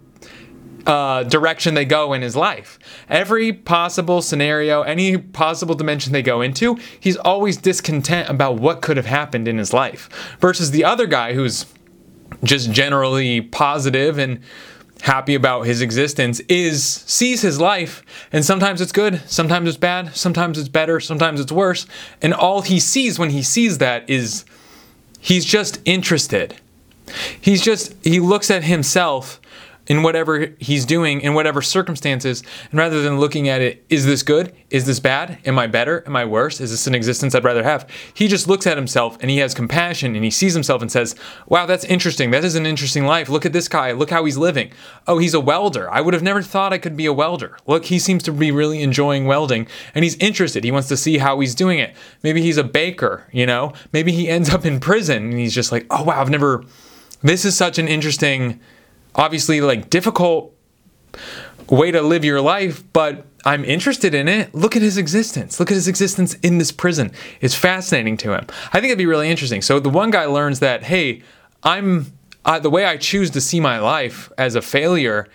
uh, 0.87 1.24
direction 1.24 1.74
they 1.74 1.85
go 1.85 2.12
in 2.12 2.22
his 2.22 2.37
life. 2.37 2.78
Every 3.09 3.53
possible 3.53 4.22
scenario, 4.22 4.83
any 4.83 5.18
possible 5.18 5.74
dimension 5.74 6.12
they 6.12 6.22
go 6.22 6.41
into, 6.41 6.78
he's 6.99 7.16
always 7.16 7.57
discontent 7.57 8.28
about 8.28 8.57
what 8.57 8.83
could 8.83 8.97
have 8.97 9.07
happened 9.07 9.49
in 9.49 9.59
his 9.59 9.72
life. 9.72 10.09
Versus 10.41 10.70
the 10.70 10.85
other 10.85 11.07
guy 11.07 11.35
who's 11.35 11.66
just 12.45 12.70
generally 12.70 13.41
positive 13.41 14.18
and 14.18 14.41
happy 15.03 15.35
about 15.35 15.62
his 15.62 15.81
existence 15.81 16.41
is 16.41 16.85
sees 16.85 17.41
his 17.41 17.59
life 17.59 18.03
and 18.33 18.45
sometimes 18.45 18.83
it's 18.83 18.93
good 18.93 19.20
sometimes 19.26 19.66
it's 19.66 19.78
bad 19.78 20.14
sometimes 20.14 20.59
it's 20.59 20.68
better 20.68 21.01
sometimes 21.01 21.41
it's 21.41 21.51
worse 21.51 21.87
and 22.20 22.35
all 22.35 22.61
he 22.61 22.78
sees 22.78 23.18
when 23.18 23.31
he 23.31 23.43
sees 23.43 23.78
that 23.78 24.09
is 24.11 24.45
he's 25.18 25.45
just 25.45 25.81
interested 25.87 26.55
he's 27.41 27.62
just 27.62 27.95
he 28.05 28.20
looks 28.20 28.51
at 28.51 28.62
himself 28.64 29.41
in 29.87 30.03
whatever 30.03 30.55
he's 30.59 30.85
doing 30.85 31.20
in 31.20 31.35
whatever 31.35 31.62
circumstances 31.62 32.43
and 32.70 32.78
rather 32.78 33.03
than 33.03 33.18
looking 33.18 33.49
at 33.49 33.61
it 33.61 33.85
is 33.89 34.07
this 34.07 34.22
good? 34.22 34.53
Is 34.70 34.87
this 34.87 35.01
bad? 35.01 35.39
Am 35.45 35.59
i 35.59 35.66
better? 35.66 36.03
Am 36.07 36.16
i 36.16 36.24
worse? 36.24 36.61
Is 36.61 36.70
this 36.70 36.87
an 36.87 36.95
existence 36.95 37.35
i'd 37.35 37.45
rather 37.45 37.62
have? 37.62 37.89
He 38.14 38.28
just 38.28 38.49
looks 38.49 38.66
at 38.66 38.76
himself 38.76 39.16
and 39.20 39.31
he 39.31 39.39
has 39.39 39.55
compassion 39.55 40.14
and 40.14 40.24
he 40.24 40.31
sees 40.31 40.55
himself 40.55 40.83
and 40.83 40.91
says 40.91 41.14
wow 41.47 41.66
that's 41.66 41.85
interesting. 41.85 42.31
That 42.31 42.45
is 42.45 42.55
an 42.55 42.66
interesting 42.66 43.07
life. 43.07 43.28
Look 43.28 43.47
at 43.47 43.53
this 43.53 43.68
guy. 43.68 43.93
Look 43.93 44.11
how 44.11 44.24
he's 44.24 44.39
living. 44.39 44.72
Oh 45.07 45.18
he's 45.18 45.35
a 45.35 45.41
welder. 45.41 45.91
I 45.91 46.01
would 46.01 46.14
have 46.14 46.22
never 46.22 46.43
thought 46.43 46.72
i 46.72 46.78
could 46.78 46.97
be 46.97 47.07
a 47.07 47.12
welder. 47.12 47.57
Look 47.66 47.87
he 47.87 47.99
seems 47.99 48.22
to 48.24 48.33
be 48.33 48.51
really 48.51 48.83
enjoying 48.83 49.26
welding 49.26 49.66
and 49.95 50.05
he's 50.05 50.16
interested. 50.16 50.64
He 50.64 50.72
wants 50.72 50.89
to 50.89 50.97
see 50.97 51.18
how 51.18 51.41
he's 51.41 51.55
doing 51.55 51.78
it. 51.78 51.95
Maybe 52.22 52.43
he's 52.43 52.57
a 52.57 52.64
baker 52.64 53.26
you 53.33 53.47
know? 53.47 53.72
Maybe 53.93 54.12
he 54.12 54.28
ends 54.28 54.51
up 54.51 54.64
in 54.64 54.81
prison 54.81 55.31
and 55.31 55.39
he's 55.39 55.55
just 55.55 55.72
like 55.72 55.87
oh 55.91 56.05
wow 56.05 56.20
i've 56.20 56.31
never 56.31 56.64
this 57.22 57.45
is 57.45 57.57
such 57.57 57.78
an 57.78 57.89
interesting 57.89 58.61
obviously 59.20 59.60
like 59.60 59.90
difficult 59.90 60.54
way 61.68 61.90
to 61.90 62.00
live 62.00 62.24
your 62.24 62.40
life, 62.40 62.82
but 62.92 63.26
I'm 63.44 63.64
interested 63.64 64.14
in 64.14 64.28
it. 64.28 64.54
Look 64.54 64.76
at 64.76 64.82
his 64.82 64.96
existence. 64.96 65.60
Look 65.60 65.70
at 65.70 65.74
his 65.74 65.88
existence 65.88 66.34
in 66.42 66.58
this 66.58 66.72
prison. 66.72 67.12
It's 67.40 67.54
fascinating 67.54 68.16
to 68.18 68.32
him. 68.32 68.46
I 68.68 68.80
think 68.80 68.86
it'd 68.86 68.98
be 68.98 69.06
really 69.06 69.30
interesting. 69.30 69.62
So 69.62 69.78
the 69.78 69.90
one 69.90 70.10
guy 70.10 70.24
learns 70.24 70.60
that, 70.60 70.84
hey, 70.84 71.22
I'm 71.62 72.12
uh, 72.46 72.58
the 72.58 72.70
way 72.70 72.86
I 72.86 72.96
choose 72.96 73.30
to 73.30 73.40
see 73.40 73.60
my 73.60 73.78
life 73.78 74.32
as 74.38 74.54
a 74.54 74.62
failure 74.62 75.28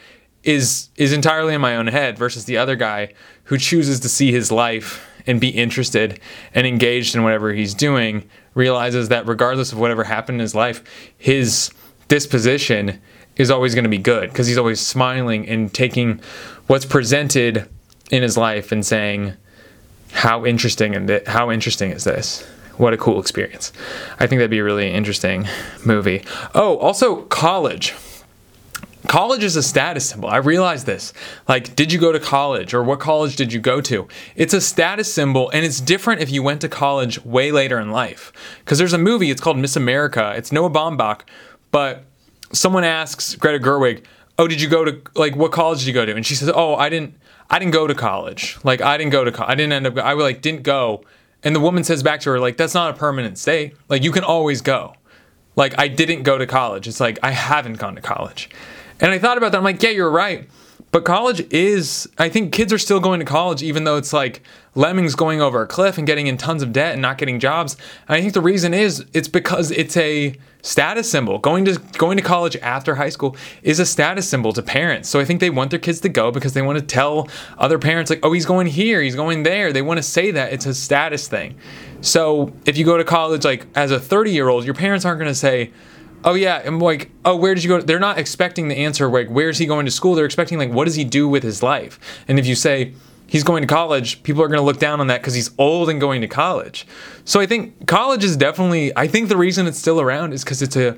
is 0.44 0.90
is 0.96 1.14
entirely 1.14 1.54
in 1.54 1.62
my 1.62 1.76
own 1.76 1.88
head 1.88 2.18
versus 2.18 2.46
the 2.46 2.58
other 2.58 2.76
guy 2.76 3.14
who 3.46 3.58
chooses 3.58 4.00
to 4.00 4.10
see 4.10 4.32
his 4.32 4.52
life 4.52 5.08
and 5.28 5.40
be 5.40 5.50
interested 5.50 6.20
and 6.54 6.66
engaged 6.66 7.16
in 7.16 7.24
whatever 7.24 7.54
he's 7.54 7.74
doing 7.76 8.28
realizes 8.56 9.10
that 9.10 9.28
regardless 9.28 9.72
of 9.72 9.80
whatever 9.80 10.04
happened 10.04 10.36
in 10.36 10.42
his 10.42 10.56
life 10.56 10.84
his 11.18 11.72
disposition 12.08 13.02
is 13.38 13.52
always 13.52 13.76
going 13.76 13.84
to 13.84 13.90
be 13.90 13.98
good 13.98 14.30
because 14.30 14.48
he's 14.48 14.58
always 14.58 14.80
smiling 14.80 15.48
and 15.48 15.74
taking 15.74 16.20
what's 16.68 16.86
presented 16.86 17.68
in 18.12 18.24
his 18.24 18.38
life 18.38 18.72
and 18.72 18.86
saying 18.86 19.34
how 20.12 20.46
interesting 20.46 20.96
and 20.96 21.28
how 21.28 21.52
interesting 21.52 21.92
is 21.92 22.04
this? 22.04 22.44
What 22.78 22.94
a 22.94 22.98
cool 22.98 23.20
experience. 23.20 23.72
I 24.20 24.28
think 24.28 24.40
that'd 24.40 24.52
be 24.52 24.60
a 24.60 24.64
really 24.64 24.92
interesting 24.92 25.48
movie. 25.86 26.24
Oh 26.54 26.78
also 26.78 27.24
college. 27.24 27.94
College 29.08 29.44
is 29.44 29.56
a 29.56 29.62
status 29.62 30.10
symbol. 30.10 30.30
I 30.30 30.38
realize 30.38 30.86
this. 30.86 31.14
Like 31.48 31.76
did 31.76 31.92
you 31.92 32.00
go 32.00 32.12
to 32.12 32.20
college 32.20 32.74
or 32.74 32.84
what 32.84 33.00
college 33.00 33.36
did 33.36 33.54
you 33.54 33.60
go 33.60 33.82
to? 33.82 34.08
It's 34.36 34.54
a 34.54 34.62
status 34.62 35.14
symbol 35.14 35.50
and 35.52 35.66
it's 35.66 35.80
different 35.80 36.22
if 36.22 36.30
you 36.30 36.42
went 36.42 36.62
to 36.62 36.70
college 36.70 37.24
way 37.24 37.52
later 37.52 37.80
in 37.80 37.92
life. 37.92 38.32
Because 38.60 38.78
there's 38.78 38.94
a 38.94 38.98
movie 38.98 39.32
it's 39.32 39.42
called 39.42 39.58
miss 39.58 39.76
america. 39.76 40.34
It's 40.36 40.52
noah 40.52 40.70
baumbach 40.70 41.22
but 41.72 42.06
someone 42.52 42.84
asks 42.84 43.36
Greta 43.36 43.60
Gerwig, 43.64 44.04
"Oh, 44.38 44.48
did 44.48 44.62
you 44.62 44.70
go 44.70 44.86
to 44.86 45.02
like 45.16 45.36
what 45.36 45.52
college 45.52 45.80
did 45.80 45.88
you 45.88 45.94
go 45.94 46.06
to?" 46.06 46.16
And 46.16 46.26
she 46.26 46.36
says, 46.36 46.52
"Oh, 46.54 46.76
I 46.76 46.90
didn't. 46.90 47.16
I 47.50 47.60
didn't 47.60 47.74
go 47.74 47.86
to 47.88 47.94
college. 47.94 48.58
Like 48.64 48.82
I 48.82 48.98
didn't 48.98 49.12
go 49.12 49.24
to. 49.24 49.32
Co- 49.32 49.46
I 49.46 49.56
didn't 49.56 49.74
end 49.74 49.88
up. 49.88 49.98
I 49.98 50.14
like 50.14 50.42
didn't 50.42 50.64
go." 50.64 51.04
And 51.44 51.56
the 51.56 51.60
woman 51.60 51.84
says 51.84 52.02
back 52.02 52.22
to 52.22 52.32
her, 52.32 52.40
"Like 52.40 52.58
that's 52.58 52.74
not 52.74 52.92
a 52.92 52.98
permanent 52.98 53.38
stay. 53.38 53.74
Like 53.90 54.04
you 54.04 54.12
can 54.12 54.24
always 54.24 54.62
go. 54.62 54.96
Like 55.56 55.78
I 55.80 55.88
didn't 55.88 56.24
go 56.24 56.38
to 56.38 56.48
college. 56.48 56.88
It's 56.88 57.00
like 57.00 57.20
I 57.24 57.32
haven't 57.32 57.78
gone 57.78 57.96
to 57.96 58.02
college." 58.02 58.50
And 59.00 59.12
I 59.12 59.20
thought 59.20 59.38
about 59.38 59.52
that. 59.52 59.58
I'm 59.58 59.64
like, 59.64 59.82
"Yeah, 59.82 59.92
you're 59.92 60.10
right." 60.10 60.50
But 60.96 61.04
college 61.04 61.46
is, 61.52 62.08
I 62.18 62.30
think 62.30 62.54
kids 62.54 62.72
are 62.72 62.78
still 62.78 63.02
going 63.02 63.20
to 63.20 63.26
college, 63.26 63.62
even 63.62 63.84
though 63.84 63.98
it's 63.98 64.14
like 64.14 64.42
lemmings 64.76 65.14
going 65.14 65.42
over 65.42 65.62
a 65.62 65.68
cliff 65.68 65.98
and 65.98 66.08
getting 66.08 66.28
in 66.28 66.38
tons 66.38 66.64
of 66.64 66.72
debt 66.72 66.94
and 66.94 67.02
not 67.02 67.18
getting 67.18 67.38
jobs. 67.38 67.76
And 68.08 68.16
I 68.16 68.22
think 68.22 68.34
the 68.34 68.40
reason 68.40 68.74
is 68.74 69.06
it's 69.12 69.28
because 69.28 69.72
it's 69.72 69.98
a 69.98 70.38
status 70.62 71.12
symbol. 71.12 71.38
Going 71.38 71.66
to 71.66 71.78
going 71.98 72.16
to 72.16 72.24
college 72.24 72.56
after 72.62 72.96
high 72.96 73.10
school 73.10 73.36
is 73.62 73.82
a 73.82 73.86
status 73.86 74.30
symbol 74.30 74.54
to 74.54 74.62
parents. 74.62 75.10
So 75.10 75.20
I 75.20 75.26
think 75.26 75.42
they 75.42 75.50
want 75.50 75.70
their 75.70 75.80
kids 75.80 76.00
to 76.00 76.08
go 76.08 76.32
because 76.32 76.54
they 76.54 76.62
want 76.62 76.80
to 76.80 76.86
tell 76.86 77.28
other 77.58 77.78
parents 77.78 78.10
like, 78.10 78.22
"Oh, 78.24 78.32
he's 78.32 78.46
going 78.46 78.68
here, 78.68 79.02
he's 79.02 79.16
going 79.16 79.44
there." 79.44 79.74
They 79.74 79.82
want 79.82 79.98
to 79.98 80.02
say 80.02 80.32
that 80.32 80.54
it's 80.54 80.66
a 80.66 80.74
status 80.74 81.28
thing. 81.28 81.58
So 82.00 82.54
if 82.66 82.78
you 82.78 82.86
go 82.86 82.98
to 82.98 83.04
college 83.04 83.44
like 83.44 83.68
as 83.76 83.92
a 83.92 84.00
30-year-old, 84.00 84.64
your 84.64 84.74
parents 84.74 85.04
aren't 85.04 85.20
going 85.20 85.30
to 85.30 85.36
say, 85.36 85.72
oh 86.26 86.34
yeah, 86.34 86.62
I'm 86.66 86.80
like, 86.80 87.12
oh, 87.24 87.36
where 87.36 87.56
did 87.56 87.64
you 87.64 87.70
go? 87.70 87.80
They're 87.80 88.00
not 88.00 88.18
expecting 88.18 88.68
the 88.68 88.76
answer 88.76 89.08
like, 89.08 89.30
where's 89.30 89.60
he 89.60 89.66
going 89.66 89.86
to 89.86 89.92
school? 89.92 90.16
They're 90.16 90.26
expecting 90.26 90.58
like, 90.58 90.72
what 90.72 90.86
does 90.86 90.96
he 90.96 91.06
do 91.06 91.30
with 91.30 91.44
his 91.44 91.64
life? 91.64 92.00
And 92.28 92.40
if 92.40 92.46
you 92.46 92.56
say 92.56 92.94
he's 93.28 93.44
going 93.44 93.62
to 93.62 93.68
college, 93.68 94.22
people 94.24 94.44
are 94.44 94.48
going 94.48 94.60
to 94.60 94.66
look 94.66 94.80
down 94.80 95.00
on 95.00 95.08
that 95.08 95.22
because 95.22 95.36
he's 95.36 95.52
old 95.58 95.90
and 95.90 96.02
going 96.02 96.22
to 96.22 96.28
college. 96.28 96.88
So 97.24 97.40
I 97.40 97.46
think 97.46 97.88
college 97.88 98.24
is 98.24 98.36
definitely. 98.36 98.92
I 98.98 99.08
think 99.08 99.30
the 99.30 99.38
reason 99.38 99.68
it's 99.68 99.80
still 99.80 100.02
around 100.02 100.34
is 100.34 100.44
because 100.44 100.62
it's 100.62 100.76
a. 100.76 100.98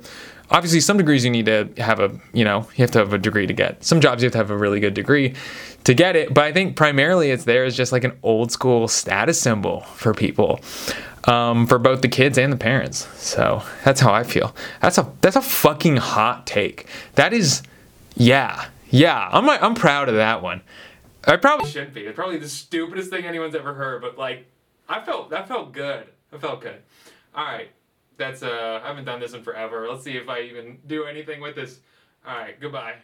Obviously, 0.50 0.80
some 0.80 0.96
degrees 0.96 1.26
you 1.26 1.30
need 1.30 1.48
to 1.48 1.70
have 1.78 2.00
a, 2.00 2.10
you 2.32 2.46
know, 2.46 2.62
you 2.78 2.84
have 2.84 2.92
to 2.92 3.00
have 3.00 3.12
a 3.12 3.18
degree 3.18 3.46
to 3.46 3.54
get. 3.54 3.84
Some 3.84 4.00
jobs 4.00 4.24
you 4.24 4.28
have 4.28 4.32
to 4.32 4.38
have 4.38 4.50
a 4.50 4.56
really 4.56 4.80
good 4.80 4.94
degree 4.94 5.36
to 5.88 5.94
get 5.94 6.18
it. 6.18 6.34
But 6.34 6.44
I 6.44 6.52
think 6.52 6.76
primarily 6.76 7.32
it's 7.32 7.46
there 7.46 7.64
as 7.64 7.76
just 7.76 7.94
like 7.94 8.04
an 8.04 8.12
old 8.22 8.52
school 8.52 8.90
status 8.90 9.40
symbol 9.40 9.82
for 9.82 10.14
people 10.14 10.60
um, 11.24 11.66
for 11.66 11.80
both 11.80 12.02
the 12.02 12.10
kids 12.10 12.38
and 12.38 12.52
the 12.52 12.58
parents. 12.58 13.08
So 13.18 13.64
that's 13.86 14.02
how 14.02 14.14
I 14.14 14.24
feel. 14.24 14.54
That's 14.82 14.98
a 14.98 15.10
that's 15.22 15.38
a 15.38 15.42
fucking 15.42 15.96
hot 15.96 16.46
take. 16.46 16.88
That 17.16 17.32
is, 17.32 17.64
yeah, 18.16 18.68
yeah. 18.90 19.30
I'm 19.32 19.50
I'm 19.50 19.76
proud 19.76 20.10
of 20.10 20.16
that 20.16 20.44
one. 20.44 20.62
I 21.26 21.38
probably 21.38 21.70
shouldn't 21.70 21.94
be. 21.94 22.02
It's 22.02 22.16
probably 22.16 22.38
the 22.38 22.50
stupidest 22.50 23.10
thing 23.10 23.26
anyone's 23.26 23.56
ever 23.56 23.74
heard. 23.74 24.02
But 24.02 24.18
like, 24.18 24.46
I 24.90 25.00
felt 25.00 25.30
that 25.30 25.48
felt 25.48 25.72
good. 25.72 26.06
I 26.34 26.38
felt 26.38 26.60
good. 26.60 26.82
All 27.34 27.46
right, 27.46 27.70
that's 28.18 28.44
uh. 28.44 28.82
I 28.84 28.88
haven't 28.90 29.06
done 29.06 29.22
this 29.22 29.34
in 29.34 29.42
forever. 29.42 29.88
Let's 29.90 30.04
see 30.04 30.18
if 30.18 30.28
I 30.28 30.42
even 30.42 30.80
do 30.86 31.06
anything 31.06 31.40
with 31.40 31.56
this. 31.56 31.80
All 32.28 32.38
right, 32.38 32.60
goodbye. 32.60 32.96